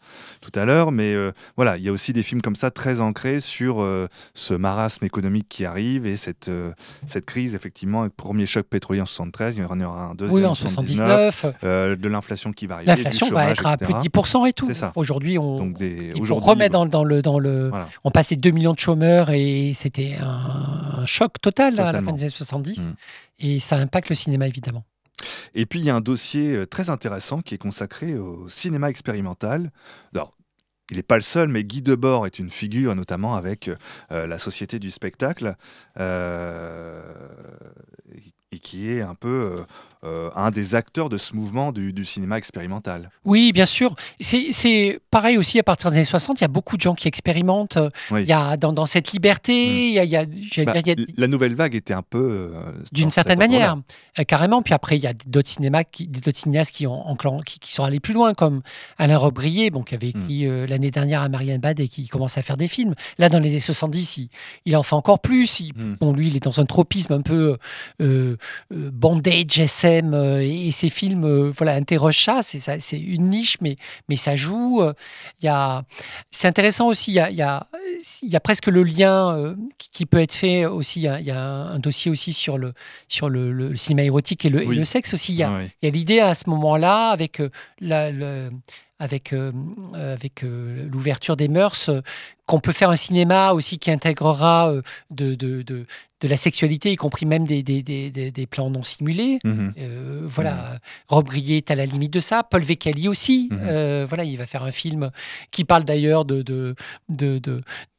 tout 0.41 0.51
à 0.59 0.65
l'heure, 0.65 0.91
mais 0.91 1.13
euh, 1.13 1.31
voilà, 1.55 1.77
il 1.77 1.83
y 1.83 1.89
a 1.89 1.91
aussi 1.91 2.13
des 2.13 2.23
films 2.23 2.41
comme 2.41 2.55
ça 2.55 2.71
très 2.71 3.01
ancrés 3.01 3.39
sur 3.39 3.81
euh, 3.81 4.07
ce 4.33 4.53
marasme 4.53 5.05
économique 5.05 5.47
qui 5.49 5.65
arrive 5.65 6.05
et 6.05 6.15
cette, 6.15 6.49
euh, 6.49 6.71
cette 7.05 7.25
crise, 7.25 7.55
effectivement, 7.55 8.01
avec 8.01 8.13
le 8.17 8.23
premier 8.23 8.45
choc 8.45 8.65
pétrolier 8.67 9.01
en 9.01 9.05
73, 9.05 9.55
il 9.57 9.61
y 9.61 9.65
en 9.65 9.81
aura 9.81 10.05
un 10.05 10.15
deuxième 10.15 10.39
Oui, 10.39 10.45
en 10.45 10.53
79, 10.55 11.35
79, 11.39 11.55
euh, 11.63 11.95
de 11.95 12.07
l'inflation 12.07 12.51
qui 12.51 12.67
va 12.67 12.75
arriver, 12.75 12.91
l'inflation 12.91 13.27
va 13.29 13.49
être 13.49 13.65
à 13.65 13.73
etc. 13.73 13.91
plus 13.93 14.09
de 14.09 14.09
10% 14.09 14.47
et 14.47 14.53
tout. 14.53 14.65
C'est 14.67 14.73
ça. 14.73 14.91
Aujourd'hui, 14.95 15.37
on, 15.37 15.55
Donc 15.57 15.73
des, 15.73 16.07
il 16.09 16.15
faut 16.15 16.21
aujourd'hui, 16.21 16.49
remettre 16.49 16.73
dans, 16.73 16.83
le- 16.83 16.89
dans 16.89 17.03
le... 17.03 17.21
Dans 17.21 17.39
le 17.39 17.69
Voilà. 17.69 17.89
On 18.03 18.11
passait 18.11 18.35
2 18.35 18.51
millions 18.51 18.73
de 18.73 18.79
chômeurs 18.79 19.29
et 19.31 19.73
c'était 19.75 20.15
un, 20.21 20.99
un 21.01 21.05
choc 21.05 21.33
total 21.41 21.79
à 21.79 21.91
la 21.91 22.01
fin 22.01 22.13
des 22.13 22.23
années 22.23 22.29
70. 22.29 22.87
Mm. 22.87 22.93
Et 23.39 23.59
ça 23.59 23.77
impacte 23.77 24.09
le 24.09 24.15
cinéma, 24.15 24.47
évidemment. 24.47 24.83
Et 25.55 25.65
puis 25.65 25.79
il 25.79 25.85
y 25.85 25.89
a 25.89 25.95
un 25.95 26.01
dossier 26.01 26.55
euh, 26.55 26.65
très 26.65 26.89
intéressant 26.89 27.41
qui 27.41 27.55
est 27.55 27.59
consacré 27.59 28.17
au 28.17 28.47
cinéma 28.49 28.89
expérimental. 28.89 29.71
Alors, 30.13 30.35
il 30.91 30.97
n'est 30.97 31.03
pas 31.03 31.15
le 31.15 31.21
seul, 31.21 31.49
mais 31.49 31.63
Guy 31.63 31.81
Debord 31.81 32.25
est 32.25 32.39
une 32.39 32.49
figure, 32.49 32.95
notamment 32.95 33.35
avec 33.35 33.69
euh, 34.11 34.25
la 34.25 34.37
Société 34.39 34.79
du 34.79 34.89
spectacle, 34.89 35.55
euh, 35.99 37.01
et 38.51 38.57
qui 38.57 38.89
est 38.89 39.01
un 39.01 39.13
peu 39.13 39.63
euh, 40.03 40.09
euh, 40.09 40.29
un 40.35 40.49
des 40.51 40.75
acteurs 40.75 41.07
de 41.09 41.17
ce 41.17 41.35
mouvement 41.35 41.71
du, 41.71 41.93
du 41.93 42.03
cinéma 42.05 42.37
expérimental. 42.37 43.09
Oui, 43.25 43.51
bien 43.53 43.65
sûr. 43.65 43.95
C'est 44.19 44.99
pareil 45.11 45.37
aussi 45.37 45.59
à 45.59 45.63
partir 45.63 45.91
des 45.91 45.97
années 45.97 46.05
60. 46.05 46.39
Il 46.39 46.43
y 46.43 46.45
a 46.45 46.47
beaucoup 46.47 46.77
de 46.77 46.81
gens 46.81 46.95
qui 46.95 47.07
expérimentent. 47.07 47.77
Oui. 48.11 48.23
Il 48.23 48.27
y 48.27 48.33
a 48.33 48.57
dans, 48.57 48.73
dans 48.73 48.85
cette 48.85 49.11
liberté, 49.11 49.53
Mm. 49.67 49.77
il 49.77 49.91
y 49.93 49.99
a, 49.99 50.03
il 50.03 50.09
y 50.11 50.15
a- 50.17 50.25
j'allais 50.51 50.65
Bah, 50.73 50.81
dire, 50.81 50.95
il 50.97 51.01
y 51.01 51.03
a- 51.03 51.13
La 51.17 51.27
nouvelle 51.27 51.53
vague 51.55 51.75
était 51.75 51.93
un 51.93 52.01
peu... 52.01 52.51
euh, 52.55 52.71
d'une 52.91 53.11
certaine 53.11 53.37
manière, 53.39 53.77
euh, 54.17 54.23
carrément. 54.23 54.61
Puis 54.61 54.73
après, 54.73 54.97
il 54.97 55.03
y 55.03 55.07
a 55.07 55.13
d'autres 55.25 55.49
cinémas, 55.49 55.83
qui, 55.83 56.07
d'autres 56.07 56.37
cinéastes 56.37 56.71
qui, 56.73 56.87
ont, 56.87 57.01
enclen- 57.13 57.43
qui, 57.43 57.59
qui 57.59 57.71
sont 57.73 57.83
allés 57.83 57.99
plus 57.99 58.13
loin, 58.13 58.33
comme 58.33 58.61
Alain 58.97 59.17
Robrier, 59.17 59.69
bon, 59.69 59.83
qui 59.83 59.95
avait 59.95 60.09
écrit 60.09 60.45
Mm. 60.45 60.49
euh, 60.49 60.67
l'année 60.67 60.91
dernière 60.91 61.21
à 61.21 61.29
Marianne 61.29 61.61
Bad 61.61 61.79
et 61.79 61.87
qui 61.87 62.07
commence 62.07 62.37
à 62.37 62.41
faire 62.41 62.57
des 62.57 62.67
films. 62.67 62.95
Là, 63.17 63.29
dans 63.29 63.39
les 63.39 63.49
années 63.51 63.59
70, 63.59 64.17
il, 64.17 64.29
il 64.65 64.75
en 64.77 64.83
fait 64.83 64.95
encore 64.95 65.19
plus. 65.19 65.59
Il- 65.59 65.73
Mm. 65.75 65.97
Bon, 65.99 66.13
lui, 66.13 66.27
il 66.27 66.35
est 66.35 66.43
dans 66.43 66.59
un 66.59 66.65
tropisme 66.65 67.13
un 67.13 67.21
peu 67.21 67.57
euh, 68.01 68.37
euh, 68.71 68.89
bandage, 68.91 69.59
SM, 69.59 69.88
euh, 70.13 70.39
et, 70.41 70.71
ses 70.71 70.89
films, 70.89 71.25
euh, 71.25 71.51
voilà, 71.55 71.73
interrogent 71.73 72.23
ça. 72.23 72.41
C'est, 72.41 72.59
ça, 72.59 72.79
c'est 72.79 72.99
une 72.99 73.29
niche, 73.29 73.57
mais, 73.61 73.75
mais 74.07 74.15
ça 74.15 74.35
joue. 74.35 74.81
euh, 74.81 74.93
Il 75.41 75.45
y 75.45 75.49
a, 75.49 75.83
c'est 76.31 76.47
intéressant 76.47 76.87
aussi. 76.87 77.11
Il 77.11 77.15
y 77.15 77.19
a, 77.19 77.29
il 77.29 77.35
y 77.37 77.41
a, 77.41 77.67
il 78.23 78.29
y 78.29 78.35
a 78.35 78.39
presque 78.39 78.67
le 78.67 78.83
lien 78.83 79.55
qui, 79.77 79.89
qui 79.89 80.05
peut 80.05 80.19
être 80.21 80.35
fait 80.35 80.65
aussi. 80.65 80.99
Il 80.99 81.03
y 81.03 81.07
a, 81.07 81.19
il 81.19 81.25
y 81.25 81.31
a 81.31 81.39
un, 81.41 81.67
un 81.75 81.79
dossier 81.79 82.11
aussi 82.11 82.33
sur 82.33 82.57
le, 82.57 82.73
sur 83.07 83.29
le, 83.29 83.51
le 83.51 83.75
cinéma 83.75 84.03
érotique 84.03 84.45
et 84.45 84.49
le, 84.49 84.63
et 84.63 84.67
Oui. 84.67 84.75
le 84.77 84.85
sexe 84.85 85.13
aussi. 85.13 85.33
Il 85.33 85.37
y 85.39 85.43
a, 85.43 85.51
Ah 85.83 85.89
l'idée 85.89 86.19
à 86.19 86.33
ce 86.35 86.49
moment-là, 86.49 87.09
avec 87.09 87.39
euh, 87.41 87.49
la- 87.79 88.11
le- 88.11 88.51
avec, 89.01 89.31
euh, 89.31 89.53
avec 89.93 90.43
euh, 90.43 90.85
l'ouverture 90.91 91.37
des 91.37 91.47
mœurs, 91.47 91.87
euh, 91.87 92.01
qu'on 92.49 92.59
peut 92.59 92.71
faire 92.71 92.89
un 92.89 92.95
cinéma 92.95 93.51
aussi 93.53 93.77
qui 93.77 93.91
intégrera 93.91 94.71
euh, 94.71 94.81
de, 95.11 95.35
de, 95.35 95.61
de, 95.61 95.85
de 96.21 96.27
la 96.27 96.35
sexualité, 96.35 96.91
y 96.91 96.95
compris 96.95 97.27
même 97.27 97.45
des, 97.45 97.61
des, 97.61 97.83
des, 97.83 98.09
des- 98.09 98.47
plans 98.47 98.71
non 98.71 98.81
simulés. 98.81 99.37
Mhm. 99.43 99.73
Euh, 99.77 100.21
voilà, 100.25 100.79
Rob 101.09 101.27
Brier 101.27 101.57
est 101.57 101.69
à 101.69 101.75
la 101.75 101.85
limite 101.85 102.11
de 102.11 102.19
ça. 102.19 102.41
Paul 102.41 102.63
Vecchiali 102.63 103.07
aussi. 103.07 103.49
Mhm. 103.51 103.59
Euh, 103.67 104.05
voilà, 104.09 104.23
il 104.23 104.35
va 104.35 104.47
faire 104.47 104.63
un 104.63 104.71
film 104.71 105.11
qui 105.51 105.63
parle 105.63 105.83
d'ailleurs 105.83 106.25
de, 106.25 106.41
de, 106.41 106.73
de, 107.07 107.37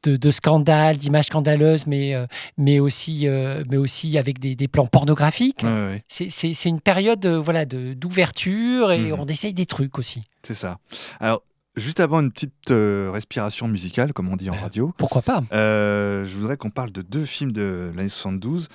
de, 0.03 0.31
scandales, 0.31 0.97
d'images 0.97 1.25
scandaleuses, 1.27 1.87
mais, 1.87 2.13
mais, 2.57 2.79
aussi, 2.79 3.27
mais 3.69 3.77
aussi 3.77 4.17
avec 4.17 4.37
des, 4.39 4.67
plans 4.67 4.87
pornographiques. 4.87 5.65
C'est- 6.09 6.65
une 6.65 6.81
période 6.81 7.25
voilà, 7.25 7.63
d'ouverture 7.65 8.91
et 8.91 8.99
Mhm. 8.99 9.19
on 9.19 9.25
essaye 9.27 9.53
des 9.53 9.65
trucs 9.65 9.97
aussi. 9.97 10.23
c'est 10.43 10.53
ça. 10.55 10.77
Alors, 11.21 11.41
juste 11.75 11.99
avant 11.99 12.19
une 12.19 12.31
petite 12.31 12.71
euh, 12.71 13.09
respiration 13.11 13.67
musicale, 13.67 14.13
comme 14.13 14.29
on 14.29 14.35
dit 14.35 14.49
en 14.49 14.53
radio, 14.53 14.93
Pourquoi 14.97 15.21
pas 15.21 15.43
Euh, 15.53 16.25
je 16.25 16.35
voudrais 16.35 16.57
qu'on 16.57 16.69
parle 16.69 16.91
de 16.91 17.01
deux 17.01 17.25
films 17.25 17.51
de 17.51 17.91
l'année 17.95 18.09
72. 18.09 18.67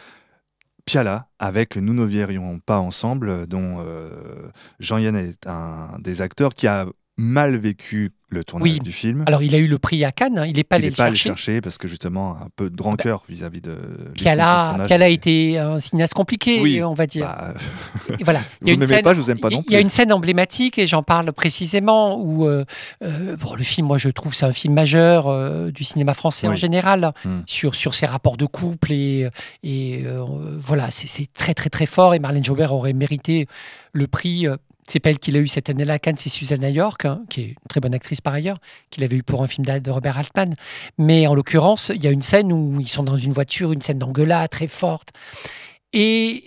Piala, 0.84 1.28
avec 1.40 1.76
Nous 1.76 1.92
ne 1.94 2.04
verrions 2.04 2.60
pas 2.60 2.78
ensemble, 2.78 3.48
dont 3.48 3.78
euh, 3.80 4.48
Jean-Yann 4.78 5.16
est 5.16 5.46
un 5.46 5.98
des 5.98 6.22
acteurs 6.22 6.54
qui 6.54 6.68
a 6.68 6.86
mal 7.16 7.56
vécu 7.56 8.12
le 8.28 8.42
tournage 8.42 8.64
Oui. 8.72 8.78
du 8.80 8.90
film. 8.92 9.22
Alors, 9.26 9.42
il 9.42 9.54
a 9.54 9.58
eu 9.58 9.68
le 9.68 9.78
prix 9.78 10.04
à 10.04 10.10
Cannes, 10.10 10.36
hein, 10.38 10.46
il 10.46 10.56
n'est 10.56 10.64
pas 10.64 10.76
il 10.76 10.78
allé 10.78 10.86
n'est 10.86 10.90
le 10.90 10.96
pas 10.96 11.04
allé 11.04 11.14
chercher. 11.14 11.30
chercher 11.46 11.60
parce 11.60 11.78
que 11.78 11.86
justement 11.86 12.32
un 12.42 12.48
peu 12.56 12.70
de 12.70 12.82
rancœur 12.82 13.22
vis-à-vis 13.28 13.60
de. 13.60 13.76
Piala, 14.14 14.70
a 14.90 15.08
été 15.08 15.58
un 15.58 15.78
cinéaste 15.78 16.14
compliqué, 16.14 16.60
Oui, 16.60 16.82
on 16.82 16.94
va 16.94 17.06
dire. 17.06 17.26
Bah, 17.26 17.54
Et 18.18 18.24
voilà. 18.24 18.40
vous 18.60 18.76
m'aimez 18.76 19.02
pas, 19.02 19.14
je 19.14 19.20
vous 19.20 19.30
aime 19.30 19.38
pas 19.38 19.48
il 19.48 19.52
y 19.52 19.54
a- 19.54 19.58
non 19.58 19.64
Il 19.68 19.72
y 19.72 19.76
a 19.76 19.78
plus. 19.78 19.84
une 19.84 19.90
scène 19.90 20.12
emblématique 20.12 20.78
et 20.78 20.86
j'en 20.88 21.02
parle 21.04 21.32
précisément 21.32 22.18
où 22.20 22.46
euh, 22.46 22.64
euh, 23.04 23.36
bon, 23.36 23.54
le 23.54 23.62
film, 23.62 23.86
moi 23.86 23.98
je 23.98 24.08
trouve, 24.08 24.34
c'est 24.34 24.44
un 24.46 24.52
film 24.52 24.74
majeur 24.74 25.28
euh, 25.28 25.70
du 25.70 25.84
cinéma 25.84 26.12
français 26.14 26.48
en 26.48 26.56
général 26.56 27.12
Hmm. 27.24 27.40
sur 27.46 27.74
sur 27.74 27.94
ses 27.94 28.06
rapports 28.06 28.36
de 28.36 28.46
couple 28.46 28.92
et 28.92 29.28
et 29.62 30.04
voilà, 30.60 30.90
c'est 30.90 31.06
c'est 31.06 31.32
très 31.32 31.54
très 31.54 31.70
très 31.70 31.86
fort 31.86 32.14
et 32.14 32.18
Marlène 32.18 32.44
Jobert 32.44 32.72
aurait 32.72 32.92
mérité 32.92 33.46
le 33.92 34.06
prix. 34.06 34.46
C'est 34.88 35.00
pas 35.00 35.10
elle 35.10 35.18
qui 35.18 35.30
l'a 35.30 35.40
eu 35.40 35.48
cette 35.48 35.68
année-là 35.68 35.94
à 35.94 35.98
Cannes, 35.98 36.16
c'est 36.18 36.28
Susanna 36.28 36.70
York, 36.70 37.04
hein, 37.04 37.22
qui 37.28 37.40
est 37.40 37.48
une 37.48 37.68
très 37.68 37.80
bonne 37.80 37.94
actrice 37.94 38.20
par 38.20 38.34
ailleurs, 38.34 38.58
qui 38.90 39.00
l'avait 39.00 39.16
eu 39.16 39.22
pour 39.22 39.42
un 39.42 39.46
film 39.46 39.66
de 39.66 39.90
Robert 39.90 40.18
Altman. 40.18 40.54
Mais 40.98 41.26
en 41.26 41.34
l'occurrence, 41.34 41.90
il 41.94 42.02
y 42.02 42.06
a 42.06 42.10
une 42.10 42.22
scène 42.22 42.52
où 42.52 42.80
ils 42.80 42.88
sont 42.88 43.02
dans 43.02 43.16
une 43.16 43.32
voiture, 43.32 43.72
une 43.72 43.82
scène 43.82 43.98
d'engueulade 43.98 44.50
très 44.50 44.68
forte. 44.68 45.12
Et 45.92 46.42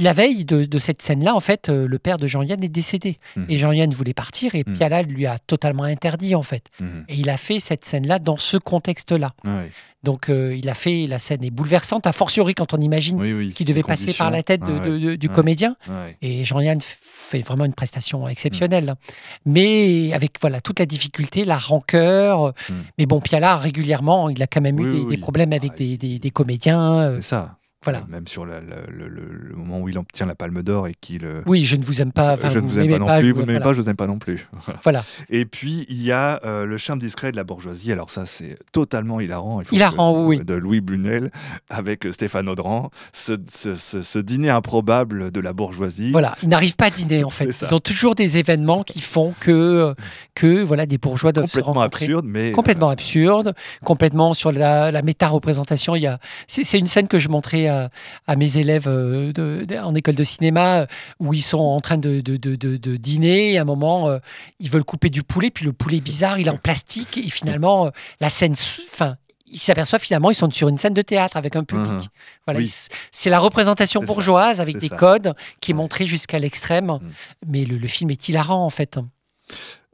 la 0.00 0.12
veille 0.12 0.44
de, 0.44 0.64
de 0.64 0.78
cette 0.78 1.00
scène-là, 1.02 1.34
en 1.34 1.40
fait, 1.40 1.68
euh, 1.68 1.86
le 1.86 1.98
père 1.98 2.18
de 2.18 2.26
Jean-Yann 2.26 2.62
est 2.62 2.68
décédé. 2.68 3.18
Mhm. 3.36 3.46
Et 3.48 3.56
Jean-Yann 3.56 3.90
voulait 3.92 4.12
partir 4.12 4.54
et 4.54 4.64
Mhm. 4.66 4.76
Piala 4.76 5.02
lui 5.02 5.24
a 5.24 5.38
totalement 5.38 5.84
interdit, 5.84 6.34
en 6.34 6.42
fait. 6.42 6.64
Mhm. 6.80 7.04
Et 7.08 7.14
il 7.16 7.30
a 7.30 7.36
fait 7.36 7.60
cette 7.60 7.84
scène-là 7.84 8.18
dans 8.18 8.36
ce 8.36 8.56
contexte-là. 8.56 9.32
Ouais. 9.44 9.70
Donc, 10.02 10.28
euh, 10.28 10.54
il 10.56 10.68
a 10.68 10.74
fait, 10.74 11.06
la 11.06 11.20
scène 11.20 11.44
est 11.44 11.50
bouleversante, 11.50 12.06
a 12.08 12.12
fortiori 12.12 12.54
quand 12.54 12.74
on 12.74 12.78
imagine 12.78 13.20
Oui, 13.20 13.32
oui, 13.32 13.50
ce 13.50 13.54
qui 13.54 13.64
devait 13.64 13.84
passer 13.84 14.12
par 14.12 14.30
la 14.32 14.42
tête 14.42 14.60
de- 14.62 14.98
de- 14.98 15.14
du 15.14 15.28
comédien. 15.28 15.76
Et 16.20 16.44
Jean-Yann 16.44 16.80
fait 16.82 17.40
vraiment 17.40 17.64
une 17.64 17.72
prestation 17.74 18.26
exceptionnelle. 18.28 18.94
Mais 19.46 20.12
avec 20.12 20.32
voilà 20.40 20.60
toute 20.60 20.80
la 20.80 20.86
difficulté, 20.86 21.44
la 21.44 21.56
rancœur. 21.56 22.52
Mais 22.98 23.06
bon, 23.06 23.20
Piala, 23.20 23.56
régulièrement, 23.56 24.28
il 24.28 24.42
a 24.42 24.46
quand 24.48 24.60
même 24.60 24.80
eu 24.80 25.06
des, 25.08 25.16
problèmes 25.18 25.52
avec 25.52 25.72
Ah, 25.74 25.78
des- 25.78 26.18
des 26.18 26.30
comédiens. 26.32 26.94
euh, 26.98 27.16
C'est 27.16 27.22
ça. 27.28 27.56
Voilà. 27.84 28.00
Euh, 28.00 28.02
Même 28.08 28.26
sur 28.26 28.44
le, 28.44 28.54
le- 28.88 29.08
le 29.08 29.54
moment 29.56 29.80
où 29.80 29.88
il 29.88 29.98
obtient 29.98 30.26
la 30.26 30.34
Palme 30.34 30.62
d'Or 30.62 30.86
et 30.88 30.94
qu'il. 31.00 31.24
euh, 31.24 31.42
Oui, 31.46 31.64
je 31.64 31.76
ne 31.76 31.84
vous 31.84 32.00
aime 32.00 32.12
pas. 32.12 32.34
enfin, 32.34 32.50
je 32.50 32.58
ne 32.58 32.66
vous 32.66 32.78
aime 32.78 32.86
m'aimez 32.86 32.98
pas 32.98 32.98
non 33.14 33.18
plus, 33.20 33.28
je 33.28 33.32
vous 33.34 33.40
ne 33.42 33.46
m'aimez 33.46 33.58
voilà. 33.58 33.64
pas, 33.64 33.72
je 33.76 33.80
vous 33.82 33.90
aime 33.90 33.96
pas 33.96 34.06
non 34.06 34.18
plus. 34.18 34.48
Voilà. 34.84 35.04
Et 35.28 35.44
puis, 35.44 35.84
il 35.88 36.02
y 36.02 36.12
a 36.12 36.40
euh, 36.44 36.64
le 36.64 36.76
charme 36.78 36.98
discret 36.98 37.30
de 37.32 37.36
la 37.36 37.44
bourgeoisie. 37.44 37.92
Alors 37.92 38.10
ça, 38.10 38.26
c'est 38.26 38.58
totalement 38.72 39.20
hilarant. 39.20 39.60
Il 39.60 39.66
faut 39.66 39.74
Hilarant, 39.76 40.14
que- 40.14 40.26
oui. 40.26 40.44
De 40.44 40.54
Louis 40.54 40.80
Brunel 40.80 41.30
avec 41.70 42.06
euh, 42.06 42.12
Stéphane 42.12 42.48
Audran. 42.48 42.90
Ce, 43.12 43.32
ce- 43.48 43.74
ce- 43.74 44.02
ce 44.02 44.18
dîner 44.18 44.50
improbable 44.50 45.30
de 45.30 45.40
la 45.40 45.52
bourgeoisie. 45.52 46.10
Voilà, 46.12 46.34
ils 46.42 46.48
n'arrivent 46.48 46.76
pas 46.76 46.86
à 46.86 46.90
dîner 46.90 47.24
en 47.24 47.30
fait. 47.38 47.46
Ils 47.62 47.74
ont 47.74 47.80
toujours 47.80 48.14
des 48.14 48.38
événements 48.38 48.82
qui 48.82 49.00
font 49.00 49.34
que, 49.40 49.94
que 50.34 50.62
voilà, 50.62 50.86
des 50.86 50.98
bourgeois 50.98 51.32
doivent 51.32 51.46
se 51.50 51.60
rencontrer. 51.60 52.04
absurde, 52.04 52.24
mais... 52.28 52.52
complètement 52.52 52.88
absurde, 52.90 53.54
complètement 53.84 54.34
sur 54.34 54.52
la, 54.52 54.90
la 54.90 55.02
méta-représentation. 55.02 55.94
Il 55.96 56.02
y 56.02 56.06
a, 56.06 56.18
c'est 56.46 56.78
une 56.78 56.86
scène 56.86 57.08
que 57.08 57.18
je 57.18 57.28
montrais 57.28 57.68
à, 57.72 57.90
à 58.26 58.36
mes 58.36 58.56
élèves 58.58 58.86
euh, 58.88 59.32
de- 59.32 59.64
de- 59.64 59.76
en 59.78 59.94
école 59.94 60.14
de 60.14 60.24
cinéma 60.24 60.80
euh, 60.82 60.86
où 61.20 61.34
ils 61.34 61.42
sont 61.42 61.58
en 61.58 61.80
train 61.80 61.98
de, 61.98 62.20
dîner 62.96 63.52
et 63.52 63.58
à 63.58 63.62
un 63.62 63.64
moment 63.64 64.08
euh, 64.08 64.18
ils 64.60 64.70
veulent 64.70 64.84
couper 64.84 65.08
du 65.10 65.22
poulet 65.22 65.50
puis 65.50 65.64
le 65.64 65.72
poulet 65.72 65.96
est 65.98 66.00
bizarre, 66.00 66.38
il 66.38 66.46
est 66.46 66.50
en 66.50 66.56
plastique 66.56 67.16
et 67.18 67.28
finalement 67.30 67.86
euh, 67.86 67.90
la 68.20 68.30
scène, 68.30 68.54
enfin 68.92 69.16
ils 69.54 69.58
s'aperçoivent 69.60 70.00
finalement 70.00 70.30
ils 70.30 70.34
sont 70.34 70.50
sur 70.50 70.68
une 70.68 70.78
scène 70.78 70.94
de 70.94 71.02
théâtre 71.02 71.36
avec 71.36 71.56
un 71.56 71.64
public. 71.64 71.92
Mhm. 71.92 72.02
Voilà, 72.46 72.60
Oui. 72.60 72.72
c'est 73.10 73.28
la 73.30 73.38
représentation 73.38 74.00
ça. 74.00 74.06
bourgeoise 74.06 74.60
avec 74.60 74.78
des 74.78 74.88
ça. 74.88 74.96
codes 74.96 75.34
qui 75.60 75.72
est 75.72 75.74
montrée 75.74 76.06
jusqu'à 76.06 76.38
l'extrême, 76.38 76.86
Mhm. 76.86 77.00
mais 77.48 77.64
le, 77.64 77.76
le 77.76 77.88
film 77.88 78.10
est 78.10 78.28
hilarant 78.28 78.64
en 78.64 78.70
fait. 78.70 78.98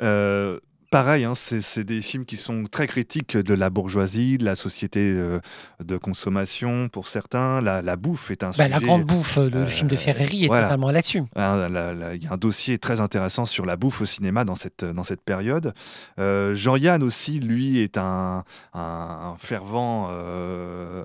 Euh, 0.00 0.60
pareil, 0.90 1.24
hein, 1.24 1.34
c'est 1.34 1.84
des 1.84 2.00
films 2.00 2.24
qui 2.24 2.36
sont 2.36 2.64
très 2.70 2.86
critiques 2.86 3.36
de 3.36 3.54
la 3.54 3.70
bourgeoisie, 3.70 4.38
de 4.38 4.44
la 4.44 4.54
société 4.54 5.00
euh, 5.00 5.40
de 5.84 5.96
consommation 5.96 6.88
pour 6.88 7.08
certains. 7.08 7.60
La, 7.60 7.96
bouffe 7.96 8.30
est 8.30 8.42
un 8.42 8.48
bah, 8.48 8.52
sujet. 8.52 8.68
La 8.68 8.80
grande 8.80 9.04
bouffe, 9.04 9.36
le 9.36 9.66
film 9.66 9.88
de 9.88 9.96
Ferreri 9.96 10.44
est 10.44 10.48
totalement 10.48 10.90
là-dessus. 10.90 11.22
Ah, 11.36 11.68
il 12.14 12.22
y 12.22 12.26
a 12.26 12.32
un 12.32 12.36
dossier 12.36 12.78
très 12.78 13.00
intéressant 13.00 13.44
sur 13.44 13.66
la 13.66 13.76
bouffe 13.76 14.00
au 14.00 14.06
cinéma 14.06 14.44
dans 14.44 14.54
cette, 14.54 14.84
dans 14.84 15.02
cette 15.02 15.22
période. 15.22 15.72
Jean-Yann 16.18 17.02
aussi, 17.02 17.40
lui, 17.40 17.78
est 17.78 17.98
un, 17.98 18.44
un 18.74 19.36
fervent 19.38 20.10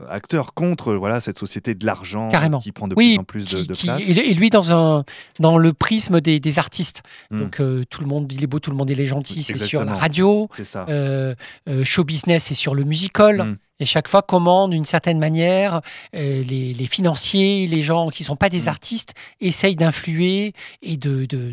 acteur 0.10 0.54
contre 0.54 0.94
voilà, 0.94 1.20
cette 1.20 1.38
société 1.38 1.76
de 1.76 1.86
l'argent 1.86 2.30
qui 2.62 2.72
prend 2.72 2.88
de 2.88 2.96
plus 2.96 3.18
en 3.18 3.24
plus 3.24 3.46
de, 3.46 3.74
place. 3.74 4.08
Et 4.08 4.34
lui, 4.34 4.50
dans, 4.50 4.74
un, 4.74 5.04
dans 5.40 5.58
le 5.58 5.74
prisme 5.74 6.22
des, 6.22 6.40
des 6.40 6.60
artistes. 6.60 7.02
Hmm. 7.32 7.40
Donc, 7.42 7.62
tout 7.90 8.02
le 8.02 8.08
monde, 8.08 8.32
il 8.32 8.44
est 8.44 8.48
beau, 8.48 8.60
tout 8.60 8.72
le 8.72 8.78
monde, 8.78 8.90
il 8.90 9.00
est 9.00 9.06
gentil, 9.06 9.44
c'est 9.44 9.73
sur 9.78 9.86
la 9.86 9.96
radio. 9.96 10.50
Euh, 10.90 11.36
euh, 11.68 11.84
show 11.84 12.04
business, 12.04 12.46
c'est 12.46 12.54
sur 12.54 12.76
le 12.76 12.84
musical. 12.84 13.44
Hmm. 13.44 13.58
Et 13.80 13.86
chaque 13.86 14.08
fois, 14.08 14.22
comment, 14.22 14.70
d'une 14.70 14.86
certaine 14.86 15.18
manière, 15.18 15.82
euh, 16.16 16.44
les, 16.44 16.86
financiers, 16.86 17.68
les 17.68 17.82
gens 17.82 18.10
qui 18.10 18.22
ne 18.22 18.28
sont 18.28 18.36
pas 18.36 18.50
des 18.50 18.66
hmm. 18.66 18.70
artistes, 18.70 19.14
essayent 19.42 19.76
d'influer 19.76 20.54
et 20.84 20.96
de 20.96 21.26
de, 21.26 21.52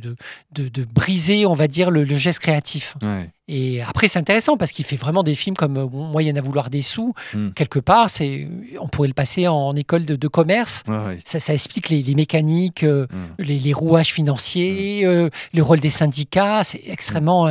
de, 0.53 0.69
de, 0.69 0.85
briser, 0.85 1.47
on 1.47 1.55
va 1.55 1.67
dire, 1.67 1.91
le, 1.91 2.05
geste 2.05 2.41
créatif. 2.41 2.95
Et 3.49 3.83
après, 3.83 4.07
c'est 4.07 4.19
intéressant 4.19 4.57
parce 4.57 4.71
qu'il 4.71 4.85
fait 4.85 4.97
vraiment 4.97 5.25
des 5.25 5.35
films 5.35 5.57
comme 5.57 5.89
Moi, 5.91 6.23
il 6.23 6.29
y 6.29 6.33
en 6.33 6.37
a 6.37 6.41
vouloir 6.41 6.71
des 6.71 6.83
sous. 6.83 7.15
Hmm. 7.35 7.51
Quelque 7.51 7.81
part, 7.81 8.11
c'est, 8.11 8.49
on 8.79 8.87
pourrait 8.87 9.09
le 9.09 9.15
passer 9.15 9.49
en, 9.49 9.75
école 9.75 10.05
de, 10.05 10.29
commerce. 10.29 10.85
Ça, 11.25 11.41
ça, 11.41 11.55
explique 11.55 11.89
les, 11.89 12.15
mécaniques, 12.15 12.85
les, 13.39 13.59
les, 13.59 13.73
rouages 13.73 14.13
financiers, 14.13 15.05
le 15.05 15.63
rôle 15.63 15.81
des 15.81 15.91
syndicats. 15.91 16.63
C'est 16.63 16.83
extrêmement 16.87 17.49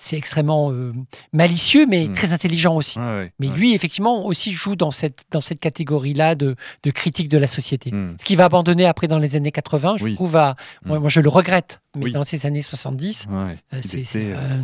c'est 0.00 0.16
extrêmement 0.16 0.72
euh, 0.72 0.92
malicieux, 1.32 1.86
mais 1.86 2.06
hmm. 2.06 2.14
très 2.14 2.32
intelligent 2.32 2.74
aussi. 2.74 2.98
mais 3.38 3.48
lui, 3.48 3.74
effectivement, 3.74 4.24
aussi 4.24 4.52
joue 4.52 4.74
dans 4.74 4.90
cette, 4.90 5.26
dans 5.30 5.42
cette 5.42 5.60
catégorie-là 5.60 6.34
de, 6.34 6.56
de, 6.82 6.90
critique 6.90 7.28
de 7.28 7.36
la 7.36 7.46
société. 7.46 7.92
Hmm. 7.92 8.14
Ce 8.18 8.24
qui 8.24 8.34
va 8.34 8.46
abandonner 8.46 8.86
après 8.86 9.08
dans 9.08 9.18
les 9.18 9.36
années 9.36 9.52
80, 9.52 9.96
je 9.98 10.14
trouve, 10.14 10.36
à, 10.36 10.56
hmm. 10.84 10.96
moi, 10.96 11.08
je 11.08 11.20
le 11.20 11.28
regrette. 11.28 11.80
Mais 11.96 12.10
dans 12.12 12.22
ces 12.22 12.46
années 12.46 12.62
70, 12.62 13.26
euh, 13.32 13.54
euh, 13.72 14.62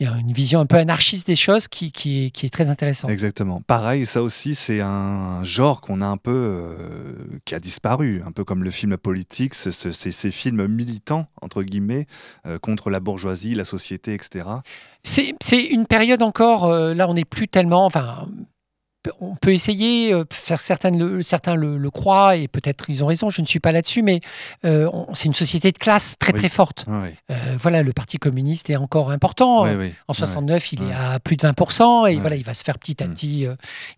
il 0.00 0.06
y 0.06 0.06
a 0.06 0.16
une 0.16 0.32
vision 0.32 0.58
un 0.58 0.66
peu 0.66 0.76
anarchiste 0.76 1.24
des 1.24 1.36
choses 1.36 1.68
qui, 1.68 1.92
qui, 1.92 2.24
est, 2.24 2.30
qui 2.30 2.46
est 2.46 2.48
très 2.48 2.68
intéressante. 2.68 3.12
Exactement. 3.12 3.62
Pareil, 3.64 4.06
ça 4.06 4.20
aussi, 4.22 4.56
c'est 4.56 4.80
un 4.80 5.44
genre 5.44 5.80
qu'on 5.80 6.00
a 6.00 6.06
un 6.06 6.16
peu, 6.16 6.74
qui 7.44 7.54
a 7.54 7.60
disparu, 7.60 8.22
un 8.26 8.32
peu 8.32 8.42
comme 8.42 8.64
le 8.64 8.70
film 8.70 8.96
politique, 8.96 9.54
ces 9.54 10.30
films 10.32 10.66
militants, 10.66 11.28
entre 11.40 11.62
guillemets, 11.62 12.08
contre 12.60 12.90
la 12.90 12.98
bourgeoisie, 12.98 13.54
la 13.54 13.64
société, 13.64 14.12
etc. 14.12 14.44
C'est 15.02 15.62
une 15.62 15.86
période 15.86 16.22
encore, 16.22 16.64
euh, 16.64 16.94
là 16.94 17.08
on 17.08 17.14
n'est 17.14 17.26
plus 17.26 17.46
tellement, 17.46 17.84
enfin 17.84 18.26
on 19.20 19.34
peut 19.36 19.52
essayer, 19.52 20.12
euh, 20.12 20.24
faire 20.30 20.58
certaines, 20.58 20.98
le, 20.98 21.22
certains 21.22 21.54
le, 21.54 21.90
croient 21.90 22.36
et 22.36 22.48
peut-être 22.48 22.86
ils 22.88 23.04
ont 23.04 23.06
raison, 23.06 23.30
je 23.30 23.42
ne 23.42 23.46
suis 23.46 23.60
pas 23.60 23.72
là-dessus, 23.72 24.02
mais 24.02 24.20
euh, 24.64 24.88
c'est 25.12 25.26
une 25.26 25.34
société 25.34 25.72
de 25.72 25.78
classe 25.78 26.16
très 26.18 26.32
très 26.32 26.48
forte. 26.48 26.86
Euh, 26.88 27.34
voilà, 27.58 27.82
le 27.82 27.92
Parti 27.92 28.18
communiste 28.18 28.70
est 28.70 28.76
encore 28.76 29.10
important. 29.10 29.66
en 30.08 30.12
69, 30.12 30.72
il 30.72 30.82
est 30.84 30.92
à 30.92 31.20
plus 31.20 31.36
de 31.36 31.46
20% 31.46 32.10
et 32.10 32.16
voilà, 32.16 32.36
il 32.36 32.44
va 32.44 32.54
se 32.54 32.64
faire 32.64 32.78
petit 32.78 33.02
à 33.02 33.06
mm. 33.06 33.14
petit, 33.14 33.46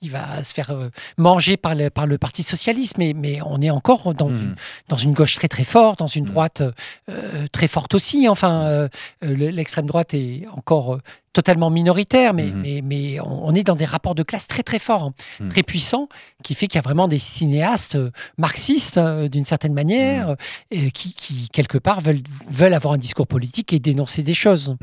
il 0.02 0.10
va 0.10 0.42
se 0.44 0.52
faire 0.52 0.74
manger 1.16 1.56
par 1.56 1.74
le, 1.74 1.90
par 1.90 2.06
le 2.06 2.18
Parti 2.18 2.42
socialiste, 2.42 2.98
mais, 2.98 3.12
mais 3.14 3.40
on 3.44 3.60
est 3.60 3.70
encore 3.70 4.14
dans, 4.14 4.28
mm. 4.28 4.34
une, 4.34 4.54
dans 4.88 4.96
une 4.96 5.12
gauche 5.12 5.36
très 5.36 5.48
très 5.48 5.64
forte, 5.64 5.98
dans 6.00 6.06
une 6.06 6.24
mm. 6.24 6.30
droite 6.30 6.62
très 7.52 7.68
forte 7.68 7.94
aussi. 7.94 8.28
Enfin, 8.28 8.88
l'extrême 9.22 9.86
droite 9.86 10.14
est 10.14 10.46
encore 10.52 10.98
totalement 11.36 11.68
minoritaire, 11.68 12.32
mais, 12.32 12.46
mhm. 12.46 12.62
mais, 12.62 12.80
mais 12.82 13.20
on, 13.20 13.54
est 13.54 13.62
dans 13.62 13.76
des 13.76 13.84
rapports 13.84 14.14
de 14.14 14.22
classe 14.22 14.48
très 14.48 14.62
très 14.62 14.78
forts, 14.78 15.02
hein, 15.02 15.14
mhm. 15.38 15.50
très 15.50 15.62
puissants, 15.62 16.08
qui 16.42 16.54
fait 16.54 16.66
qu'il 16.66 16.76
y 16.76 16.78
a 16.78 16.82
vraiment 16.82 17.08
des 17.08 17.18
cinéastes 17.18 17.96
euh, 17.96 18.10
marxistes 18.38 18.96
euh, 18.96 19.28
d'une 19.28 19.44
certaine 19.44 19.74
manière, 19.74 20.36
mhm. 20.72 20.90
qui, 20.92 21.12
qui, 21.12 21.48
quelque 21.50 21.76
part 21.76 22.00
veulent, 22.00 22.22
veulent 22.48 22.72
avoir 22.72 22.94
un 22.94 22.98
discours 22.98 23.26
politique 23.26 23.74
et 23.74 23.78
dénoncer 23.78 24.22
des 24.22 24.32
choses. 24.32 24.76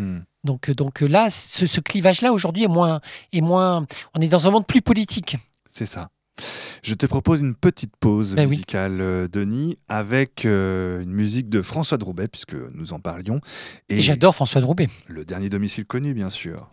Donc, 0.44 0.70
donc 0.70 1.02
là, 1.02 1.32
ce, 1.32 1.66
ce 1.66 1.80
clivage-là 1.80 2.32
aujourd'hui 2.32 2.66
est 2.66 2.68
moins, 2.68 3.02
est 3.32 3.42
moins. 3.42 3.88
On 4.14 4.22
est 4.22 4.28
dans 4.28 4.48
un 4.48 4.52
monde 4.52 4.68
plus 4.68 4.82
politique. 4.82 5.38
C'est 5.68 5.88
ça. 5.88 6.10
Je 6.84 6.94
te 6.96 7.06
propose 7.06 7.40
une 7.40 7.56
petite 7.56 7.96
pause 7.98 8.36
ben 8.36 8.50
musicale, 8.50 9.00
euh, 9.00 9.28
Denis, 9.28 9.78
avec 9.88 10.46
euh, 10.46 11.02
une 11.02 11.12
musique 11.12 11.48
de 11.48 11.62
François 11.62 11.98
Droubet, 11.98 12.28
puisque 12.28 12.56
nous 12.74 12.94
en 12.94 13.00
parlions. 13.00 13.40
Et, 13.90 14.02
j'adore 14.02 14.36
François 14.36 14.62
Droubet. 14.62 14.90
Le 15.08 15.24
dernier 15.26 15.50
domicile 15.50 15.86
connu, 15.86 16.14
bien 16.14 16.30
sûr. 16.30 16.70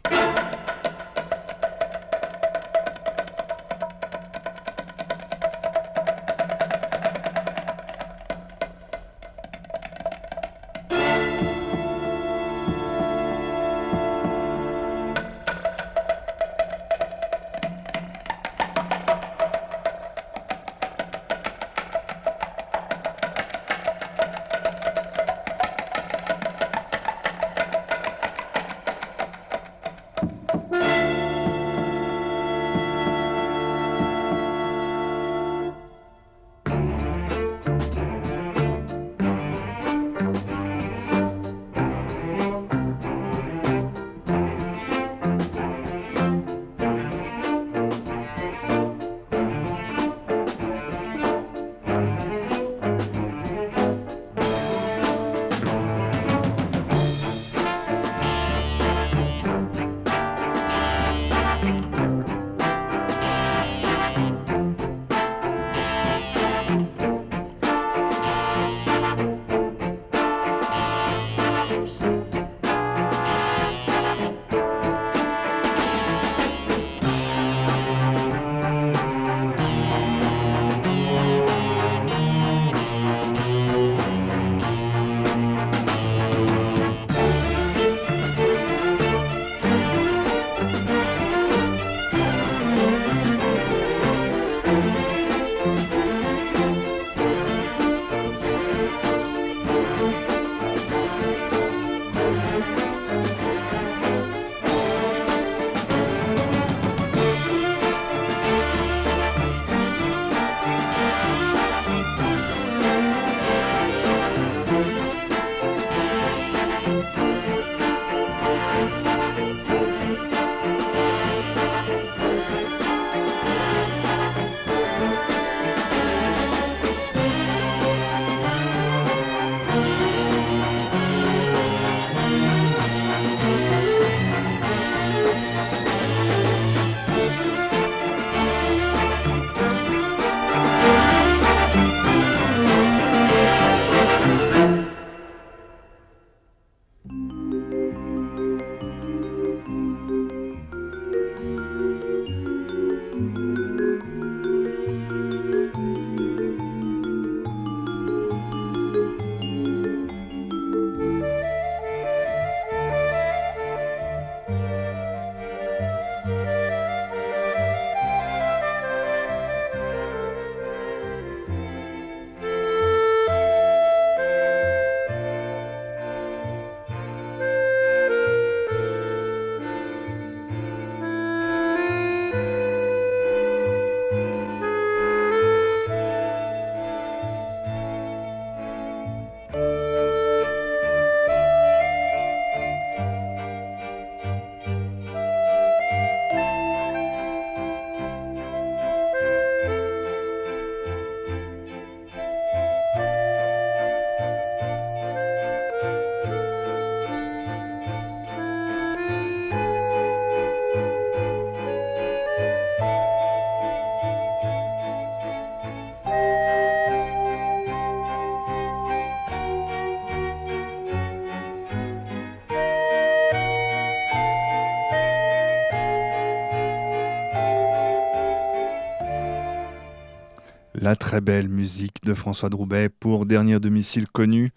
Très 230.97 231.21
belle 231.21 231.49
musique 231.49 232.05
de 232.05 232.13
François 232.15 232.51
Droubet 232.51 232.89
pour 232.89 233.25
Dernier 233.25 233.59
domicile 233.61 234.07
connu. 234.07 234.51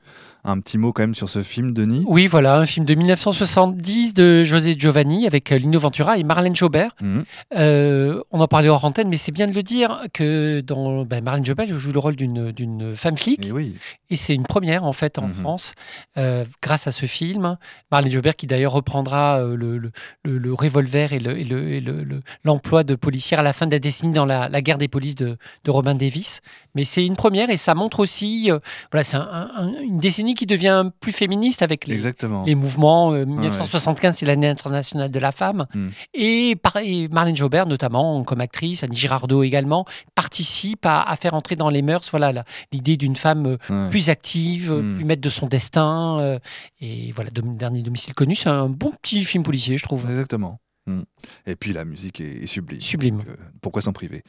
Un 0.43 0.59
petit 0.59 0.77
mot 0.77 0.91
quand 0.91 1.03
même 1.03 1.15
sur 1.15 1.29
ce 1.29 1.41
film, 1.41 1.73
Denis? 1.73 2.03
Oui, 2.05 2.27
voilà, 2.27 2.57
un 2.57 2.65
film 2.65 2.85
de 2.85 2.95
1970 2.95 4.02
de 4.13 4.43
José 4.43 4.75
Giovanni 4.77 5.27
avec 5.27 5.51
euh, 5.51 5.57
Lino 5.57 5.79
Ventura 5.79 6.17
et 6.17 6.23
Marlène 6.23 6.55
Jobert. 6.55 6.91
Mhm. 7.01 7.23
Euh, 7.57 8.21
on 8.31 8.39
en 8.39 8.47
parlait 8.47 8.69
hors 8.69 8.85
antenne, 8.85 9.09
mais 9.09 9.17
c'est 9.17 9.31
bien 9.31 9.47
de 9.47 9.53
le 9.53 9.63
dire 9.63 10.03
que 10.13 10.61
dans 10.61 11.03
ben, 11.03 11.23
Marlène 11.23 11.45
Jobert 11.45 11.67
joue 11.79 11.91
le 11.91 11.99
rôle 11.99 12.15
d'une 12.15 12.95
femme 12.95 13.17
flic. 13.17 13.41
Eh 13.43 13.73
et, 14.09 14.15
c'est 14.15 14.35
une 14.35 14.43
première 14.43 14.83
en 14.83 14.93
fait 14.93 15.19
en. 15.19 15.27
Mhm. 15.27 15.33
France 15.33 15.73
euh, 16.17 16.45
grâce 16.61 16.85
à 16.85 16.91
ce 16.91 17.05
film. 17.05 17.57
Marlène 17.91 18.11
Jobert 18.11 18.35
qui 18.35 18.45
d'ailleurs 18.45 18.73
reprendra 18.73 19.41
le, 19.41 19.77
le, 19.77 19.91
le, 20.23 20.53
revolver 20.53 21.11
et 21.11 21.19
l'emploi 22.43 22.81
le, 22.81 22.83
de 22.85 22.95
policière 22.95 23.39
à 23.39 23.43
la 23.43 23.51
fin 23.51 23.65
de 23.65 23.71
la 23.71 23.79
décennie 23.79 24.13
dans 24.13 24.25
la, 24.25 24.47
la 24.47 24.61
guerre 24.61 24.77
des 24.77 24.87
polices 24.87 25.15
de, 25.15 25.37
de 25.63 25.71
Robin 25.71 25.95
Davis. 25.95 26.41
Mais 26.75 26.83
c'est 26.83 27.05
une 27.05 27.15
première 27.15 27.49
et 27.49 27.57
ça 27.57 27.73
montre 27.73 27.99
aussi, 27.99 28.51
voilà, 28.91 29.03
c'est 29.03 29.17
une 29.17 29.99
décennie 29.99 30.35
qui 30.35 30.45
devient 30.45 30.91
plus 30.99 31.11
féministe 31.11 31.61
avec 31.61 31.87
les, 31.87 31.99
les 32.45 32.55
mouvements 32.55 33.11
1975 33.11 34.02
c'est 34.11 34.25
l'année 34.25 34.47
internationale 34.47 35.11
de 35.11 35.19
la 35.19 35.31
femme. 35.31 35.65
Hmm. 35.73 35.89
Et, 36.13 36.55
par, 36.55 36.77
Marlène 37.11 37.35
Jobert, 37.35 37.65
notamment, 37.65 38.23
comme 38.23 38.41
actrice, 38.41 38.83
Annie 38.83 38.95
Girardot 38.95 39.43
également, 39.43 39.85
participe 40.15 40.85
à, 40.85 41.15
faire 41.19 41.33
entrer 41.33 41.55
dans 41.55 41.69
les 41.69 41.81
mœurs 41.81 42.09
voilà, 42.11 42.43
l'idée 42.71 42.97
d'une 42.97 43.15
femme 43.15 43.57
euh, 43.69 43.89
plus 43.89 44.09
active, 44.09 44.71
euh, 44.71 44.81
hmm. 44.81 44.95
plus 44.95 45.05
maître 45.05 45.21
de 45.21 45.29
son 45.29 45.47
destin. 45.47 46.19
Euh, 46.19 46.39
et 46.81 47.11
voilà, 47.11 47.29
Dernier 47.33 47.81
domicile 47.81 48.13
connu, 48.13 48.35
c'est 48.35 48.49
un 48.49 48.69
bon 48.69 48.91
petit 49.01 49.23
film 49.23 49.43
policier, 49.43 49.77
je 49.77 49.83
trouve. 49.83 50.05
Exactement. 50.09 50.59
Mm. 50.85 51.01
Et 51.47 51.55
puis 51.55 51.71
la 51.71 51.85
musique 51.85 52.19
est, 52.19 52.43
est 52.43 52.45
sublime. 52.45 52.81
Sublime. 52.81 53.17
Donc, 53.19 53.27
euh, 53.29 53.35
pourquoi 53.61 53.81
s'en 53.81 53.93
priver? 53.93 54.23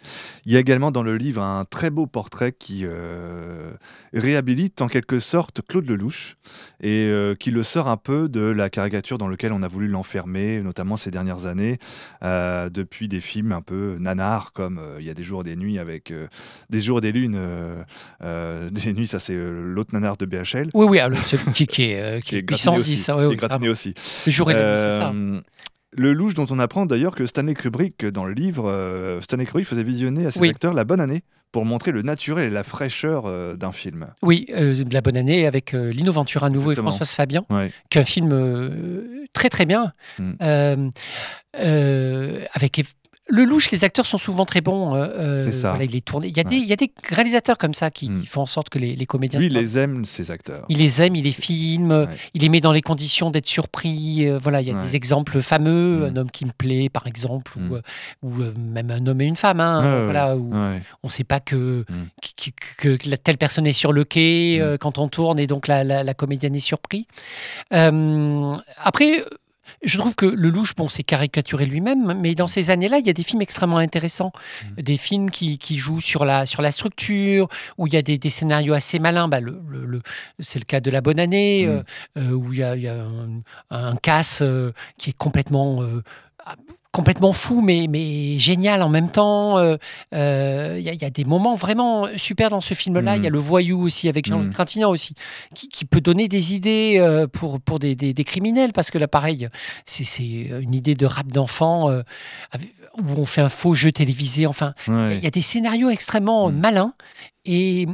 Il 0.44 0.52
y 0.52 0.56
a 0.56 0.60
également 0.60 0.92
dans 0.92 1.02
le 1.02 1.16
livre 1.16 1.42
un 1.42 1.64
très 1.64 1.90
beau 1.90 2.06
portrait 2.06 2.52
qui 2.52 2.82
euh, 2.84 3.72
réhabilite 4.12 4.80
en 4.80 4.86
quelque 4.86 5.18
sorte 5.18 5.62
Claude 5.66 5.88
Lelouch 5.88 6.36
et 6.80 7.06
euh, 7.06 7.34
qui 7.34 7.50
le 7.50 7.64
sort 7.64 7.88
un 7.88 7.96
peu 7.96 8.28
de 8.28 8.40
la 8.40 8.70
caricature 8.70 9.18
dans 9.18 9.26
laquelle 9.26 9.52
on 9.52 9.62
a 9.62 9.68
voulu 9.68 9.88
l'enfermer, 9.88 10.62
notamment 10.62 10.96
ces 10.96 11.10
dernières 11.10 11.46
années, 11.46 11.78
depuis 12.22 13.08
des 13.08 13.20
films 13.20 13.52
un 13.52 13.62
peu 13.62 13.96
nanars 13.98 14.52
comme 14.52 14.80
Il 14.98 15.04
y 15.04 15.10
a 15.10 15.14
des 15.14 15.22
jours 15.22 15.40
et 15.40 15.44
des 15.44 15.56
nuits 15.56 15.78
avec 15.78 16.12
des 16.70 16.80
jours 16.80 16.98
et 16.98 17.00
des 17.00 17.12
lunes. 17.12 17.38
des 18.20 18.92
nuits, 18.92 19.06
ça 19.06 19.18
c'est 19.18 19.36
l'autre 19.36 19.90
nanar 19.92 20.16
de 20.16 20.26
BHL. 20.26 20.68
Oui, 20.74 20.86
oui, 20.88 20.98
alors, 21.00 21.18
celui 21.18 21.52
qui, 21.52 21.66
qui 21.66 21.82
est, 21.84 22.22
qui 22.22 22.28
Qui 22.30 22.36
est 22.36 22.38
est 22.38 22.42
gratiné 22.42 22.78
aussi. 22.78 22.90
10. 22.94 23.08
oui, 23.08 23.14
qui 23.14 23.22
est 23.22 23.26
oui, 23.26 23.36
gratiné 23.36 23.68
aussi. 23.68 23.94
Le 24.26 24.32
jour 24.32 24.50
et 24.50 24.54
la 24.54 24.60
nuit, 24.60 24.82
c'est 24.82 24.96
ça. 24.98 25.12
Le 25.96 26.12
louche 26.12 26.34
dont 26.34 26.46
on 26.50 26.58
apprend 26.58 26.86
d'ailleurs 26.86 27.14
que 27.14 27.24
Stanley 27.24 27.54
Kubrick, 27.54 28.04
dans 28.06 28.24
le 28.24 28.32
livre, 28.32 28.68
euh, 28.68 29.20
Stanley 29.20 29.46
Kubrick 29.46 29.66
faisait 29.66 29.82
visionner 29.84 30.26
à 30.26 30.30
ses 30.30 30.40
Oui. 30.40 30.48
acteurs 30.50 30.74
la 30.74 30.84
bonne 30.84 31.00
année 31.00 31.22
pour 31.52 31.64
montrer 31.64 31.92
le 31.92 32.02
naturel 32.02 32.48
et 32.48 32.50
la 32.50 32.64
fraîcheur 32.64 33.26
euh, 33.26 33.54
d'un 33.54 33.70
film. 33.70 34.08
Oui, 34.22 34.46
euh, 34.50 34.82
de 34.82 34.92
la 34.92 35.00
bonne 35.00 35.16
année 35.16 35.46
avec 35.46 35.72
Lino 35.72 36.10
Ventura 36.10 36.46
à 36.46 36.50
nouveau 36.50 36.72
Exactement. 36.72 36.90
et 36.90 36.96
Françoise 36.96 37.14
Fabian. 37.14 37.46
Ouais. 37.48 37.70
qui 37.90 37.98
est 37.98 38.00
un 38.00 38.04
film 38.04 39.06
très 39.32 39.50
très 39.50 39.66
bien. 39.66 39.92
Mm. 40.18 40.90
Avec 42.54 42.84
le 43.26 43.44
louche, 43.44 43.70
les 43.70 43.84
acteurs 43.84 44.04
sont 44.04 44.18
souvent 44.18 44.44
très 44.44 44.60
bons. 44.60 44.94
euh, 44.94 45.06
euh, 45.16 45.44
C'est 45.46 45.52
ça. 45.52 45.70
voilà, 45.70 45.84
il 45.84 45.96
est 45.96 46.04
tourné. 46.04 46.28
Il 46.28 46.36
y 46.36 46.40
a 46.40 46.44
Ouais. 46.44 46.50
des, 46.50 46.56
il 46.56 46.66
y 46.66 46.72
a 46.74 46.76
des 46.76 46.92
réalisateurs 47.08 47.56
comme 47.56 47.72
ça 47.72 47.90
qui, 47.90 48.10
Mm. 48.10 48.20
qui 48.20 48.26
font 48.26 48.42
en 48.42 48.46
sorte 48.46 48.68
que 48.68 48.78
les, 48.78 48.94
les 48.96 49.06
comédiens. 49.06 49.40
Lui, 49.40 49.46
il 49.46 49.54
les 49.54 49.78
aime, 49.78 50.04
ces 50.04 50.30
acteurs. 50.30 50.66
il 50.68 50.76
les 50.78 51.00
aime, 51.00 51.16
il 51.16 51.24
les 51.24 51.32
filme, 51.32 51.90
Ouais. 51.90 52.06
il 52.34 52.42
les 52.42 52.48
met 52.50 52.60
dans 52.60 52.72
les 52.72 52.82
conditions 52.82 53.30
d'être 53.30 53.46
surpris. 53.48 54.26
euh, 54.26 54.38
voilà, 54.38 54.60
il 54.60 54.68
y 54.68 54.70
a 54.70 54.74
Ouais. 54.74 54.82
des 54.82 54.94
exemples 54.94 55.40
fameux, 55.40 56.00
Mm. 56.00 56.04
un 56.04 56.16
homme 56.20 56.30
qui 56.30 56.44
me 56.44 56.50
plaît, 56.52 56.90
par 56.90 57.06
exemple, 57.06 57.52
Mm. 57.58 57.70
ou, 57.72 57.76
ou 58.28 58.42
euh, 58.42 58.52
même 58.58 58.90
un 58.90 59.06
homme 59.06 59.20
et 59.22 59.24
une 59.26 59.36
femme. 59.36 59.60
hein, 59.60 60.02
voilà, 60.04 60.36
où 60.36 60.52
on 60.54 60.80
ne 61.04 61.08
sait 61.10 61.24
pas 61.24 61.40
que, 61.40 61.84
Mm. 61.88 63.16
telle 63.24 63.38
personne 63.38 63.66
est 63.66 63.72
sur 63.72 63.92
le 63.94 64.04
quai 64.04 64.58
Mm. 64.58 64.62
euh, 64.62 64.76
quand 64.76 64.98
on 64.98 65.08
tourne 65.08 65.38
et 65.38 65.46
donc 65.46 65.66
la, 65.66 65.82
la- 65.82 66.04
la 66.04 66.14
comédienne 66.14 66.54
est 66.54 66.58
surprise. 66.60 67.04
Après, 67.70 69.24
je 69.84 69.98
trouve 69.98 70.14
que 70.14 70.26
le 70.26 70.50
louche, 70.50 70.74
bon, 70.74 70.88
c'est 70.88 71.02
caricaturé 71.02 71.66
lui-même, 71.66 72.14
mais 72.20 72.34
dans 72.34 72.46
ces 72.48 72.70
années-là, 72.70 72.98
il 72.98 73.06
y 73.06 73.10
a 73.10 73.12
des 73.12 73.22
films 73.22 73.42
extrêmement 73.42 73.78
intéressants. 73.78 74.32
Mm. 74.76 74.82
Des 74.82 74.96
films 74.96 75.30
qui, 75.30 75.58
qui 75.58 75.78
jouent 75.78 76.00
sur 76.00 76.24
la, 76.24 76.46
sur 76.46 76.62
la 76.62 76.70
structure, 76.70 77.48
où 77.78 77.86
il 77.86 77.94
y 77.94 77.96
a 77.96 78.02
des, 78.02 78.18
des 78.18 78.30
scénarios 78.30 78.74
assez 78.74 78.98
malins. 78.98 79.28
Bah, 79.28 79.40
le, 79.40 79.60
le- 79.68 79.84
le- 79.86 80.02
c'est 80.40 80.58
le 80.58 80.64
cas 80.64 80.80
de 80.80 80.90
La 80.90 81.00
Bonne 81.00 81.20
Année, 81.20 81.66
Mm. 81.66 81.70
euh, 81.70 81.82
euh, 82.18 82.30
où 82.32 82.52
il 82.52 82.58
y 82.58 82.62
a, 82.62 82.76
il 82.76 82.82
y 82.82 82.88
a 82.88 82.94
un, 83.04 83.40
un 83.70 83.96
casse 83.96 84.40
euh, 84.42 84.72
qui 84.98 85.10
est 85.10 85.16
complètement. 85.16 85.80
Euh, 86.94 86.96
complètement 86.96 87.32
fou 87.32 87.60
mais, 87.60 87.86
mais 87.88 88.38
génial 88.38 88.82
en 88.82 88.88
même 88.88 89.10
temps 89.10 89.58
Euh, 89.58 89.76
euh, 90.14 90.76
il 90.78 90.84
y, 90.84 90.88
a- 90.88 90.92
il 90.92 91.02
y 91.02 91.04
a 91.04 91.10
des 91.10 91.24
moments 91.24 91.54
vraiment 91.54 92.06
super 92.16 92.48
dans 92.50 92.60
ce 92.60 92.74
film 92.74 92.98
là 93.00 93.12
Mhm. 93.12 93.22
il 93.22 93.24
y 93.24 93.26
a 93.26 93.30
le 93.30 93.38
voyou 93.38 93.80
aussi 93.82 94.08
avec 94.08 94.26
Jean-Luc. 94.26 94.52
Trintignant 94.54 94.90
aussi 94.90 95.14
qui, 95.54 95.68
qui 95.68 95.84
peut 95.84 96.00
donner 96.00 96.28
des 96.28 96.54
idées 96.54 96.96
euh, 96.98 97.26
pour, 97.26 97.60
pour 97.60 97.78
des, 97.78 97.94
des- 97.94 98.14
des 98.14 98.24
criminels 98.24 98.72
parce 98.72 98.90
que 98.90 98.98
là 98.98 99.08
pareil 99.08 99.48
c'est 99.84 100.04
une 100.24 100.74
idée 100.74 100.94
de 100.94 101.06
rap 101.06 101.26
d'enfant 101.28 101.90
euh, 101.90 102.02
avec- 102.52 102.72
où 102.98 103.20
on 103.20 103.24
fait 103.24 103.40
un 103.42 103.48
faux 103.48 103.74
jeu 103.74 103.90
télévisé 103.92 104.46
enfin 104.46 104.74
Ouais. 104.88 105.18
il 105.18 105.24
y 105.24 105.26
a 105.26 105.30
des 105.30 105.42
scénarios 105.42 105.90
extrêmement 105.90 106.48
Mm. 106.50 106.56
malins 106.58 106.94
et, 107.46 107.86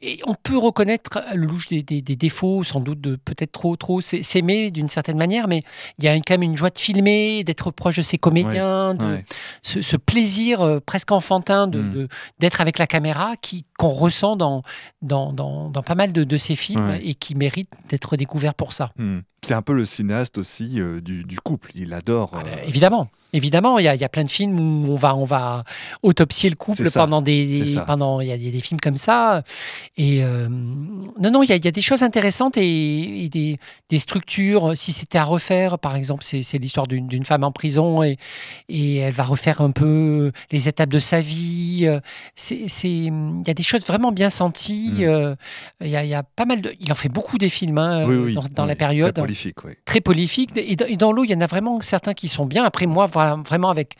et 0.00 0.18
on 0.26 0.34
peut 0.34 0.56
reconnaître 0.58 1.22
le 1.34 1.46
louche 1.46 1.68
des, 1.68 1.82
des- 1.84 2.02
des 2.02 2.16
défauts, 2.16 2.64
sans 2.64 2.80
doute 2.80 3.00
de 3.00 3.14
peut-être 3.14 3.52
trop, 3.52 3.76
trop 3.76 4.00
s'ai- 4.00 4.24
s'aimer 4.24 4.72
d'une 4.72 4.88
certaine 4.88 5.16
manière, 5.16 5.46
mais 5.46 5.62
il 5.98 6.04
y 6.04 6.08
a 6.08 6.14
quand 6.16 6.30
même 6.34 6.42
une 6.42 6.56
joie 6.56 6.70
de 6.70 6.78
filmer, 6.78 7.44
d'être 7.44 7.70
proche 7.70 7.96
de 7.98 8.02
ses 8.02 8.18
comédiens, 8.18 8.94
de, 8.94 9.04
Ouais. 9.04 9.24
ce, 9.62 9.80
ce 9.80 9.96
plaisir 9.96 10.60
euh, 10.60 10.80
presque 10.80 11.12
enfantin 11.12 11.68
de- 11.68 11.80
Mm. 11.82 11.92
de- 11.92 12.08
d'être 12.40 12.60
avec 12.60 12.78
la 12.78 12.86
caméra 12.88 13.34
qu'on 13.78 13.88
ressent 13.88 14.34
dans, 14.36 14.62
dans, 15.02 15.32
dans, 15.32 15.70
dans 15.70 15.82
pas 15.82 15.94
mal 15.94 16.12
de, 16.12 16.24
de 16.24 16.36
ses 16.36 16.56
films 16.56 16.98
et 17.00 17.14
qui 17.14 17.34
mérite 17.36 17.70
d'être 17.88 18.16
découvert 18.16 18.54
pour 18.54 18.72
ça. 18.72 18.90
Mm. 18.96 19.18
C'est 19.42 19.54
un 19.54 19.62
peu 19.62 19.74
le 19.74 19.84
cinéaste 19.84 20.38
aussi 20.38 20.80
euh, 20.80 21.00
du, 21.00 21.22
du 21.22 21.38
couple. 21.38 21.70
Il 21.76 21.92
adore. 21.94 22.30
Ah, 22.32 22.38
euh, 22.38 22.42
bah, 22.42 22.62
évidemment. 22.66 23.08
Évidemment, 23.36 23.78
il 23.78 23.84
y, 23.84 23.88
a, 23.88 23.94
il 23.94 24.00
y 24.00 24.04
a 24.04 24.08
plein 24.08 24.24
de 24.24 24.30
films 24.30 24.58
où 24.58 24.92
on 24.92 24.96
va, 24.96 25.14
on 25.14 25.24
va 25.24 25.64
autopsier 26.02 26.48
le 26.48 26.56
couple 26.56 26.90
pendant 26.90 27.20
des, 27.20 27.76
pendant 27.86 28.20
il 28.20 28.28
y, 28.28 28.32
a, 28.32 28.36
il 28.36 28.44
y 28.44 28.48
a 28.48 28.50
des 28.50 28.60
films 28.60 28.80
comme 28.80 28.96
ça. 28.96 29.42
Et 29.96 30.24
euh, 30.24 30.48
non, 30.48 31.30
non, 31.30 31.42
il 31.42 31.50
y, 31.50 31.52
a, 31.52 31.56
il 31.56 31.64
y 31.64 31.68
a 31.68 31.72
des 31.72 31.82
choses 31.82 32.02
intéressantes 32.02 32.56
et, 32.56 33.24
et 33.24 33.28
des, 33.28 33.58
des 33.90 33.98
structures. 33.98 34.76
Si 34.76 34.92
c'était 34.92 35.18
à 35.18 35.24
refaire, 35.24 35.78
par 35.78 35.96
exemple, 35.96 36.24
c'est 36.24 36.58
l'histoire 36.58 36.86
d'une 36.86 37.24
femme 37.24 37.44
en 37.44 37.52
prison 37.52 38.02
et, 38.02 38.16
et 38.68 38.96
elle 38.96 39.12
va 39.12 39.24
refaire 39.24 39.60
un 39.60 39.70
peu 39.70 40.32
les 40.50 40.68
étapes 40.68 40.90
de 40.90 40.98
sa 40.98 41.20
vie. 41.20 41.82
Euh, 41.84 42.00
C'est, 42.34 42.56
il 42.84 43.46
y 43.46 43.50
a 43.50 43.54
des 43.54 43.62
choses 43.62 43.86
vraiment 43.86 44.12
bien 44.12 44.30
senties. 44.30 44.94
Mm. 44.98 45.02
Euh, 45.02 45.34
Il 45.82 45.88
y, 45.88 45.96
a, 45.96 46.04
il 46.04 46.10
y 46.10 46.14
a 46.14 46.22
pas 46.22 46.46
mal 46.46 46.60
de. 46.60 46.74
Il 46.80 46.90
en 46.90 46.94
fait 46.94 47.08
beaucoup 47.08 47.38
des 47.38 47.48
films 47.48 47.78
hein, 47.78 48.04
oui, 48.06 48.16
oui, 48.16 48.34
dans, 48.34 48.44
dans 48.54 48.62
oui, 48.62 48.68
la 48.68 48.76
période 48.76 49.12
Très 49.12 49.22
prolifique, 49.22 49.64
oui. 49.64 49.72
très 49.84 50.00
prolifique. 50.00 50.50
Et 50.56 50.76
dans, 50.76 50.86
et 50.86 50.96
dans 50.96 51.12
l'eau, 51.12 51.24
il 51.24 51.30
y 51.30 51.34
en 51.34 51.40
a 51.40 51.46
vraiment 51.46 51.80
certains 51.80 52.14
qui 52.14 52.28
sont 52.28 52.46
bien. 52.46 52.64
Après, 52.64 52.86
moi, 52.86 53.06
voilà, 53.06 53.25
vraiment 53.34 53.70
avec 53.70 53.96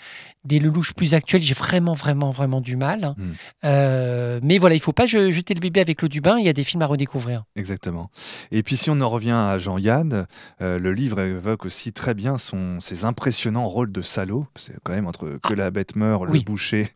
des 0.47 0.59
lelouches 0.59 0.95
plus 0.95 1.13
actuels, 1.15 1.43
j'ai 1.43 1.55
vraiment, 1.55 1.93
vraiment, 1.93 2.31
vraiment 2.31 2.61
du 2.61 2.77
mal. 2.77 3.15
Mm. 3.17 3.23
Euh, 3.65 4.41
mais 4.43 4.59
voilà, 4.59 4.75
il 4.75 4.81
faut 4.81 4.93
pas 4.93 5.07
je- 5.07 5.31
jeter 5.31 5.55
le 5.55 5.61
bébé 5.61 5.81
avec 5.81 6.03
l'eau 6.03 6.09
du 6.09 6.21
bain. 6.21 6.39
Il 6.39 6.45
y 6.45 6.49
a 6.49 6.53
des 6.53 6.65
films 6.65 6.83
à 6.83 6.87
redécouvrir. 6.87 7.45
Exactement. 7.57 8.11
Et 8.53 8.63
puis 8.63 8.77
si 8.77 8.91
on 8.91 9.01
en 9.01 9.09
revient 9.09 9.33
à 9.33 9.59
Jean-Yann, 9.59 10.27
euh, 10.63 10.79
le 10.79 10.93
livre 10.93 11.21
évoque 11.21 11.67
aussi 11.67 11.93
très 11.93 12.15
bien 12.15 12.39
son, 12.39 12.81
ses 12.81 13.05
impressionnants 13.05 13.67
rôles 13.69 13.93
de 13.93 14.03
salaud. 14.03 14.47
C'est 14.57 14.75
quand 14.85 14.93
même 14.93 15.07
entre 15.07 15.39
que 15.43 15.55
la 15.55 15.71
bête 15.71 15.97
meurt, 15.97 16.25
le 16.25 16.41
boucher. 16.41 16.89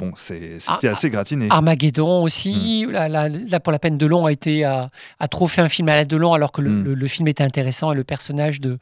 Bon, 0.00 0.12
c'est- 0.16 0.58
c'était 0.58 0.88
Ah, 0.88 0.92
assez 0.92 1.08
gratiné. 1.08 1.46
Armageddon 1.50 2.22
aussi. 2.24 2.84
Là, 2.90 3.08
là- 3.08 3.28
là, 3.28 3.60
pour 3.60 3.70
la 3.72 3.78
peine, 3.78 3.96
Delon 3.96 4.26
a 4.26 4.32
été 4.32 4.64
à, 4.64 4.90
a 5.20 5.28
trop 5.28 5.46
fait 5.46 5.62
un 5.62 5.68
film 5.68 5.88
à 5.88 5.94
la 5.94 6.04
Delon 6.04 6.32
alors 6.32 6.50
que 6.50 6.60
le, 6.60 6.70
Mm. 6.70 6.84
le- 6.84 6.94
le 6.94 7.06
film 7.08 7.28
était 7.28 7.44
intéressant 7.44 7.92
et 7.92 7.94
le 7.94 8.02
personnage 8.02 8.60
de, 8.60 8.78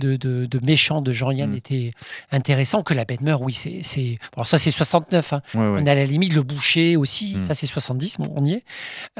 de, 0.00 0.16
de- 0.16 0.46
de 0.46 0.60
méchant 0.66 1.02
de 1.02 1.12
Jean-Yann 1.12 1.54
était 1.54 1.92
intéressant. 2.32 2.82
Que 2.82 2.94
la 2.94 3.04
bête 3.04 3.20
meurt, 3.20 3.42
oui, 3.46 3.54
c'est. 3.54 4.18
alors 4.34 4.46
ça, 4.46 4.58
c'est 4.58 4.70
69. 4.70 5.32
hein. 5.32 5.42
Ouais, 5.54 5.60
ouais. 5.60 5.80
On 5.82 5.86
a 5.86 5.92
à 5.92 5.94
la 5.94 6.04
limite 6.04 6.34
le 6.34 6.42
boucher 6.42 6.96
aussi, 6.96 7.36
Mm. 7.36 7.44
ça 7.46 7.54
c'est 7.54 7.66
70, 7.66 8.18
bon, 8.18 8.32
on 8.36 8.44
y 8.44 8.52
est. 8.54 8.64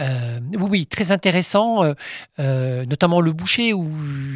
Euh, 0.00 0.40
oui, 0.54 0.68
oui, 0.70 0.86
très 0.86 1.12
intéressant, 1.12 1.82
euh, 1.84 1.94
euh, 2.40 2.84
notamment 2.86 3.20
le 3.20 3.32
boucher 3.32 3.72
où 3.72 3.88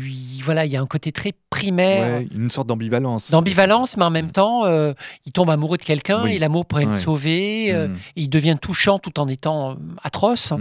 il, 0.06 0.40
voilà, 0.42 0.64
il 0.66 0.72
y 0.72 0.76
a 0.76 0.80
un 0.80 0.86
côté 0.86 1.12
très 1.12 1.32
primaire. 1.50 2.20
Ouais, 2.20 2.28
une 2.34 2.48
sorte 2.50 2.68
d'ambivalence. 2.68 3.30
D'ambivalence, 3.30 3.96
mais 3.96 4.04
en 4.04 4.10
même 4.10 4.30
temps, 4.30 4.64
euh, 4.64 4.94
il 5.26 5.32
tombe 5.32 5.50
amoureux 5.50 5.76
de 5.78 5.82
quelqu'un 5.82 6.22
Oui. 6.24 6.32
et 6.34 6.38
l'amour 6.38 6.64
pourrait 6.66 6.86
le 6.86 6.96
sauver. 6.96 7.72
euh, 7.72 7.88
Mm, 7.88 7.94
et 8.16 8.22
il 8.22 8.30
devient 8.30 8.56
touchant 8.60 8.98
tout 8.98 9.18
en 9.20 9.26
étant 9.28 9.76
atroce. 10.02 10.52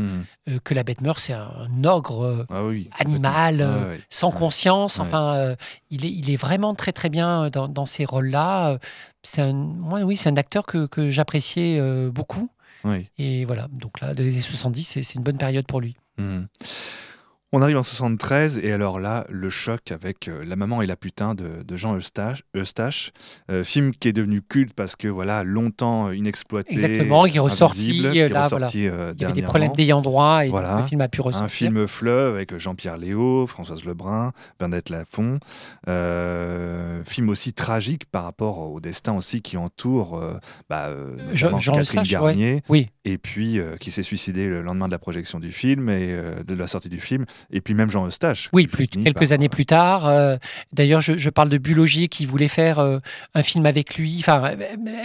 Euh, 0.49 0.57
que 0.63 0.73
la 0.73 0.84
bête 0.84 1.01
meurt, 1.01 1.19
c'est 1.19 1.34
un, 1.34 1.84
ogre 1.84 2.45
Ah 2.49 2.63
oui. 2.65 2.89
animal, 2.97 3.67
sans 4.09 4.32
conscience. 4.32 4.99
Enfin, 4.99 5.55
il, 5.91 6.05
est, 6.05 6.11
il 6.11 6.30
est 6.32 6.36
vraiment 6.36 6.73
très 6.75 6.91
très 6.91 7.09
bien 7.09 7.49
dans, 7.49 7.67
dans 7.67 7.86
ces 7.86 8.05
rôles-là. 8.05 8.77
C'est 9.24 9.41
un, 9.41 9.53
moi, 9.53 10.01
oui, 10.01 10.15
c'est 10.15 10.30
un 10.30 10.38
acteur 10.38 10.65
que, 10.65 10.86
que 10.88 11.09
j'appréciais 11.09 11.80
euh, 11.80 12.09
beaucoup. 12.09 12.49
Oui. 12.84 13.09
Et 13.17 13.45
voilà, 13.45 13.67
donc 13.72 13.99
là, 13.99 14.13
dans 14.13 14.24
les 14.24 14.32
années 14.32 14.41
70, 14.41 14.84
c'est 14.84 15.03
c'est 15.03 15.15
une 15.15 15.24
bonne 15.24 15.38
période 15.38 15.67
pour 15.67 15.82
lui. 15.82 15.97
Mhm. 16.17 16.47
On 17.52 17.64
arrive 17.64 17.78
en 17.78 17.84
73 17.84 18.60
et 18.60 18.72
alors 18.72 19.00
là, 19.00 19.26
le 19.28 19.50
choc 19.50 19.91
avec 19.91 20.28
euh, 20.28 20.45
La 20.45 20.56
maman 20.56 20.84
et 20.84 20.86
la 20.86 20.95
putain 20.95 21.34
de, 21.34 21.64
de 21.66 21.78
Jean 21.78 21.95
Eustache, 21.95 22.43
Eustache 22.56 23.12
euh, 23.50 23.64
film 23.64 23.91
qui 23.91 24.08
est 24.08 24.14
devenu 24.14 24.43
culte 24.43 24.74
parce 24.76 24.95
que 24.95 25.08
voilà, 25.08 25.43
longtemps 25.43 26.12
inexploité. 26.12 26.74
Exactement, 26.74 27.24
qui 27.24 27.38
est 27.38 27.39
ressorti, 27.39 27.91
qui 27.91 28.08
est 28.08 28.32
euh, 28.88 29.14
Il 29.16 29.22
y 29.22 29.26
avait 29.26 29.34
des 29.34 29.41
problèmes 29.41 29.72
d'ayant 29.74 30.02
droit 30.02 30.45
et 30.45 30.50
Voilà. 30.50 30.78
le 30.78 30.84
film 30.84 31.02
a 31.02 31.08
pu 31.08 31.22
ressortir. 31.22 31.45
Un 31.45 31.50
film 31.50 31.88
fleuve 31.88 32.36
avec 32.36 32.56
Jean-Pierre 32.56 32.97
Léo, 32.97 33.47
Françoise 33.47 33.84
Lebrun, 33.84 34.32
Bernadette 34.60 34.91
Lafont. 34.91 35.39
Film 37.06 37.30
aussi 37.30 37.54
tragique 37.54 38.06
par 38.12 38.26
rapport 38.26 38.60
au 38.72 38.80
destin 38.80 39.14
aussi 39.14 39.41
qui 39.41 39.58
entoure 39.58 40.22
bah, 40.70 40.89
Jean- 41.34 41.58
Jean 41.60 41.72
Catherine 41.74 41.82
Eustache, 41.82 42.08
ouais. 42.08 42.12
Garnier. 42.12 42.64
Oui, 42.70 42.89
Et 43.12 43.18
puis 43.18 43.60
euh, 43.60 43.76
qui 43.78 43.91
s'est 43.91 44.03
suicidé 44.03 44.47
le 44.47 44.62
lendemain 44.62 44.88
de 44.88 44.91
la 44.91 44.99
projection 44.99 45.39
du 45.39 45.51
film 45.51 45.89
et 45.89 46.10
euh, 46.12 46.43
de 46.43 46.53
la 46.53 46.68
sortie 46.68 46.89
du 46.89 46.99
film. 46.99 47.26
Et 47.51 47.62
puis 47.62 47.74
même 47.74 47.89
Jean 47.89 48.05
Eustache. 48.05 48.49
oui 48.53 48.68
plus, 48.68 48.88
quelques 48.88 49.14
par, 49.28 49.32
années 49.32 49.45
euh, 49.45 49.49
plus 49.49 49.66
tard. 49.66 50.07
euh, 50.07 50.38
D'ailleurs, 50.74 51.01
je, 51.01 51.18
je 51.18 51.30
parle 51.30 51.49
de 51.49 51.57
Bulogier 51.57 52.07
qui 52.07 52.26
voulait 52.26 52.47
faire 52.47 52.80
un 52.80 53.41
film 53.41 53.66
avec 53.66 53.95
lui. 53.95 54.18
Enfin, 54.20 54.51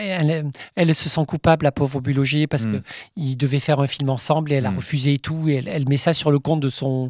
elle, 0.01 0.51
elle 0.77 0.95
se 0.95 1.09
sent 1.09 1.25
coupable, 1.27 1.65
la 1.65 1.73
pauvre 1.73 2.01
Bulogier, 2.01 2.47
parce 2.47 2.65
Mm. 2.65 2.81
qu'ils 3.17 3.37
devaient 3.37 3.61
faire 3.61 3.81
un 3.81 3.87
film 3.87 4.09
ensemble 4.11 4.53
et 4.53 4.57
elle 4.57 4.67
a 4.67 4.71
Mm. 4.71 4.77
refusé 4.77 5.15
et 5.15 5.19
tout. 5.19 5.49
Et 5.49 5.55
elle, 5.57 5.69
elle 5.69 5.89
met 5.89 5.97
ça 5.97 6.13
sur 6.13 6.31
le 6.31 6.39
compte 6.39 6.61
de 6.61 6.69
son, 6.71 7.09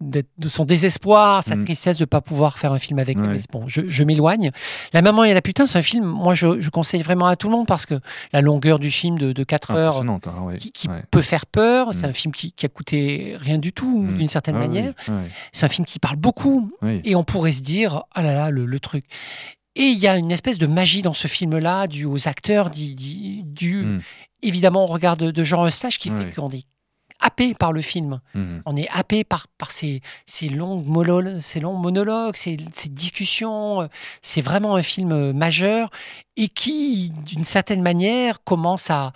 de 0.00 0.22
son 0.48 0.64
désespoir, 0.64 1.42
sa 1.44 1.56
Mm. 1.56 1.64
tristesse 1.64 1.96
de 1.98 2.02
ne 2.02 2.06
pas 2.06 2.20
pouvoir 2.20 2.58
faire 2.58 2.72
un 2.72 2.78
film 2.78 2.98
avec 2.98 3.18
lui. 3.18 3.28
Mais 3.28 3.38
bon, 3.52 3.64
je, 3.68 3.82
je 3.88 4.04
m'éloigne. 4.04 4.50
La 4.92 5.02
maman 5.02 5.24
et 5.24 5.34
la 5.34 5.42
putain, 5.42 5.66
c'est 5.66 5.78
un 5.78 5.82
film, 5.82 6.04
moi, 6.04 6.34
je, 6.34 6.60
je 6.60 6.70
conseille 6.70 7.02
vraiment 7.02 7.26
à 7.26 7.36
tout 7.36 7.48
le 7.48 7.56
monde 7.56 7.66
parce 7.66 7.86
que 7.86 8.00
la 8.32 8.40
longueur 8.40 8.78
du 8.78 8.90
film 8.90 9.18
de, 9.18 9.32
de 9.32 9.44
4 9.44 9.70
heures 9.72 9.86
Impressionnante, 9.96 10.28
hein, 10.38 10.56
qui, 10.58 10.72
qui 10.72 10.88
Ouais. 10.88 11.02
peut 11.10 11.22
faire 11.22 11.46
peur. 11.46 11.90
C'est 11.92 12.02
Mm. 12.06 12.10
un 12.10 12.12
film 12.12 12.34
qui, 12.34 12.52
qui 12.52 12.66
a 12.66 12.68
coûté 12.68 13.36
rien 13.38 13.58
du 13.58 13.72
tout, 13.72 14.02
Mm. 14.02 14.18
d'une 14.18 14.28
certaine 14.28 14.56
Ah 14.56 14.60
oui, 14.60 14.66
manière. 14.68 14.94
ouais, 15.08 15.30
C'est 15.52 15.66
un 15.66 15.68
film 15.68 15.84
qui 15.86 15.98
parle 15.98 16.16
beaucoup. 16.16 16.70
Et 17.04 17.14
on 17.16 17.24
pourrait 17.24 17.52
se 17.52 17.62
dire, 17.62 18.02
ah 18.12 18.22
là 18.22 18.34
là, 18.34 18.50
le, 18.50 18.64
le 18.66 18.80
truc. 18.80 19.04
Et 19.76 19.84
il 19.86 19.98
y 19.98 20.06
a 20.06 20.16
une 20.16 20.30
espèce 20.30 20.58
de 20.58 20.66
magie 20.66 21.02
dans 21.02 21.14
ce 21.14 21.26
film-là, 21.26 21.86
dû 21.88 22.04
aux 22.04 22.28
acteurs, 22.28 22.70
dû, 22.70 22.94
dû- 22.94 23.42
dû- 23.42 23.82
Mm. 23.84 24.02
évidemment 24.42 24.84
au 24.84 24.86
regard 24.86 25.16
de, 25.16 25.30
de 25.30 25.42
Jean 25.42 25.66
Eustache, 25.66 25.98
qui 25.98 26.10
fait 26.10 26.32
qu'on 26.34 26.50
est 26.50 26.64
happé 27.20 27.54
par 27.54 27.72
le 27.72 27.80
film. 27.80 28.20
Mhm. 28.34 28.62
On 28.66 28.76
est 28.76 28.88
happé 28.90 29.24
par, 29.24 29.46
par 29.56 29.70
ces, 29.70 30.02
ces, 30.26 30.48
longues 30.50 30.84
monologues, 30.86 31.40
ces 31.40 31.58
longs 31.58 31.78
monologues, 31.78 32.36
ces, 32.36 32.58
ces 32.74 32.88
discussions. 32.90 33.88
C'est 34.20 34.42
vraiment 34.42 34.74
un 34.76 34.82
film 34.82 35.10
euh, 35.12 35.32
majeur 35.32 35.90
et 36.36 36.48
qui, 36.48 37.12
d'une 37.24 37.44
certaine 37.44 37.80
manière, 37.82 38.44
commence 38.44 38.90
à, 38.90 39.12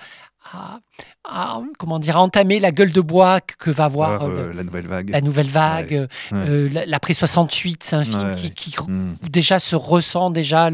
à- 0.52 0.78
à, 1.24 1.60
comment 1.78 1.98
dire, 1.98 2.16
à 2.16 2.20
entamer 2.20 2.58
la 2.58 2.70
gueule 2.72 2.92
de 2.92 3.00
bois 3.00 3.40
que, 3.40 3.54
que 3.56 3.70
va 3.70 3.84
avoir 3.84 4.18
Voir, 4.18 4.30
euh, 4.30 4.48
euh, 4.50 4.52
la 4.54 4.62
nouvelle 4.64 4.86
vague. 4.86 5.10
la 5.10 5.20
nouvelle 5.20 5.48
vague. 5.48 5.92
Ouais. 5.92 6.38
euh, 6.38 6.68
la- 6.72 6.86
L'après 6.86 7.12
68, 7.14 7.82
c'est 7.84 7.96
un 7.96 8.04
film 8.04 8.18
Ouais. 8.20 8.34
qui, 8.36 8.50
qui 8.52 8.76
Mm. 8.90 9.16
déjà 9.30 9.58
se 9.58 9.76
ressent 9.76 10.30
déjà 10.30 10.70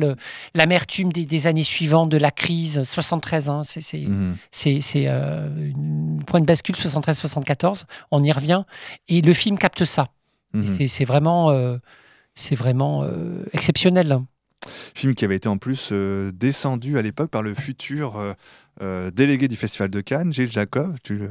l'amertume 0.54 1.12
des, 1.12 1.26
des 1.26 1.46
années 1.46 1.62
suivantes 1.64 2.08
de 2.10 2.18
la 2.18 2.30
crise 2.30 2.82
73 2.84 3.48
hein, 3.48 3.62
c'est 3.64 3.80
c'est 4.50 5.04
euh, 5.08 5.48
une 5.70 6.22
point 6.26 6.40
de 6.40 6.46
bascule 6.46 6.76
73 6.76 7.18
74 7.18 7.86
on 8.10 8.22
y 8.22 8.30
revient 8.32 8.62
et 9.08 9.20
le 9.22 9.32
film 9.32 9.58
capte 9.58 9.84
ça 9.84 10.08
Mhm. 10.52 10.86
c'est 10.86 11.04
vraiment 11.04 11.52
c'est 12.34 12.54
vraiment 12.54 13.04
exceptionnel 13.52 14.20
Film 14.94 15.14
qui 15.14 15.24
avait 15.26 15.36
été 15.36 15.48
en 15.48 15.58
plus 15.58 15.90
euh, 15.92 16.32
descendu 16.32 16.96
à 16.98 17.02
l'époque 17.02 17.30
par 17.30 17.42
le 17.42 17.54
futur 17.54 18.16
euh, 18.16 18.32
euh, 18.82 19.10
délégué 19.10 19.48
du 19.48 19.56
Festival 19.56 19.88
de 19.90 20.00
Cannes, 20.00 20.32
Gilles 20.32 20.50
Jacob. 20.50 20.96
Le- 21.10 21.28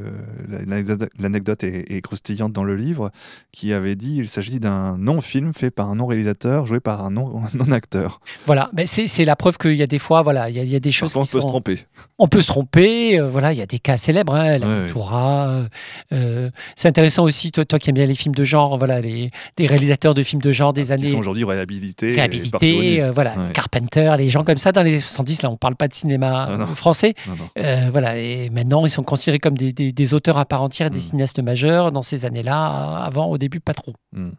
l'anecdote- 1.19 1.63
est, 1.63 1.91
est 1.91 2.01
croustillante 2.01 2.53
dans 2.53 2.63
le 2.63 2.75
livre, 2.75 3.11
qui 3.51 3.73
avait 3.73 3.95
dit 3.95 4.17
il 4.17 4.27
s'agit 4.27 4.59
d'un 4.59 4.97
non-film 4.97 5.53
fait 5.53 5.71
par 5.71 5.89
un 5.89 5.95
non-réalisateur, 5.95 6.65
joué 6.67 6.79
par 6.79 7.05
un 7.05 7.11
non- 7.11 7.41
non-acteur. 7.53 8.21
voilà 8.45 8.69
mais 8.73 8.85
c'est 8.85 9.25
la 9.25 9.35
preuve 9.35 9.57
qu'il 9.57 9.75
y 9.75 9.81
a 9.83 9.87
des 9.87 9.99
fois 9.99 10.21
voilà 10.21 10.49
il 10.49 10.55
y 10.55 10.59
a, 10.59 10.63
il 10.63 10.69
y 10.69 10.75
a 10.75 10.79
des 10.79 10.91
choses 10.91 11.13
Parfois, 11.13 11.21
on 11.23 11.25
qui 11.25 11.31
peut 11.33 11.41
se 11.41 11.47
tromper. 11.47 11.79
on 12.19 12.27
peut 12.27 12.41
se 12.41 12.47
tromper, 12.47 13.19
euh, 13.19 13.27
voilà, 13.29 13.53
il 13.53 13.59
y 13.59 13.61
a 13.61 13.65
des 13.65 13.79
cas 13.79 13.97
célèbres, 13.97 14.35
hein, 14.35 14.57
la 14.57 14.67
Ouais. 14.67 14.81
Ventura, 14.87 15.47
euh, 15.49 15.67
euh, 16.13 16.49
c'est 16.75 16.87
intéressant 16.87 17.23
aussi, 17.23 17.51
toi, 17.51 17.65
toi 17.65 17.79
qui 17.79 17.89
aimes 17.89 17.95
bien 17.95 18.05
les 18.05 18.15
films 18.15 18.35
de 18.35 18.43
genre, 18.43 18.77
voilà, 18.77 19.01
les, 19.01 19.31
des 19.57 19.67
réalisateurs 19.67 20.13
de 20.13 20.23
films 20.23 20.41
de 20.41 20.51
genre 20.51 20.73
des 20.73 20.85
Qui 20.85 20.91
années 20.93 21.07
sont 21.07 21.17
aujourd'hui 21.19 21.43
réhabilités. 21.43 22.13
réhabilités, 22.13 23.01
euh, 23.01 23.11
voilà, 23.11 23.31
Ouais. 23.37 23.51
Carpenter, 23.53 24.13
les 24.17 24.29
gens 24.29 24.43
comme 24.43 24.57
ça 24.57 24.71
dans 24.71 24.83
les 24.83 24.91
années 24.91 24.99
70, 24.99 25.41
là 25.43 25.49
on 25.49 25.57
parle 25.57 25.75
pas 25.75 25.87
de 25.87 25.93
cinéma 25.93 26.47
Ah 26.49 26.51
euh, 26.53 26.65
français, 26.67 27.13
Non, 27.27 27.32
Euh, 27.57 27.89
voilà, 27.91 28.17
et 28.17 28.49
maintenant 28.49 28.85
ils 28.85 28.89
sont 28.89 29.03
considérés 29.03 29.39
comme 29.39 29.57
des, 29.57 29.73
des- 29.73 29.91
des 29.91 30.13
auteurs 30.13 30.37
à 30.37 30.45
part 30.45 30.61
entière, 30.61 30.89
des 30.89 30.97
Mm. 30.97 31.01
cinéastes 31.01 31.39
majeurs 31.39 31.91
dans 31.91 32.01
ces 32.01 32.25
années-là, 32.25 33.03
avant 33.03 33.27
au 33.27 33.37
début 33.37 33.59
pas 33.59 33.73
trop. 33.73 33.93
Mm. 34.13 34.29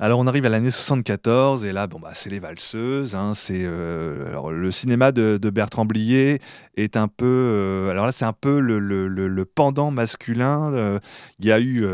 Alors 0.00 0.20
on 0.20 0.28
arrive 0.28 0.46
à 0.46 0.48
l'année 0.48 0.70
74 0.70 1.64
et 1.64 1.72
là 1.72 1.88
bon 1.88 1.98
bah 1.98 2.10
c'est 2.14 2.30
les 2.30 2.38
valseuses 2.38 3.16
hein, 3.16 3.32
c'est 3.34 3.62
euh, 3.62 4.28
alors 4.28 4.52
le 4.52 4.70
cinéma 4.70 5.10
de, 5.10 5.38
de 5.42 5.50
Bertrand 5.50 5.86
Blier 5.86 6.40
est 6.76 6.96
un 6.96 7.08
peu 7.08 7.24
euh, 7.26 7.90
alors 7.90 8.06
là 8.06 8.12
c'est 8.12 8.24
un 8.24 8.32
peu 8.32 8.60
le, 8.60 8.78
le- 8.78 9.08
le- 9.08 9.26
le 9.26 9.44
pendant 9.44 9.90
masculin 9.90 10.72
euh, 10.72 11.00
il 11.40 11.46
y 11.46 11.50
a 11.52 11.58
eu 11.58 11.84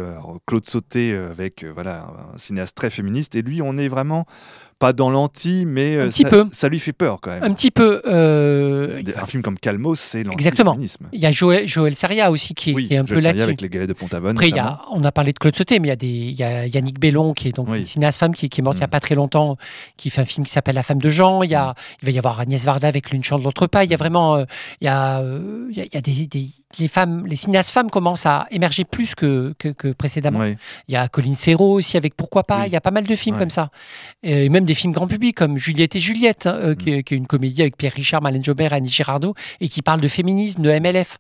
Claude 0.47 0.67
Sauté 0.67 1.17
avec 1.17 1.65
voilà 1.65 2.09
un 2.35 2.37
cinéaste 2.37 2.77
très 2.77 2.91
féministe 2.91 3.37
et 3.37 3.43
lui 3.43 3.63
on 3.63 3.79
est 3.79 3.89
vraiment 3.89 4.27
pas 4.79 4.93
dans 4.93 5.11
l'anti 5.11 5.65
mais 5.67 5.97
euh, 5.97 6.05
Un 6.07 6.09
petit 6.09 6.23
ça, 6.25 6.31
peu. 6.31 6.47
ça 6.53 6.69
lui 6.69 6.79
fait 6.81 6.93
peur 6.93 7.21
quand 7.21 7.31
même 7.33 7.43
Un 7.43 7.53
petit 7.55 7.71
peu. 7.71 8.03
euh, 8.07 9.03
un 9.17 9.27
film 9.27 9.43
comme 9.43 9.59
Calmos 9.59 9.97
c'est 9.97 10.21
Exactement. 10.31 10.73
l'antiféminisme 10.73 11.07
il 11.13 11.21
y 11.21 11.27
a 11.27 11.33
Joël, 11.33 11.67
Joël 11.69 11.95
Seria 11.95 12.31
aussi 12.31 12.55
qui 12.55 12.71
est, 12.71 12.75
oui 12.75 12.89
qui 12.89 12.95
est 12.95 12.99
un 12.99 13.05
je 13.07 13.15
peu 13.15 13.21
là-dessus. 13.21 13.43
avec 13.43 13.61
les 13.61 13.69
galets 13.69 13.89
de 13.89 13.93
Pont-Aven 13.95 14.33
Après, 14.33 14.51
y 14.51 14.59
a, 14.59 14.81
on 14.91 15.03
a 15.05 15.13
parlé 15.13 15.33
de 15.33 15.39
Claude 15.39 15.55
Sauté, 15.57 15.79
mais 15.79 15.89
il 15.89 15.91
y 15.91 15.93
a, 15.93 15.97
des, 15.97 16.07
il 16.09 16.33
y 16.39 16.43
a 16.43 16.67
Yannick 16.67 16.99
Bellon, 16.99 17.33
qui 17.35 17.49
est 17.49 17.53
donc 17.53 17.69
Oui. 17.69 17.81
une 17.81 17.87
cinéaste 17.87 18.19
femme 18.19 18.35
qui, 18.35 18.49
qui 18.49 18.61
est 18.61 18.65
morte 18.65 18.77
il 18.77 18.81
n'y 18.81 18.85
a 18.85 18.87
Mm. 18.87 18.91
pas 18.91 19.01
très 19.01 19.15
longtemps, 19.15 19.57
qui 19.97 20.11
fait 20.11 20.21
un 20.21 20.25
film 20.25 20.45
qui 20.47 20.53
s'appelle 20.53 20.75
La 20.75 20.83
femme 20.83 21.01
de 21.01 21.09
Jean. 21.09 21.43
Il, 21.43 21.51
y 21.51 21.55
a, 21.55 21.75
il 22.03 22.07
va 22.07 22.11
y 22.13 22.19
avoir 22.19 22.41
Agnès 22.41 22.65
Varda 22.65 22.89
avec 22.89 23.11
L'une 23.11 23.23
chante 23.25 23.43
l'autre 23.43 23.67
pas. 23.67 23.85
Il 23.85 23.91
y 23.91 23.95
a 23.95 23.97
vraiment. 23.97 24.37
euh, 24.37 24.45
il, 24.81 24.85
y 24.87 24.89
a, 24.89 25.21
euh, 25.21 25.67
il, 25.71 25.77
y 25.77 25.97
a, 25.97 26.01
des, 26.01 26.27
des- 26.27 26.49
les, 26.79 26.89
femmes, 26.89 27.27
les 27.27 27.37
cinéastes 27.37 27.71
femmes 27.71 27.91
commencent 27.91 28.27
à 28.27 28.47
émerger 28.51 28.85
plus 28.85 29.15
que, 29.15 29.55
que, 29.59 29.69
que 29.69 29.89
précédemment. 29.93 30.45
Il 30.45 30.57
y 30.89 30.97
a 30.97 31.09
Colline 31.09 31.37
Serrault 31.37 31.75
aussi 31.75 31.97
avec 31.97 32.15
Pourquoi 32.17 32.45
pas. 32.45 32.67
Il 32.67 32.73
y 32.73 32.77
a 32.77 32.81
pas 32.81 32.91
mal 32.91 33.05
de 33.07 33.15
films 33.17 33.39
comme 33.39 33.51
ça. 33.51 33.71
Et 34.23 34.49
même 34.49 34.64
des 34.65 34.75
films 34.75 34.93
grand 34.93 35.07
public 35.07 35.37
comme 35.37 35.57
Juliette 35.59 35.97
et 35.97 36.01
Juliette, 36.01 36.47
hein, 36.47 36.55
euh, 36.57 36.75
qui, 36.75 36.91
est- 36.91 37.03
qui 37.03 37.15
est 37.15 37.17
une 37.17 37.27
comédie 37.27 37.63
avec 37.63 37.77
Pierre 37.77 37.93
Richard, 37.95 38.23
Malène 38.23 38.45
Jobert 38.45 38.73
et 38.73 38.77
Annie 38.77 38.89
Girardot, 38.91 39.35
et 39.61 39.69
qui 39.69 39.83
parle 39.83 40.01
de 40.01 40.09
féminisme, 40.09 40.63
de 40.63 40.71
MLF. 40.71 41.19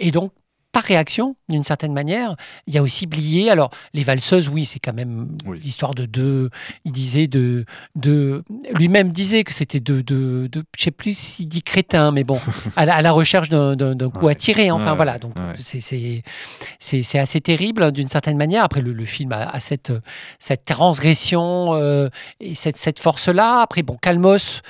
Et 0.00 0.10
donc, 0.10 0.32
par 0.76 0.84
réaction, 0.84 1.36
d'une 1.48 1.64
certaine 1.64 1.94
manière, 1.94 2.36
il 2.66 2.74
y 2.74 2.78
a 2.78 2.82
aussi 2.82 3.06
Blier. 3.06 3.48
Alors, 3.50 3.70
les 3.94 4.02
valseuses, 4.02 4.50
oui, 4.50 4.66
c'est 4.66 4.78
quand 4.78 4.92
même 4.92 5.38
Oui. 5.46 5.58
l'histoire 5.62 5.94
de 5.94 6.04
deux. 6.04 6.50
Il 6.84 6.92
disait 6.92 7.28
de. 7.28 7.64
de 7.94 8.44
Lui-même 8.74 9.10
disait 9.10 9.42
que 9.42 9.54
c'était 9.54 9.80
de, 9.80 10.02
de, 10.02 10.50
de. 10.52 10.64
Je 10.76 10.84
sais 10.84 10.90
plus 10.90 11.16
s'il 11.16 11.48
dit 11.48 11.62
crétin, 11.62 12.10
mais 12.12 12.24
bon, 12.24 12.38
à 12.76 12.84
la, 12.84 12.96
à 12.96 13.00
la 13.00 13.10
recherche 13.12 13.48
d'un 13.48 13.96
coup 14.10 14.26
Ouais. 14.26 14.32
à 14.32 14.34
tirer. 14.34 14.70
Enfin, 14.70 14.90
Ouais, 14.90 14.96
voilà. 14.96 15.18
Donc, 15.18 15.32
ouais. 15.36 15.54
c'est- 15.60 17.18
assez 17.18 17.40
terrible 17.40 17.82
hein, 17.82 17.90
d'une 17.90 18.10
certaine 18.10 18.36
manière. 18.36 18.62
Après, 18.62 18.82
le, 18.82 18.92
le 18.92 19.04
film 19.06 19.32
a, 19.32 19.48
a 19.48 19.60
cette, 19.60 19.94
cette 20.38 20.66
transgression 20.66 21.70
euh, 21.74 22.10
et 22.40 22.54
cette, 22.54 22.76
cette 22.76 23.00
force-là. 23.00 23.60
Après, 23.62 23.82
bon, 23.82 23.96
Calmos, 24.02 24.60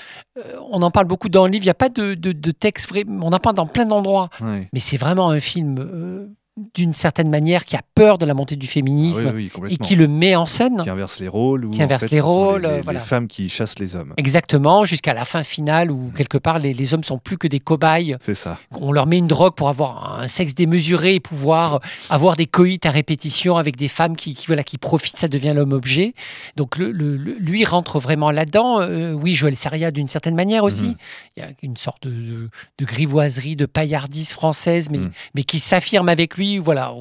on 0.71 0.83
en 0.83 0.91
parle 0.91 1.07
beaucoup 1.07 1.29
dans 1.29 1.47
le 1.47 1.53
livre. 1.53 1.65
Il 1.65 1.67
n'y 1.67 1.71
a 1.71 1.75
pas 1.75 1.89
de, 1.89 2.15
de, 2.15 2.33
de 2.33 2.51
texte 2.51 2.89
vrai. 2.89 3.05
On 3.09 3.33
en 3.33 3.39
parle 3.39 3.57
dans 3.57 3.67
plein 3.67 3.87
d'endroits. 3.87 4.29
Mais 4.73 4.81
c'est 4.81 4.97
vraiment 4.97 5.31
un 5.31 5.41
film, 5.41 5.79
euh, 5.79 6.29
d'une 6.75 6.95
certaine 6.95 7.29
manière, 7.29 7.67
qui 7.67 7.77
a 7.77 7.83
peur 7.95 8.17
de 8.17 8.25
la 8.25 8.33
montée 8.33 8.57
du 8.57 8.67
Ah 8.67 8.73
féminisme 8.73 9.31
oui, 9.35 9.51
oui, 9.61 9.73
et 9.75 9.77
qui 9.77 9.95
le 9.95 10.09
met 10.09 10.37
en 10.37 10.47
scène. 10.47 10.81
qui 10.83 10.89
inverse 10.89 11.21
les 11.21 11.29
rôles 11.29 11.67
ou 11.67 11.71
Qui 11.71 11.83
inverse 11.83 12.05
en 12.05 12.09
fait, 12.09 12.15
les 12.15 12.21
rôles, 12.23 12.63
les, 12.63 12.77
les- 12.77 12.81
voilà. 12.81 12.99
les 12.99 13.05
femmes 13.05 13.29
qui 13.29 13.51
chassent 13.51 13.79
les 13.79 13.95
hommes 13.95 14.15
Exactement, 14.17 14.87
jusqu'à 14.87 15.13
la 15.13 15.27
fin 15.27 15.43
finale 15.43 15.91
où, 15.91 16.11
quelque 16.17 16.39
part, 16.39 16.59
les, 16.59 16.73
les 16.73 16.95
hommes 16.95 17.05
sont 17.05 17.19
plus 17.19 17.37
que 17.37 17.47
des 17.47 17.61
cobayes. 17.61 18.17
c'est 18.21 18.33
ça 18.35 18.59
On 18.73 18.91
leur 18.91 19.07
met 19.07 19.19
une 19.19 19.27
drogue 19.27 19.55
pour 19.55 19.69
avoir 19.69 20.19
un 20.21 20.29
sexe 20.29 20.55
démesuré 20.55 21.17
et 21.17 21.21
pouvoir 21.21 21.81
avoir 22.09 22.37
des 22.37 22.47
coïts 22.47 22.81
à 22.85 22.91
répétition 22.91 23.59
avec 23.59 23.77
des 23.77 23.89
femmes 23.89 24.17
qui, 24.17 24.35
qui, 24.35 24.47
voilà, 24.47 24.63
qui 24.65 24.79
profitent, 24.79 25.19
ça 25.19 25.29
devient 25.29 25.53
l'homme-objet. 25.55 26.15
Donc 26.57 26.79
le, 26.79 26.91
le- 26.91 27.19
le- 27.19 27.37
lui 27.39 27.67
rentre 27.67 27.99
vraiment 27.99 28.31
là-dedans. 28.31 28.81
Euh, 28.81 29.13
oui, 29.13 29.35
Joël 29.35 29.57
Saria 29.57 29.91
d'une 29.91 30.09
certaine 30.09 30.35
manière 30.35 30.65
aussi. 30.65 30.85
Mhm. 30.85 30.95
Il 31.37 31.43
y 31.43 31.47
a 31.47 31.49
une 31.63 31.77
sorte 31.77 32.05
de, 32.05 32.11
de- 32.11 32.51
de 32.79 32.85
grivoiserie, 32.87 33.57
de 33.57 33.67
paillardise 33.67 34.33
française, 34.33 34.89
mais, 34.91 34.99
Mhm. 34.99 35.11
mais 35.35 35.43
qui 35.43 35.61
s'affirme 35.61 36.09
avec 36.09 36.39
lui. 36.39 36.46
Voilà. 36.59 36.93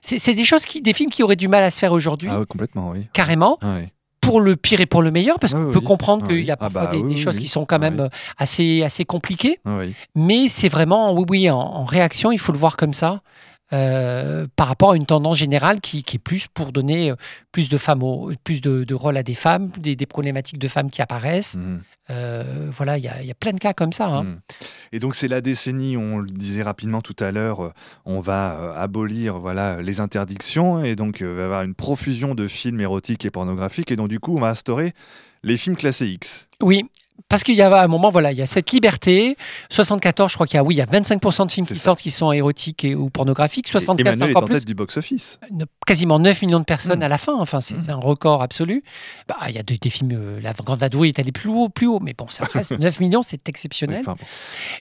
C'est 0.00 0.34
des 0.34 0.44
choses 0.44 0.64
qui, 0.64 0.80
des 0.82 0.92
films 0.92 1.10
qui 1.10 1.22
auraient 1.22 1.36
du 1.36 1.48
mal 1.48 1.62
à 1.64 1.70
se 1.70 1.78
faire 1.78 1.92
aujourd'hui, 1.92 2.28
ah 2.32 2.40
oui 2.40 2.46
complètement 2.46 2.90
oui 2.90 3.06
carrément 3.12 3.58
Ah 3.62 3.76
oui. 3.80 3.88
pour 4.20 4.40
le 4.40 4.56
pire 4.56 4.80
et 4.80 4.86
pour 4.86 5.02
le 5.02 5.10
meilleur, 5.10 5.38
parce 5.38 5.52
Oui, 5.52 5.60
qu'on 5.60 5.66
oui. 5.68 5.72
peut 5.72 5.80
comprendre 5.80 6.24
Ah 6.26 6.28
qu'il 6.28 6.44
y 6.44 6.50
a 6.50 6.54
Ah 6.54 6.56
parfois 6.56 6.84
bah 6.86 6.90
des, 6.92 6.98
oui, 6.98 7.08
des 7.10 7.14
oui, 7.14 7.20
choses 7.20 7.36
oui. 7.36 7.42
qui 7.42 7.48
sont 7.48 7.64
quand 7.64 7.76
Ah 7.76 7.90
même 7.90 8.00
euh, 8.00 8.08
assez, 8.38 8.82
assez 8.82 9.04
compliquées. 9.04 9.58
Ah. 9.64 9.80
Mais 10.14 10.48
c'est 10.48 10.68
vraiment, 10.68 11.12
oui, 11.12 11.24
oui, 11.28 11.50
en, 11.50 11.58
en 11.58 11.84
réaction, 11.84 12.30
il 12.32 12.38
faut 12.38 12.52
le 12.52 12.58
voir 12.58 12.76
comme 12.76 12.92
ça, 12.94 13.20
euh, 13.72 14.46
par 14.56 14.68
rapport 14.68 14.92
à 14.92 14.96
une 14.96 15.06
tendance 15.06 15.36
générale 15.38 15.80
qui, 15.80 16.02
qui 16.02 16.16
est 16.16 16.20
plus 16.20 16.46
pour 16.46 16.72
donner 16.72 17.10
euh, 17.10 17.16
plus 17.52 17.68
de 17.68 17.76
femmes, 17.78 18.02
au- 18.02 18.32
plus 18.44 18.60
de, 18.60 18.84
de 18.84 18.94
rôles 18.94 19.16
à 19.16 19.22
des 19.22 19.34
femmes, 19.34 19.70
des, 19.78 19.96
des 19.96 20.06
problématiques 20.06 20.58
de 20.58 20.68
femmes 20.68 20.90
qui 20.90 21.02
apparaissent. 21.02 21.56
Mhm. 21.56 21.82
Euh, 22.10 22.68
voilà, 22.70 22.98
il 22.98 23.04
y 23.04 23.08
a, 23.08 23.20
il 23.20 23.26
y 23.26 23.30
a 23.32 23.34
plein 23.34 23.52
de 23.52 23.58
cas 23.58 23.72
comme 23.74 23.92
ça. 23.92 24.06
hein. 24.06 24.22
Mhm. 24.22 24.40
Et 24.92 25.00
donc 25.00 25.14
c'est 25.16 25.26
la 25.28 25.40
décennie, 25.40 25.96
on 25.96 26.18
le 26.18 26.30
disait 26.30 26.62
rapidement 26.62 27.02
tout 27.02 27.16
à 27.18 27.32
l'heure, 27.32 27.72
on 28.04 28.20
va 28.20 28.74
abolir 28.78 29.38
voilà 29.40 29.82
les 29.82 29.98
interdictions 29.98 30.84
et 30.84 30.94
donc 30.94 31.18
il 31.20 31.26
va 31.26 31.42
y 31.42 31.44
avoir 31.44 31.62
une 31.62 31.74
profusion 31.74 32.36
de 32.36 32.46
films 32.46 32.80
érotiques 32.80 33.24
et 33.24 33.30
pornographiques 33.30 33.90
et 33.90 33.96
donc 33.96 34.08
du 34.08 34.20
coup 34.20 34.36
on 34.36 34.40
va 34.40 34.48
instaurer 34.50 34.92
les 35.42 35.56
films 35.56 35.76
classés 35.76 36.06
X. 36.08 36.46
Oui, 36.62 36.84
parce 37.28 37.42
qu'il 37.42 37.56
y 37.56 37.62
a 37.62 37.82
un 37.82 37.88
moment, 37.88 38.08
voilà, 38.08 38.30
il 38.30 38.38
y 38.38 38.42
a 38.42 38.46
cette 38.46 38.70
liberté. 38.70 39.36
74, 39.70 40.30
je 40.30 40.36
crois 40.36 40.46
qu'il 40.46 40.56
y 40.56 40.60
a, 40.60 40.64
oui, 40.64 40.74
il 40.74 40.78
y 40.78 40.80
a 40.80 40.86
25% 40.86 41.46
de 41.46 41.50
films 41.50 41.66
qui 41.66 41.76
sortent 41.76 42.00
qui 42.00 42.12
sont 42.12 42.30
érotiques 42.30 42.84
et, 42.84 42.94
ou 42.94 43.10
pornographiques. 43.10 43.66
75, 43.68 44.00
Emmanuel 44.00 44.30
est 44.30 44.36
en 44.36 44.46
tête 44.46 44.64
du 44.64 44.74
box-office. 44.74 45.40
Quasiment 45.86 46.20
9 46.20 46.42
millions 46.42 46.60
de 46.60 46.64
personnes 46.64 47.00
mm. 47.00 47.02
à 47.02 47.08
la 47.08 47.18
fin. 47.18 47.34
Enfin, 47.36 47.60
c'est 47.60 47.88
mm. 47.88 47.90
un 47.90 47.96
record 47.96 48.42
absolu. 48.42 48.84
Bah, 49.28 49.36
il 49.48 49.56
y 49.56 49.58
a 49.58 49.64
des, 49.64 49.90
films, 49.90 50.12
euh, 50.12 50.40
La 50.40 50.52
Grande 50.52 50.78
Vadrouille 50.78 51.08
est 51.08 51.18
allée 51.18 51.32
plus 51.32 51.48
haut, 51.48 51.68
plus 51.68 51.88
haut, 51.88 51.98
mais 52.00 52.14
bon, 52.16 52.28
ça 52.28 52.44
reste 52.44 52.72
9 52.78 53.00
millions, 53.00 53.22
c'est 53.22 53.48
exceptionnel. 53.48 54.04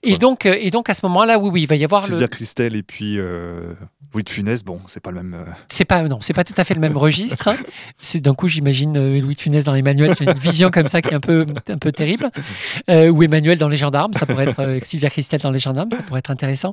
et, 0.03 0.15
donc, 0.17 0.45
euh, 0.45 0.55
et 0.59 0.69
donc, 0.69 0.89
à 0.89 0.93
ce 0.93 1.03
moment-là, 1.07 1.39
oui, 1.39 1.49
oui, 1.51 1.61
il 1.63 1.67
va 1.67 1.75
y 1.75 1.83
avoir 1.83 2.03
Sylvia 2.03 2.21
le. 2.21 2.27
Christelle 2.27 2.75
et 2.75 2.83
puis 2.83 3.17
euh, 3.17 3.73
Louis 4.13 4.23
de 4.23 4.29
Funès, 4.29 4.63
bon, 4.63 4.79
c'est 4.85 4.99
pas 4.99 5.11
le 5.11 5.23
même. 5.23 5.45
C'est 5.67 5.85
pas, 5.85 6.03
non, 6.03 6.19
c'est 6.21 6.33
pas 6.33 6.43
tout 6.43 6.53
à 6.57 6.63
fait 6.63 6.75
le 6.75 6.79
même 6.79 6.97
registre. 6.97 7.47
Hein. 7.47 7.57
C'est 7.99 8.19
d'un 8.19 8.35
coup, 8.35 8.47
j'imagine 8.47 9.19
Louis 9.19 9.35
de 9.35 9.39
Funès 9.39 9.65
dans 9.65 9.73
Emmanuel. 9.73 10.13
J'ai 10.17 10.25
une 10.25 10.37
vision 10.37 10.69
comme 10.69 10.87
ça 10.89 11.01
qui 11.01 11.09
est 11.09 11.15
un 11.15 11.19
peu, 11.19 11.45
un 11.69 11.77
peu 11.77 11.91
terrible. 11.91 12.24
Euh, 12.89 13.09
ou 13.09 13.23
Emmanuel 13.23 13.57
dans 13.57 13.67
Les 13.67 13.77
Gendarmes, 13.77 14.13
ça 14.13 14.25
pourrait 14.25 14.49
être 14.49 14.59
euh, 14.59 14.79
Sylvia 14.83 15.09
Christel 15.09 15.39
dans 15.39 15.49
Les 15.49 15.59
Gendarmes, 15.59 15.89
ça 15.91 16.03
pourrait 16.03 16.19
être 16.19 16.29
intéressant. 16.29 16.71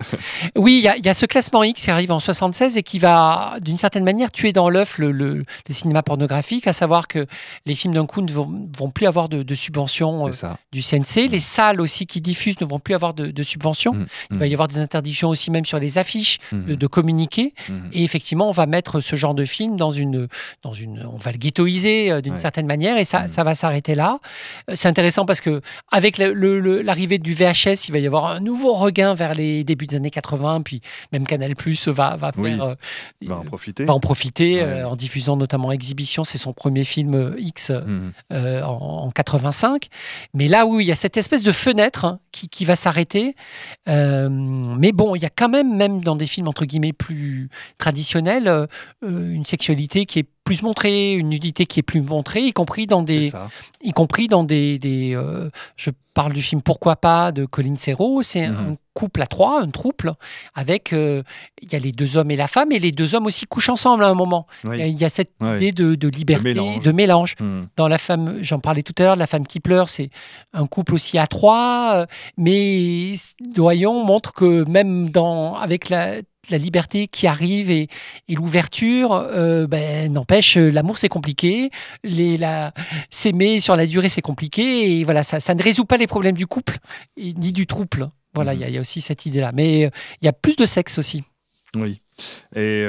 Oui, 0.57 0.85
il 0.85 1.05
y, 1.05 1.09
a 1.09 1.15
ce 1.15 1.27
classement 1.27 1.63
X 1.63 1.85
qui 1.85 1.91
arrive 1.91 2.13
en 2.13 2.21
76 2.21 2.77
et 2.77 2.83
qui 2.83 2.99
va, 2.99 3.55
d'une 3.61 3.79
certaine 3.79 4.05
manière, 4.05 4.31
tuer 4.31 4.53
dans 4.53 4.69
l'œuf 4.69 4.99
le, 4.99 5.11
le, 5.11 5.45
cinéma 5.71 6.03
pornographique, 6.03 6.67
à 6.67 6.73
savoir 6.73 7.09
que 7.09 7.27
les 7.67 7.75
films 7.75 7.95
d'un 7.95 8.05
coup 8.05 8.21
ne 8.21 8.31
vont, 8.31 8.69
vont, 8.77 8.91
plus 8.91 9.07
avoir 9.07 9.29
de, 9.29 9.43
de 9.43 9.55
subventions 9.55 10.29
euh, 10.29 10.33
du 10.73 10.83
CNC. 10.83 11.29
Les 11.31 11.41
salles 11.41 11.81
aussi 11.81 12.07
qui 12.07 12.21
diffusent 12.21 12.61
ne 12.61 12.67
vont 12.67 12.79
plus 12.79 12.95
avoir 12.95 13.15
de, 13.15 13.31
de 13.31 13.43
subventions. 13.43 13.95
Mmh, 13.95 14.07
il 14.33 14.37
va 14.39 14.47
y 14.47 14.51
mmh. 14.51 14.53
avoir 14.53 14.69
des 14.69 14.79
interdictions 14.81 15.29
aussi 15.29 15.51
même 15.51 15.65
sur 15.65 15.79
les 15.79 15.99
affiches 15.99 16.39
mmh. 16.53 16.75
de, 16.75 16.87
communiquer. 16.87 17.55
Et 17.93 18.05
effectivement, 18.05 18.49
on 18.49 18.53
va 18.53 18.67
mettre 18.67 19.01
ce 19.01 19.17
genre 19.17 19.35
de 19.35 19.45
film 19.47 19.77
dans 19.77 19.91
une, 19.91 20.29
dans 20.63 20.75
une, 20.75 21.09
on 21.11 21.17
va 21.17 21.33
le 21.33 21.39
ghettoiser 21.39 22.21
d'une 22.21 22.39
certaine 22.39 22.67
manière 22.67 22.99
et 22.99 23.05
ça, 23.05 23.29
ça 23.29 23.45
va 23.45 23.55
s'arrêter 23.55 23.95
là. 23.95 24.19
C'est 24.75 24.89
intéressant 24.89 25.25
parce 25.25 25.41
que 25.41 25.42
avec 25.91 26.19
l'arrivée 26.19 27.19
du 27.19 27.35
VHS, 27.35 27.89
il 27.89 27.93
va 27.93 27.99
y 27.99 28.07
avoir 28.07 28.27
un 28.27 28.41
nouveau 28.41 28.75
regain 28.75 29.15
vers 29.15 29.35
les 29.35 29.65
débuts 29.65 29.87
des 29.87 29.97
années 29.97 30.11
80, 30.11 30.63
puis 30.63 30.81
même 31.13 31.27
Canal 31.27 31.55
Plus 31.55 31.89
va, 31.89 32.17
va, 32.17 32.33
faire, 32.33 32.63
euh, 32.63 32.75
va 33.23 33.39
en 33.39 33.45
profiter, 33.45 33.85
va 33.85 33.95
en, 33.95 34.01
profiter 34.01 34.63
euh, 34.63 34.89
en 34.89 34.97
diffusant 34.97 35.37
notamment 35.37 35.73
Exhibition, 35.73 36.25
c'est 36.25 36.39
son 36.39 36.53
premier 36.53 36.85
film 36.85 37.15
euh, 37.15 37.35
X 37.39 37.71
mmh. 37.71 38.35
en, 38.65 39.11
85. 39.11 39.89
Mais 40.35 40.49
là, 40.49 40.67
oui, 40.67 40.85
il 40.85 40.89
y 40.89 40.93
a 40.93 40.97
cette 40.97 41.17
espèce 41.17 41.43
de 41.43 41.53
fenêtre 41.53 42.05
hein, 42.05 42.21
qui, 42.31 42.49
qui, 42.49 42.65
va 42.65 42.77
s'arrêter. 42.77 43.35
mais 43.87 44.93
bon, 44.93 45.15
il 45.15 45.23
y 45.23 45.27
a 45.27 45.31
quand 45.31 45.49
même, 45.49 45.77
même 45.77 46.03
dans 46.03 46.17
des 46.17 46.27
films 46.27 46.49
entre 46.49 46.65
guillemets 46.65 46.93
plus 46.93 47.49
traditionnels, 47.79 48.69
une 49.03 49.45
sexualité 49.45 50.07
qui 50.07 50.21
est 50.21 50.27
plus 50.45 50.63
montrée, 50.63 51.15
une 51.15 51.29
nudité 51.29 51.67
qui 51.67 51.81
est 51.81 51.85
plus 51.85 52.03
montrée, 52.03 52.43
y 52.43 52.53
compris 52.53 52.87
dans 52.87 53.03
des, 53.03 53.33
y 53.83 53.93
compris 53.93 54.29
dans 54.29 54.45
des, 54.45 54.79
des 54.79 55.15
euh, 55.15 55.51
je 55.77 55.91
parle 56.15 56.33
du 56.33 56.43
film 56.43 56.63
Pourquoi 56.63 56.97
pas 56.97 57.33
de 57.33 57.45
Colin 57.45 57.77
Serrault, 57.77 58.23
c'est 58.23 58.45
un 58.45 58.53
mhm. 58.53 58.77
couple 58.95 59.23
à 59.23 59.27
trois, 59.27 59.63
un 59.63 59.69
trouble, 59.69 60.15
avec 60.55 60.93
euh, 60.93 61.23
il 61.61 61.73
y 61.73 61.77
a 61.77 61.79
les 61.79 61.93
deux 61.93 62.17
hommes 62.17 62.31
et 62.31 62.37
la 62.37 62.49
femme, 62.49 62.73
et 62.73 62.79
les 62.79 62.93
deux 62.93 63.15
hommes 63.15 63.27
aussi 63.27 63.47
couchent 63.47 63.71
ensemble 63.71 64.05
à 64.05 64.09
un 64.09 64.15
moment. 64.15 64.47
Il 64.65 64.99
y, 64.99 65.05
a 65.05 65.09
cette 65.09 65.33
idée 65.41 65.73
de, 65.73 65.95
de, 65.95 66.09
liberté, 66.09 66.55
de 66.55 66.93
mélange. 66.93 67.37
Mhm. 67.41 67.69
Dans 67.77 67.89
la 67.89 67.99
femme, 67.99 68.39
j'en 68.43 68.59
parlais 68.59 68.83
tout 68.83 68.95
à 68.99 69.03
l'heure, 69.05 69.17
la 69.17 69.27
femme 69.27 69.47
qui 69.47 69.61
pleure, 69.61 69.89
c'est 69.89 70.11
un 70.53 70.67
couple 70.67 70.95
aussi 70.95 71.19
à 71.19 71.27
trois, 71.27 71.93
euh, 71.95 72.07
mais 72.37 73.13
Doyon 73.41 74.05
montre 74.05 74.33
que 74.33 74.69
même 74.69 75.09
dans 75.09 75.55
avec 75.55 75.89
la 75.89 76.17
la 76.51 76.59
liberté 76.59 77.09
qui 77.09 77.27
arrive 77.27 77.71
et, 77.71 77.89
l'ouverture, 78.29 79.13
euh, 79.13 79.67
ben, 79.67 80.13
n'empêche, 80.13 80.57
l'amour 80.57 80.99
c'est 80.99 81.09
compliqué, 81.09 81.71
les, 82.03 82.37
la, 82.37 82.73
s'aimer 83.11 83.61
sur 83.61 83.77
la 83.77 83.87
durée 83.87 84.09
c'est 84.09 84.23
compliqué, 84.23 84.99
et 84.99 85.05
voilà, 85.05 85.23
ça, 85.23 85.41
ça, 85.41 85.55
ne 85.55 85.63
résout 85.63 85.85
pas 85.85 85.97
les 85.97 86.07
problèmes 86.07 86.37
du 86.37 86.47
couple, 86.47 86.79
ni 87.17 87.53
du 87.53 87.67
trouble. 87.67 88.11
Voilà, 88.35 88.55
il 88.55 88.61
y, 88.61 88.79
a 88.79 88.81
aussi 88.81 89.03
cette 89.03 89.27
idée-là. 89.27 89.53
Mais 89.53 89.87
euh, 89.87 89.91
il 90.21 90.25
y 90.25 90.29
a 90.29 90.33
plus 90.33 90.57
de 90.57 90.65
sexe 90.65 90.99
aussi. 90.99 91.23
Oui. 91.77 92.01
Et 92.55 92.87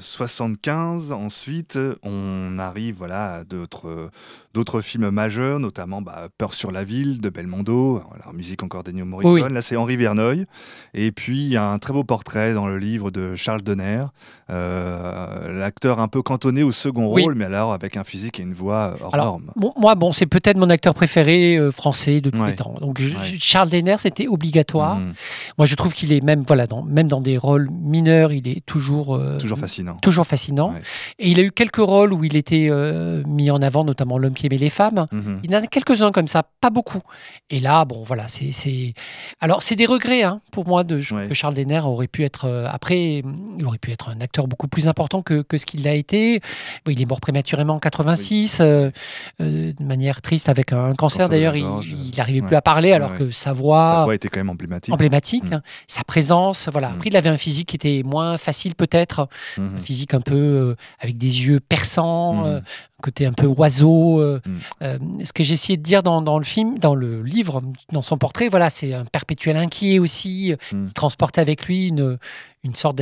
75, 0.00 1.12
euh, 1.12 1.14
ensuite, 1.14 1.78
on 2.02 2.58
arrive 2.58 2.96
voilà, 2.96 3.36
à 3.36 3.44
d'autres 3.44 4.10
d'autres 4.54 4.80
films 4.80 5.10
majeurs, 5.10 5.60
notamment 5.60 6.02
bah, 6.02 6.28
Peur 6.36 6.54
sur 6.54 6.72
la 6.72 6.84
ville 6.84 7.20
de 7.20 7.28
Belmondo, 7.28 8.02
la 8.24 8.32
musique 8.32 8.62
encore 8.62 8.82
d'Ennio 8.82 9.04
Morricone. 9.04 9.52
Là, 9.52 9.62
c'est 9.62 9.76
Henri 9.76 9.96
Verneuil. 9.96 10.46
Et 10.94 11.12
puis, 11.12 11.42
il 11.42 11.48
y 11.48 11.56
a 11.56 11.68
un 11.68 11.78
très 11.78 11.92
beau 11.92 12.04
portrait 12.04 12.52
dans 12.52 12.66
le 12.66 12.78
livre 12.78 13.10
de 13.10 13.34
Charles 13.36 13.62
Denner, 13.62 14.06
euh, 14.50 15.58
l'acteur 15.58 16.00
un 16.00 16.08
peu 16.08 16.22
cantonné 16.22 16.62
au 16.62 16.72
second 16.72 17.08
rôle, 17.08 17.34
mais 17.34 17.44
alors 17.44 17.72
avec 17.72 17.96
un 17.96 18.04
physique 18.04 18.40
et 18.40 18.42
une 18.42 18.52
voix 18.52 18.96
hors 19.00 19.16
norme. 19.16 19.52
moi, 19.76 19.94
bon, 19.94 20.12
c'est 20.12 20.26
peut-être 20.26 20.56
mon 20.56 20.70
acteur 20.70 20.94
préféré 20.94 21.56
euh, 21.56 21.70
français 21.70 22.20
de 22.20 22.30
tous 22.30 22.44
les 22.44 22.56
temps. 22.56 22.74
Donc, 22.80 23.00
Charles 23.38 23.70
Denner, 23.70 23.96
c'était 23.98 24.26
obligatoire. 24.26 24.96
Mmh. 24.96 25.12
Moi, 25.58 25.66
je 25.66 25.74
trouve 25.76 25.92
qu'il 25.92 26.12
est 26.12 26.22
même, 26.22 26.44
voilà, 26.46 26.66
dans, 26.66 26.82
même 26.82 27.08
dans 27.08 27.20
des 27.20 27.38
rôles 27.38 27.70
mineurs, 27.70 28.32
il 28.32 28.48
est 28.48 28.64
toujours... 28.66 29.14
Euh, 29.14 29.38
toujours 29.38 29.58
fascinant. 29.58 29.96
Toujours 30.02 30.26
fascinant. 30.26 30.74
Et 31.18 31.30
il 31.30 31.38
a 31.38 31.42
eu 31.42 31.52
quelques 31.52 31.76
rôles 31.76 32.12
où 32.12 32.24
il 32.24 32.36
était 32.36 32.70
mis 33.26 33.50
en 33.50 33.62
avant, 33.62 33.84
notamment 33.84 34.18
L'homme 34.18 34.34
qui 34.40 34.46
aimait 34.46 34.56
les 34.56 34.70
femmes. 34.70 35.06
Mhm. 35.12 35.40
Il 35.44 35.52
y 35.52 35.56
en 35.56 35.62
a 35.62 35.66
quelques-uns 35.66 36.12
comme 36.12 36.28
ça, 36.28 36.42
pas 36.60 36.70
beaucoup. 36.70 37.02
Et 37.50 37.60
là, 37.60 37.84
bon, 37.84 38.02
voilà, 38.02 38.26
c'est. 38.26 38.94
Alors, 39.40 39.62
c'est 39.62 39.76
des 39.76 39.86
regrets 39.86 40.22
hein, 40.22 40.40
pour 40.50 40.66
moi 40.66 40.82
de, 40.82 41.00
que 41.28 41.34
Charles 41.34 41.54
Denner 41.54 41.80
aurait 41.80 42.08
pu 42.08 42.24
être. 42.24 42.46
Euh, 42.46 42.66
après, 42.70 43.22
il 43.58 43.66
aurait 43.66 43.78
pu 43.78 43.92
être 43.92 44.08
un 44.08 44.20
acteur 44.20 44.46
beaucoup 44.46 44.68
plus 44.68 44.88
important 44.88 45.22
que, 45.22 45.42
que 45.42 45.58
ce 45.58 45.66
qu'il 45.66 45.86
a 45.86 45.94
été. 45.94 46.40
il 46.88 47.02
est 47.02 47.06
mort 47.06 47.20
prématurément 47.20 47.74
en 47.74 47.78
86, 47.78 48.58
euh, 48.60 48.90
euh, 49.40 49.72
de 49.78 49.84
manière 49.84 50.22
triste, 50.22 50.48
avec 50.48 50.72
un 50.72 50.94
cancer, 50.94 51.28
d'ailleurs. 51.28 51.56
Il 51.56 52.16
n'arrivait 52.16 52.42
plus 52.42 52.56
à 52.56 52.62
parler, 52.62 52.92
alors 52.92 53.14
que 53.14 53.30
sa 53.30 53.52
voix. 53.52 53.90
Sa 53.90 54.04
voix 54.04 54.14
était 54.14 54.28
quand 54.28 54.40
même 54.40 54.50
emblématique. 54.50 54.94
Emblématique. 54.94 55.50
Mm. 55.50 55.54
Hein. 55.54 55.62
Sa 55.86 56.02
présence, 56.02 56.68
voilà. 56.72 56.88
Mm. 56.88 56.94
Après, 56.94 57.08
il 57.10 57.16
avait 57.16 57.28
un 57.28 57.36
physique 57.36 57.68
qui 57.68 57.76
était 57.76 58.02
moins 58.04 58.38
facile, 58.38 58.74
peut-être. 58.74 59.28
Mm-hmm. 59.58 59.76
Un 59.76 59.80
physique 59.80 60.14
un 60.14 60.20
peu 60.20 60.76
avec 60.98 61.18
des 61.18 61.46
yeux 61.46 61.60
perçants, 61.60 62.34
mm 62.34 62.62
côté 63.00 63.26
un 63.26 63.32
peu 63.32 63.46
oiseau. 63.46 64.20
Euh, 64.20 64.40
mm. 64.46 64.58
euh, 64.82 64.98
ce 65.24 65.32
que 65.32 65.42
j'ai 65.42 65.54
essayé 65.54 65.76
de 65.76 65.82
dire 65.82 66.02
dans, 66.02 66.38
le 66.38 66.44
film, 66.44 66.78
dans 66.78 66.94
le 66.94 67.22
livre, 67.22 67.62
dans 67.92 68.02
son 68.02 68.18
portrait, 68.18 68.48
voilà, 68.48 68.70
c'est 68.70 68.94
un 68.94 69.04
perpétuel 69.04 69.56
inquiet 69.56 69.98
aussi. 69.98 70.52
Euh, 70.52 70.56
mm. 70.72 70.86
Il 70.88 70.92
transporte 70.92 71.38
avec 71.38 71.66
lui 71.66 71.88
une, 71.88 72.18
une 72.62 72.74
sorte 72.74 73.00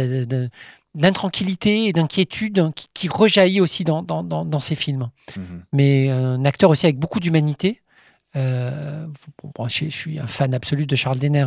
d'intranquillité 0.95 1.87
et 1.87 1.93
d'inquiétude 1.93 2.59
hein, 2.59 2.73
qui, 2.95 3.09
rejaillit 3.09 3.61
aussi 3.61 3.85
dans, 3.85 4.03
dans, 4.03 4.61
ses 4.61 4.75
films. 4.75 5.11
Mm-hmm. 5.31 5.61
Mais 5.73 6.11
un 6.11 6.45
acteur 6.45 6.71
aussi 6.71 6.87
avec 6.87 6.99
beaucoup 6.99 7.21
d'humanité. 7.21 7.83
je, 8.35 9.89
suis 9.91 10.19
un 10.19 10.27
fan 10.27 10.55
absolu 10.55 10.87
de 10.87 10.97
Charles 10.97 11.19
Denner. 11.19 11.47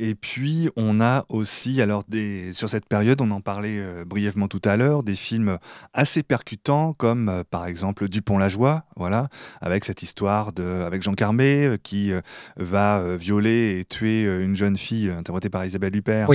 Et 0.00 0.14
puis, 0.14 0.68
on 0.76 1.00
a 1.00 1.26
aussi, 1.28 1.82
alors 1.82 2.04
des, 2.08 2.52
sur 2.52 2.68
cette 2.68 2.86
période, 2.86 3.20
on 3.20 3.32
en 3.32 3.40
parlait 3.40 3.78
euh, 3.78 4.04
brièvement 4.04 4.46
tout 4.46 4.62
à 4.64 4.76
l'heure, 4.76 5.02
des 5.02 5.16
films 5.16 5.58
assez 5.92 6.22
percutants, 6.22 6.92
comme 6.92 7.28
euh, 7.28 7.42
par 7.50 7.66
exemple 7.66 8.08
Dupont-la-Joie, 8.08 8.84
voilà, 8.96 9.28
avec 9.60 9.84
cette 9.84 10.02
histoire 10.02 10.52
de, 10.52 10.84
avec 10.86 11.02
Jean 11.02 11.14
Carmé 11.14 11.64
euh, 11.64 11.76
qui 11.82 12.12
va 12.56 13.16
violer 13.16 13.80
et 13.80 13.84
tuer 13.84 14.22
une 14.22 14.54
jeune 14.54 14.76
fille 14.76 15.10
interprétée 15.10 15.50
par 15.50 15.64
Isabelle 15.64 15.96
Huppert 15.96 16.28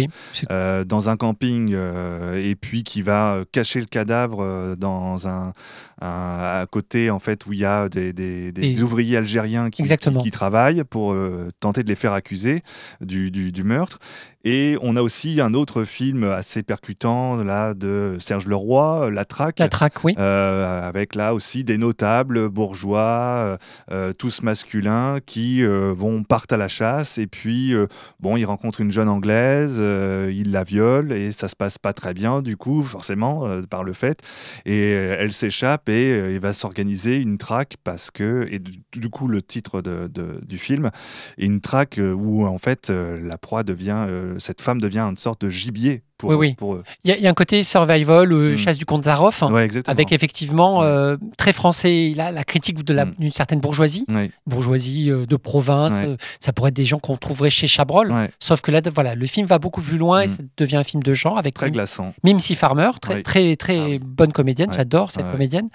dans 0.86 1.10
un 1.10 1.16
camping, 1.16 1.76
et 2.36 2.56
puis 2.56 2.84
qui 2.84 3.02
va 3.02 3.44
cacher 3.52 3.80
le 3.80 3.86
cadavre 3.86 4.76
dans 4.78 5.28
un, 5.28 5.54
à 6.02 6.66
côté 6.70 7.10
en 7.10 7.20
fait 7.20 7.46
où 7.46 7.54
il 7.54 7.60
y 7.60 7.66
a 7.66 7.88
des, 7.90 8.84
ouvriers 8.84 9.18
algériens 9.18 9.70
qui, 9.70 9.84
qui, 9.84 10.32
travaillent 10.32 10.84
pour 10.84 11.16
tenter 11.60 11.84
de 11.84 11.90
les 11.90 11.96
faire 11.96 12.14
accuser 12.14 12.62
du, 13.02 13.13
du 13.32 13.64
meurtre. 13.64 14.00
Et 14.46 14.78
on 14.82 14.98
a 14.98 15.02
aussi 15.02 15.40
un 15.40 15.54
autre 15.54 15.86
film 15.86 16.26
assez 16.26 16.64
percutant 16.64 17.38
là 17.38 17.74
de 17.74 18.18
Serge 18.20 18.46
Leroy, 18.46 19.10
La 19.10 19.24
Traque. 19.24 19.60
La 19.60 19.70
Traque, 19.70 20.04
oui. 20.04 20.16
Euh, 20.20 20.86
avec 20.86 21.16
là 21.16 21.34
aussi 21.34 21.64
des 21.64 21.78
notables 21.78 22.50
bourgeois, 22.50 23.00
euh, 23.00 23.58
euh, 23.92 24.14
tous 24.14 24.42
masculins, 24.42 25.20
qui 25.26 25.64
vont 25.64 26.24
partent 26.24 26.52
à 26.52 26.58
la 26.58 26.68
chasse 26.68 27.18
et 27.18 27.28
puis 27.28 27.74
bon, 28.20 28.36
ils 28.36 28.44
rencontrent 28.44 28.82
une 28.82 28.92
jeune 28.92 29.08
anglaise, 29.08 29.78
ils 29.78 30.52
la 30.52 30.64
violent 30.64 31.12
et 31.12 31.32
ça 31.32 31.48
se 31.48 31.56
passe 31.56 31.78
pas 31.78 31.94
très 31.94 32.14
bien 32.14 32.42
du 32.42 32.58
coup, 32.58 32.84
forcément 32.84 33.48
par 33.70 33.84
le 33.84 33.94
fait. 33.94 34.20
Et 34.66 34.90
elle 34.92 35.32
s'échappe 35.32 35.88
et 35.88 36.34
il 36.34 36.40
va 36.40 36.52
s'organiser 36.52 37.16
une 37.16 37.38
traque 37.38 37.76
parce 37.84 38.12
que 38.12 38.48
et 38.52 38.60
du, 38.60 39.10
coup 39.10 39.28
le 39.28 39.42
titre 39.42 39.82
de, 39.82 40.10
du 40.42 40.58
film 40.58 40.90
est 41.38 41.46
une 41.46 41.62
traque 41.62 42.00
où 42.00 42.46
en 42.46 42.58
fait 42.58 42.90
la 42.90 43.38
proie 43.38 43.64
devient 43.64 44.06
cette 44.40 44.62
femme 44.62 44.82
devient 44.82 45.00
une 45.00 45.18
sorte 45.18 45.42
de 45.42 45.50
gibier 45.50 46.04
pour, 46.18 46.30
Oui, 46.30 46.36
oui. 46.36 46.54
pour 46.56 46.76
eux. 46.76 46.84
Il 47.04 47.10
y, 47.10 47.14
a- 47.14 47.18
il 47.18 47.24
y 47.24 47.28
a 47.28 47.30
un 47.30 47.34
côté 47.34 47.64
survival, 47.64 48.32
euh, 48.32 48.54
Mm. 48.54 48.58
chasse 48.58 48.78
du 48.78 48.86
comte 48.86 49.04
Zaroff, 49.06 49.44
hein, 49.44 49.52
Ouais, 49.52 49.68
avec 49.88 50.12
effectivement 50.12 50.80
Ouais. 50.80 50.86
euh, 50.86 51.18
très 51.38 51.54
français 51.54 52.14
la, 52.16 52.32
la 52.32 52.44
critique 52.44 52.84
de 52.84 52.94
la- 52.94 53.06
Mm. 53.06 53.16
d'une 53.20 53.34
certaine 53.34 53.60
bourgeoisie, 53.60 54.06
bourgeoisie 54.48 55.10
euh, 55.12 55.26
de 55.26 55.36
province. 55.36 55.94
Ouais. 55.94 56.08
euh, 56.10 56.18
ça 56.40 56.54
pourrait 56.54 56.70
être 56.70 56.76
des 56.76 56.86
gens 56.86 57.00
qu'on 57.00 57.18
trouverait 57.18 57.50
chez 57.50 57.68
Chabrol. 57.68 58.14
Sauf 58.40 58.62
que 58.62 58.72
là, 58.72 58.82
voilà, 58.94 59.16
le 59.16 59.26
film 59.26 59.48
va 59.48 59.60
beaucoup 59.60 59.82
plus 59.82 59.98
loin 59.98 60.22
et 60.22 60.26
Mm. 60.28 60.30
ça 60.30 60.38
devient 60.58 60.76
un 60.78 60.84
film 60.84 61.04
de 61.04 61.14
genre 61.14 61.38
avec 61.38 61.56
très 61.56 61.72
glaçant. 61.72 62.14
Mimsy 62.24 62.56
Farmer, 62.56 62.92
très, 63.02 63.24
très, 63.24 63.56
très 63.56 63.96
Ah 63.96 64.00
bonne 64.02 64.32
comédienne. 64.34 64.72
J'adore 64.74 65.12
cette 65.12 65.30
comédienne. 65.32 65.70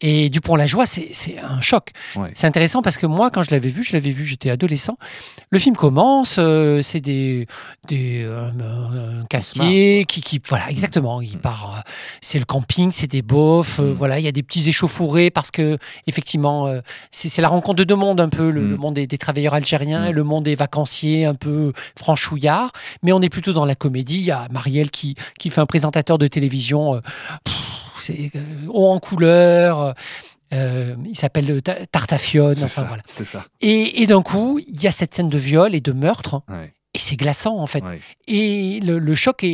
Et 0.00 0.28
Dupont-la-Joie, 0.28 0.86
c'est 0.86 1.08
c'est 1.12 1.38
un 1.38 1.60
choc. 1.60 1.90
C'est 2.34 2.46
intéressant 2.46 2.82
parce 2.82 2.98
que 2.98 3.06
moi, 3.06 3.30
quand 3.30 3.42
je 3.42 3.50
l'avais 3.52 3.68
vu, 3.68 3.84
je 3.84 3.92
l'avais 3.92 4.10
vu, 4.10 4.24
j'étais 4.24 4.50
adolescent. 4.50 4.98
Le 5.50 5.58
film 5.58 5.76
commence, 5.76 6.38
c'est 6.82 7.00
des, 7.00 7.46
des 7.88 8.22
euh, 8.24 8.48
un 9.20 9.24
cafetier 9.26 9.77
qui, 10.08 10.20
qui, 10.20 10.40
voilà, 10.48 10.70
exactement, 10.70 11.20
il 11.20 11.36
Mm. 11.36 11.40
part. 11.40 11.74
euh, 11.78 11.90
c'est 12.20 12.38
le 12.38 12.44
camping, 12.44 12.90
c'est 12.92 13.06
des 13.06 13.22
beaufs, 13.22 13.78
euh, 13.80 13.90
Mm. 13.90 13.92
voilà, 13.92 14.18
il 14.18 14.24
y 14.24 14.28
a 14.28 14.32
des 14.32 14.42
petits 14.42 14.68
échauffourés 14.68 15.30
parce 15.30 15.50
que 15.50 15.78
effectivement, 16.06 16.66
euh, 16.66 16.80
c'est 17.10 17.42
la 17.42 17.48
rencontre 17.48 17.76
de 17.76 17.84
deux 17.84 17.94
mondes 17.96 18.20
un 18.20 18.28
peu, 18.28 18.50
le, 18.50 18.60
Mm. 18.62 18.70
le 18.70 18.76
monde 18.76 18.94
des, 18.94 19.06
des 19.06 19.18
travailleurs 19.18 19.54
algériens 19.54 20.04
et 20.06 20.12
le 20.12 20.22
monde 20.24 20.44
des 20.44 20.54
vacanciers 20.54 21.24
un 21.24 21.34
peu 21.34 21.72
franchouillards. 21.96 22.72
Mais 23.02 23.12
on 23.12 23.20
est 23.22 23.28
plutôt 23.30 23.52
dans 23.52 23.64
la 23.64 23.74
comédie. 23.74 24.18
Il 24.18 24.24
y 24.24 24.30
a 24.30 24.48
Marielle 24.50 24.90
qui, 24.90 25.14
qui 25.38 25.50
fait 25.50 25.60
un 25.60 25.66
présentateur 25.66 26.18
de 26.18 26.26
télévision. 26.26 27.00
pff, 27.44 27.54
c'est 27.98 28.30
haut 28.68 28.86
en 28.88 28.98
couleur. 29.00 29.94
euh, 30.54 30.94
il 31.04 31.14
s'appelle 31.16 31.60
Ta- 31.60 31.84
Tartafione. 31.86 32.54
C'est 32.54 32.64
Enfin, 32.64 32.84
voilà. 32.84 33.02
Et, 33.60 34.02
et 34.02 34.06
d'un 34.06 34.22
coup, 34.22 34.58
il 34.66 34.80
y 34.82 34.86
a 34.86 34.90
cette 34.92 35.14
scène 35.14 35.28
de 35.28 35.36
viol 35.36 35.74
et 35.74 35.80
de 35.82 35.92
meurtre, 35.92 36.40
Ouais, 36.48 36.72
et 36.98 37.00
c'est 37.00 37.16
glaçant 37.16 37.56
en 37.58 37.66
fait. 37.66 37.82
ouais. 37.84 38.00
Et 38.26 38.80
le, 38.80 38.98
le 38.98 39.14
choc 39.14 39.44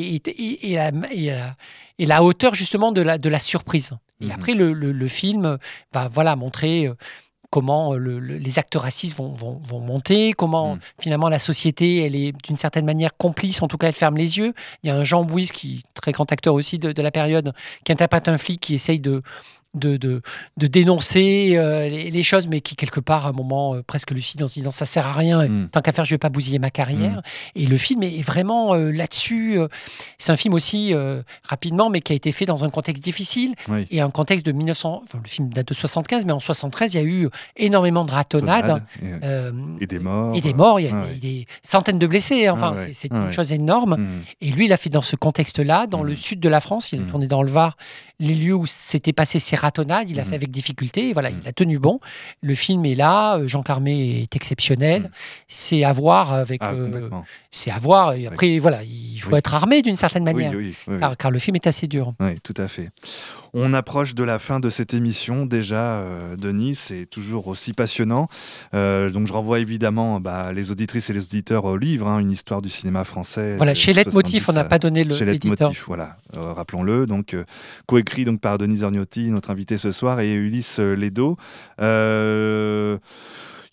est 1.99 2.07
la, 2.07 2.23
hauteur 2.25 2.55
justement 2.55 2.93
de 2.93 3.03
la, 3.03 3.19
de 3.19 3.29
la 3.29 3.39
surprise. 3.39 3.91
Et 4.21 4.27
Mhm. 4.27 4.31
après, 4.33 4.55
le, 4.55 4.73
le- 4.73 4.93
le 4.93 5.09
film 5.09 5.59
va 5.93 6.09
voilà, 6.09 6.37
montrer 6.37 6.87
euh, 6.87 6.95
comment 7.51 7.93
euh, 7.95 7.99
le- 7.99 8.19
le- 8.19 8.39
les 8.39 8.59
actes 8.59 8.75
racistes 8.77 9.17
vont, 9.17 9.33
vont- 9.33 9.59
vont 9.63 9.81
monter, 9.81 10.33
comment 10.33 10.75
Mhm. 10.75 10.81
finalement 11.01 11.29
la 11.29 11.39
société, 11.39 11.99
elle 12.05 12.17
est 12.17 12.33
d'une 12.45 12.57
certaine 12.57 12.85
manière 12.85 13.17
complice, 13.17 13.63
en 13.63 13.69
tout 13.69 13.77
cas 13.79 13.89
elle 13.89 13.95
ferme 13.95 14.17
les 14.17 14.39
yeux. 14.39 14.55
Il 14.83 14.89
y 14.89 14.91
a 14.91 14.97
un 14.97 15.05
Jean 15.05 15.25
Bouise, 15.25 15.53
qui 15.53 15.83
très 15.95 16.13
grand 16.13 16.31
acteur 16.33 16.55
aussi 16.55 16.79
de, 16.79 16.93
de 16.93 17.03
la 17.03 17.11
période, 17.11 17.53
qui 17.85 17.93
interprète 17.93 18.29
un 18.29 18.39
flic 18.39 18.61
qui 18.61 18.75
essaye 18.75 18.99
de, 19.01 19.23
de, 19.75 19.97
de, 19.97 20.23
de 20.57 20.67
dénoncer 20.67 21.55
euh, 21.57 21.89
les, 21.89 22.11
les 22.11 22.23
choses, 22.23 22.47
mais 22.47 22.61
qui 22.61 22.77
quelque 22.77 23.01
part 23.01 23.27
à 23.27 23.31
un 23.31 23.33
moment 23.33 23.75
euh, 23.75 23.83
presque 23.87 24.11
lucide 24.13 24.43
en 24.43 24.49
se 24.49 24.55
disant 24.55 24.71
ça 24.71 24.85
sert 24.85 25.07
à 25.07 25.13
rien, 25.13 25.47
Mm. 25.49 25.69
tant 25.71 25.81
qu'à 25.83 25.93
faire 25.93 26.05
je 26.05 26.11
vais 26.15 26.19
pas 26.19 26.29
bousiller 26.29 26.59
ma 26.59 26.71
carrière. 26.71 27.23
Et 27.55 27.67
le 27.67 27.77
film 27.77 28.03
est 28.03 28.23
vraiment 28.23 28.75
euh, 28.75 28.91
là-dessus. 28.91 29.59
c'est 30.19 30.33
un 30.33 30.37
film 30.37 30.55
aussi 30.55 30.95
rapidement, 31.49 31.91
mais 31.91 32.01
qui 32.01 32.13
a 32.13 32.17
été 32.17 32.33
fait 32.33 32.47
dans 32.47 32.65
un 32.65 32.71
contexte 32.71 33.03
difficile 33.03 33.55
Oui. 33.69 33.87
et 33.91 34.01
un 34.01 34.11
contexte 34.11 34.47
de 34.47 34.53
1900. 34.53 35.03
Enfin, 35.05 35.19
le 35.23 35.29
film 35.29 35.49
date 35.51 35.69
de 35.69 35.75
75, 35.75 36.25
mais 36.27 36.33
en 36.33 36.41
73 36.41 36.95
il 36.95 36.97
y 36.97 37.01
a 37.01 37.05
eu 37.05 37.29
énormément 37.57 38.05
de 38.05 38.11
ratonnades. 38.13 38.83
Et, 39.03 39.85
et 39.85 39.87
des 39.87 39.99
morts. 39.99 40.35
et 40.37 40.41
des 40.41 40.55
morts, 40.55 40.81
il 40.81 40.87
y 40.87 40.89
a, 40.89 40.93
Ouais. 40.95 41.01
il 41.11 41.15
y 41.15 41.17
a 41.17 41.21
des 41.41 41.47
centaines 41.63 41.99
de 41.99 42.07
blessés. 42.07 42.47
hein. 42.47 42.53
Enfin, 42.55 42.75
Ah 42.77 42.81
ouais, 42.81 42.91
c'est- 42.95 43.09
ah 43.13 43.17
une 43.27 43.33
chose 43.33 43.53
énorme. 43.53 43.97
Mm. 43.99 44.23
Et 44.41 44.51
lui, 44.51 44.67
il 44.67 44.73
a 44.73 44.77
fait 44.77 44.91
dans 44.91 45.03
ce 45.03 45.17
contexte-là, 45.17 45.87
dans 45.87 46.03
le 46.03 46.15
sud 46.15 46.41
de 46.41 46.49
la 46.49 46.61
France, 46.61 46.93
il 46.93 47.03
a 47.03 47.05
tourné 47.05 47.27
dans 47.27 47.43
le 47.43 47.51
Var, 47.51 47.77
les 48.21 48.35
lieux 48.35 48.55
où 48.55 48.67
s'étaient 48.67 49.13
passées 49.13 49.39
ces 49.41 49.57
il 50.09 50.19
a 50.19 50.23
Mhm. 50.23 50.29
fait 50.29 50.35
avec 50.37 50.51
difficulté, 50.51 51.09
et 51.11 51.13
voilà, 51.13 51.31
Mhm. 51.31 51.39
il 51.43 51.49
a 51.49 51.53
tenu 51.53 51.79
bon. 51.79 52.01
Le 52.43 52.55
film 52.55 52.85
est 52.87 52.95
là, 52.95 53.37
euh, 53.39 53.47
Jean 53.49 53.63
Carmé 53.63 54.23
est 54.23 54.37
exceptionnel, 54.37 55.03
Mhm. 55.03 55.09
c'est 55.49 55.85
à 55.85 55.93
voir 55.93 56.33
avec... 56.33 56.61
Ah, 56.65 56.73
euh, 56.73 57.09
c'est 57.51 57.71
à 57.71 57.79
voir, 57.79 58.13
et 58.15 58.27
après, 58.27 58.59
voilà, 58.59 58.83
il 58.83 59.19
faut 59.21 59.33
Oui. 59.33 59.39
être 59.39 59.55
armé 59.55 59.83
d'une 59.83 59.97
certaine 59.97 60.25
manière, 60.25 60.53
oui. 60.55 60.75
car 61.19 61.31
le 61.31 61.39
film 61.39 61.57
est 61.57 61.67
assez 61.67 61.87
dur. 61.87 62.15
Oui, 62.21 62.39
tout 62.43 62.55
à 62.57 62.69
fait. 62.69 62.91
On 63.57 63.73
approche 63.73 64.15
de 64.17 64.25
la 64.25 64.41
fin 64.41 64.59
de 64.59 64.69
cette 64.69 64.95
émission 64.95 65.47
déjà, 65.47 65.99
euh, 66.01 66.35
Denis, 66.37 66.75
c'est 66.75 67.07
toujours 67.07 67.47
aussi 67.47 67.73
passionnant. 67.73 68.29
Euh, 68.75 69.11
donc 69.11 69.29
je 69.29 69.33
renvoie 69.33 69.61
évidemment 69.61 70.19
bah, 70.19 70.53
les 70.53 70.73
auditrices 70.73 71.09
et 71.09 71.13
les 71.13 71.25
auditeurs 71.25 71.65
au 71.65 71.77
livre, 71.77 72.09
hein, 72.09 72.19
une 72.19 72.33
histoire 72.33 72.61
du 72.63 72.69
cinéma 72.69 73.05
français. 73.05 73.57
Voilà, 73.57 73.75
chez 73.75 73.93
Leitmotiv, 73.93 74.43
70 74.43 74.49
on 74.49 74.53
n'a 74.55 74.61
à- 74.63 74.65
pas 74.65 74.79
donné 74.81 75.05
le 75.05 75.15
chez. 75.15 75.25
Leitmotiv, 75.25 75.85
voilà, 75.87 76.17
euh, 76.37 76.53
rappelons-le. 76.53 77.07
Donc 77.07 77.35
euh, 77.35 77.45
coécrit 77.87 78.25
donc 78.25 78.41
par 78.41 78.59
Denise 78.59 78.83
Orgnotti, 78.83 79.31
notre 79.31 79.51
invité 79.51 79.79
ce 79.79 79.93
soir, 79.93 80.19
et 80.19 80.35
Ulysse 80.35 80.79
euh, 80.81 80.97
Ledo. 80.97 81.37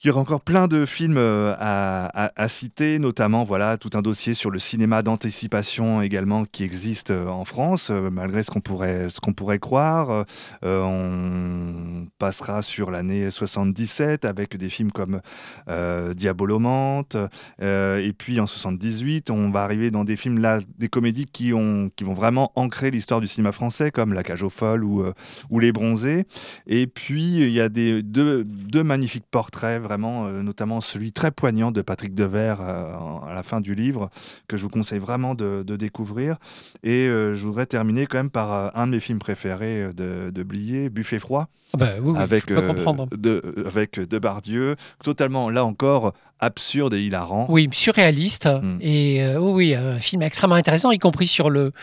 Il 0.04 0.08
y 0.08 0.10
aura 0.10 0.22
encore 0.22 0.41
plein 0.41 0.68
de 0.68 0.88
films 0.88 1.18
euh, 1.20 1.54
à, 1.60 2.47
citer, 2.47 2.97
notamment 2.97 3.43
voilà 3.43 3.78
tout 3.78 3.91
un 3.93 4.02
dossier 4.02 4.34
sur 4.34 4.49
le 4.49 4.58
cinéma 4.58 5.04
d'anticipation 5.04 6.02
également 6.02 6.45
qui 6.45 6.64
existe 6.64 7.12
euh, 7.12 7.28
en 7.28 7.45
France, 7.45 7.91
euh, 7.91 8.10
malgré 8.10 8.41
ce 8.41 8.49
qu'on 8.49 8.62
pourrait 8.62 9.10
ce 9.10 9.20
pourrait 9.32 9.60
croire. 9.60 10.26
On 10.64 12.08
passera 12.18 12.64
sur 12.64 12.89
l'année 12.89 13.30
77 13.30 14.26
avec 14.26 14.58
des 14.58 14.70
films 14.70 14.91
comme 14.91 15.22
euh, 15.70 16.16
Diabolomante, 16.16 17.16
et 17.62 18.14
puis 18.18 18.39
en 18.39 18.47
78, 18.47 19.30
on 19.30 19.52
va 19.52 19.64
arriver 19.64 19.91
dans 19.91 20.04
des 20.04 20.16
films 20.16 20.39
là, 20.39 20.62
des 20.80 20.89
comédies 20.89 21.28
qui 21.28 21.54
ont 21.54 21.91
qui 21.95 22.04
vont 22.04 22.16
vraiment 22.16 22.52
ancrer 22.56 22.89
l'histoire 22.89 23.22
du 23.22 23.28
cinéma 23.28 23.52
français, 23.52 23.91
comme 23.91 24.14
La 24.14 24.24
Cage 24.24 24.41
aux 24.41 24.49
folles 24.49 24.84
ou 24.84 25.04
ou 25.52 25.60
Les 25.60 25.72
Bronzés. 25.72 26.26
Et 26.66 26.88
puis 26.88 27.36
il 27.36 27.52
y 27.52 27.62
a 27.62 27.70
des 27.70 28.02
deux, 28.02 28.43
deux 28.43 28.84
magnifiques 28.84 29.28
portraits 29.30 29.90
vraiment, 29.91 30.25
euh, 30.27 30.41
notamment 30.41 30.79
celui 30.79 31.11
très 31.11 31.31
poignant 31.31 31.71
de 31.71 31.81
Patrick 31.81 32.15
Devers 32.15 32.59
euh, 32.61 32.93
à 33.27 33.33
la 33.33 33.43
fin 33.43 33.59
du 33.59 33.75
livre 33.75 34.09
que 34.47 34.55
je 34.55 34.63
vous 34.63 34.69
conseille 34.69 34.99
vraiment 34.99 35.35
de, 35.35 35.63
de 35.67 35.75
découvrir. 35.75 36.37
Et 36.83 37.07
euh, 37.09 37.35
je 37.35 37.45
voudrais 37.45 37.65
terminer 37.65 38.05
quand 38.05 38.17
même 38.19 38.29
par 38.29 38.71
un 38.77 38.87
de 38.87 38.91
mes 38.93 39.01
films 39.01 39.19
préférés 39.19 39.91
de, 39.93 40.29
de 40.31 40.43
Blier, 40.43 40.89
Buffet 40.89 41.19
froid 41.19 41.49
Ah 41.73 41.77
bah 41.77 41.89
oui, 42.01 42.13
oui, 42.13 42.19
avec, 42.19 42.45
comprendre. 42.45 43.07
de, 43.11 43.41
avec 43.67 43.99
Debardieu, 43.99 44.77
totalement 45.03 45.49
là 45.49 45.65
encore 45.65 46.13
absurde 46.39 46.93
et 46.93 47.01
hilarant. 47.03 47.47
Oui, 47.49 47.67
surréaliste. 47.73 48.47
Mm. 48.47 48.77
Et 48.79 49.21
euh, 49.23 49.39
oui, 49.39 49.51
oui, 49.53 49.75
un 49.75 49.99
film 49.99 50.21
extrêmement 50.21 50.55
intéressant, 50.55 50.91
y 50.91 50.99
compris 50.99 51.27
sur 51.27 51.49
le 51.49 51.73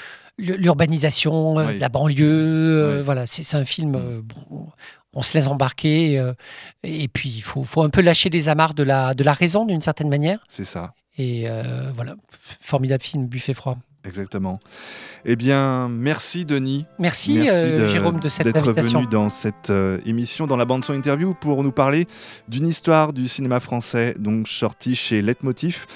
l'urbanisation, 0.40 1.56
Oui. 1.56 1.78
la 1.78 1.88
banlieue. 1.88 2.98
euh. 2.98 3.02
Voilà, 3.04 3.26
c'est 3.26 3.56
un 3.56 3.64
film. 3.64 3.94
Euh, 3.96 4.20
bon, 4.22 4.68
on 5.14 5.22
se 5.22 5.36
laisse 5.36 5.48
embarquer. 5.48 6.18
euh, 6.18 6.34
et 6.82 7.08
puis, 7.08 7.28
il 7.28 7.40
faut, 7.42 7.64
faut 7.64 7.82
un 7.82 7.90
peu 7.90 8.00
lâcher 8.00 8.30
les 8.30 8.48
amarres 8.48 8.74
de 8.74 8.82
la, 8.82 9.14
de 9.14 9.24
la 9.24 9.32
raison, 9.32 9.64
d'une 9.64 9.82
certaine 9.82 10.08
manière. 10.08 10.40
C'est 10.48 10.64
ça. 10.64 10.94
Et 11.16 11.48
euh, 11.48 11.90
voilà, 11.94 12.14
formidable 12.30 13.02
film, 13.02 13.26
Buffet 13.26 13.54
froid. 13.54 13.76
Exactement. 14.08 14.58
Eh 15.24 15.36
bien, 15.36 15.88
merci 15.88 16.44
Denis. 16.44 16.86
Merci, 16.98 17.34
Merci 17.34 17.54
euh, 17.54 17.78
de- 17.78 17.86
Jérôme, 17.86 18.18
de 18.20 18.28
cette 18.28 18.44
d'être 18.46 18.72
venu 18.72 19.06
dans 19.06 19.28
cette 19.28 19.70
euh, 19.70 19.98
émission, 20.06 20.46
dans 20.46 20.56
la 20.56 20.64
bande 20.64 20.84
son 20.84 20.94
interview, 20.94 21.34
pour 21.34 21.62
nous 21.62 21.72
parler 21.72 22.06
d'une 22.48 22.66
histoire 22.66 23.12
du 23.12 23.28
cinéma 23.28 23.60
français, 23.60 24.14
donc 24.18 24.48
sortie 24.48 24.94
chez 24.94 25.20
Leitmotiv, 25.22 25.86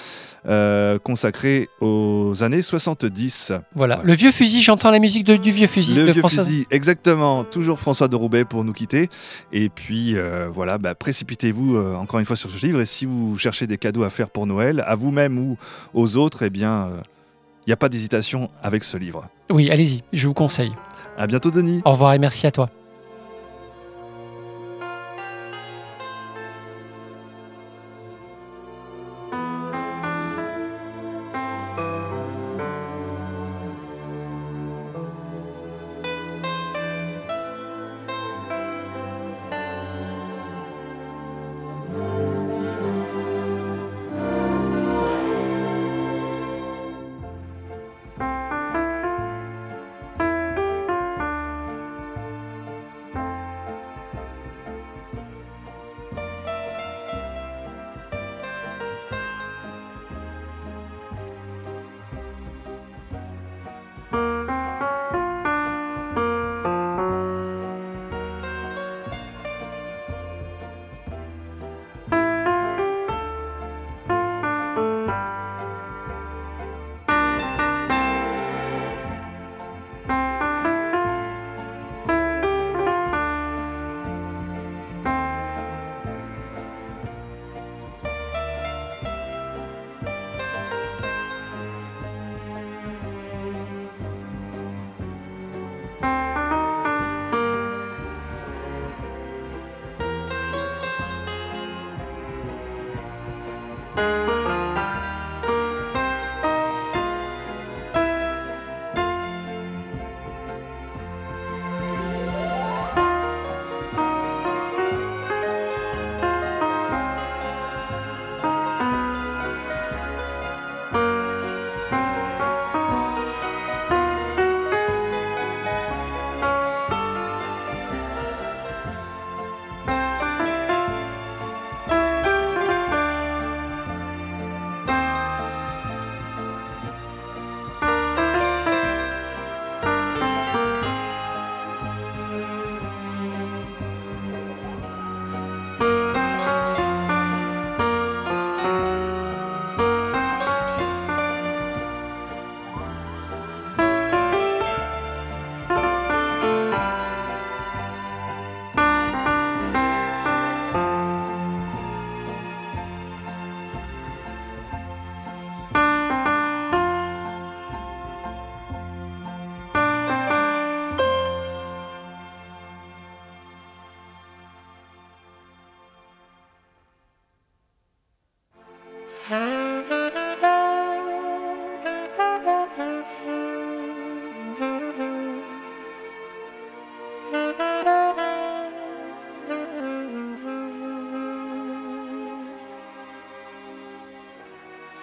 euh, 0.45 0.99
consacrée 0.99 1.69
aux 1.81 2.33
années 2.43 2.61
70. 2.61 3.53
Voilà, 3.75 4.01
le 4.03 4.13
vieux 4.13 4.31
fusil, 4.31 4.61
j'entends 4.61 4.91
la 4.91 4.99
musique 4.99 5.23
de- 5.23 5.37
du 5.37 5.51
vieux 5.51 5.67
fusil 5.67 5.95
Le 5.95 6.05
de 6.07 6.11
vieux 6.11 6.21
François. 6.21 6.43
fusil, 6.43 6.67
exactement. 6.69 7.43
Toujours 7.45 7.79
François 7.79 8.09
de 8.09 8.15
Roubaix 8.17 8.43
pour 8.45 8.63
nous 8.65 8.73
quitter. 8.73 9.09
Et 9.53 9.69
puis, 9.69 10.15
euh, 10.17 10.49
voilà, 10.53 10.77
bah, 10.77 10.95
précipitez-vous 10.95 11.77
euh, 11.77 11.95
encore 11.95 12.19
une 12.19 12.25
fois 12.25 12.35
sur 12.35 12.49
ce 12.51 12.63
livre. 12.65 12.81
Et 12.81 12.85
si 12.85 13.05
vous 13.05 13.37
cherchez 13.37 13.67
des 13.67 13.77
cadeaux 13.77 14.03
à 14.03 14.09
faire 14.09 14.29
pour 14.29 14.45
Noël, 14.45 14.83
à 14.85 14.95
vous-même 14.95 15.39
ou 15.39 15.57
aux 15.93 16.17
autres, 16.17 16.43
eh 16.43 16.49
bien, 16.49 16.89
il 17.65 17.69
n'y 17.69 17.73
a 17.73 17.77
pas 17.77 17.89
d'hésitation 17.89 18.49
avec 18.61 18.83
ce 18.83 18.97
livre. 18.97 19.25
Oui, 19.49 19.69
allez-y, 19.69 20.03
je 20.13 20.27
vous 20.27 20.33
conseille. 20.33 20.71
À 21.17 21.27
bientôt, 21.27 21.51
Denis. 21.51 21.81
Au 21.85 21.91
revoir 21.91 22.13
et 22.13 22.19
merci 22.19 22.47
à 22.47 22.51
toi. 22.51 22.69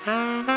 Mm-hmm. 0.07 0.49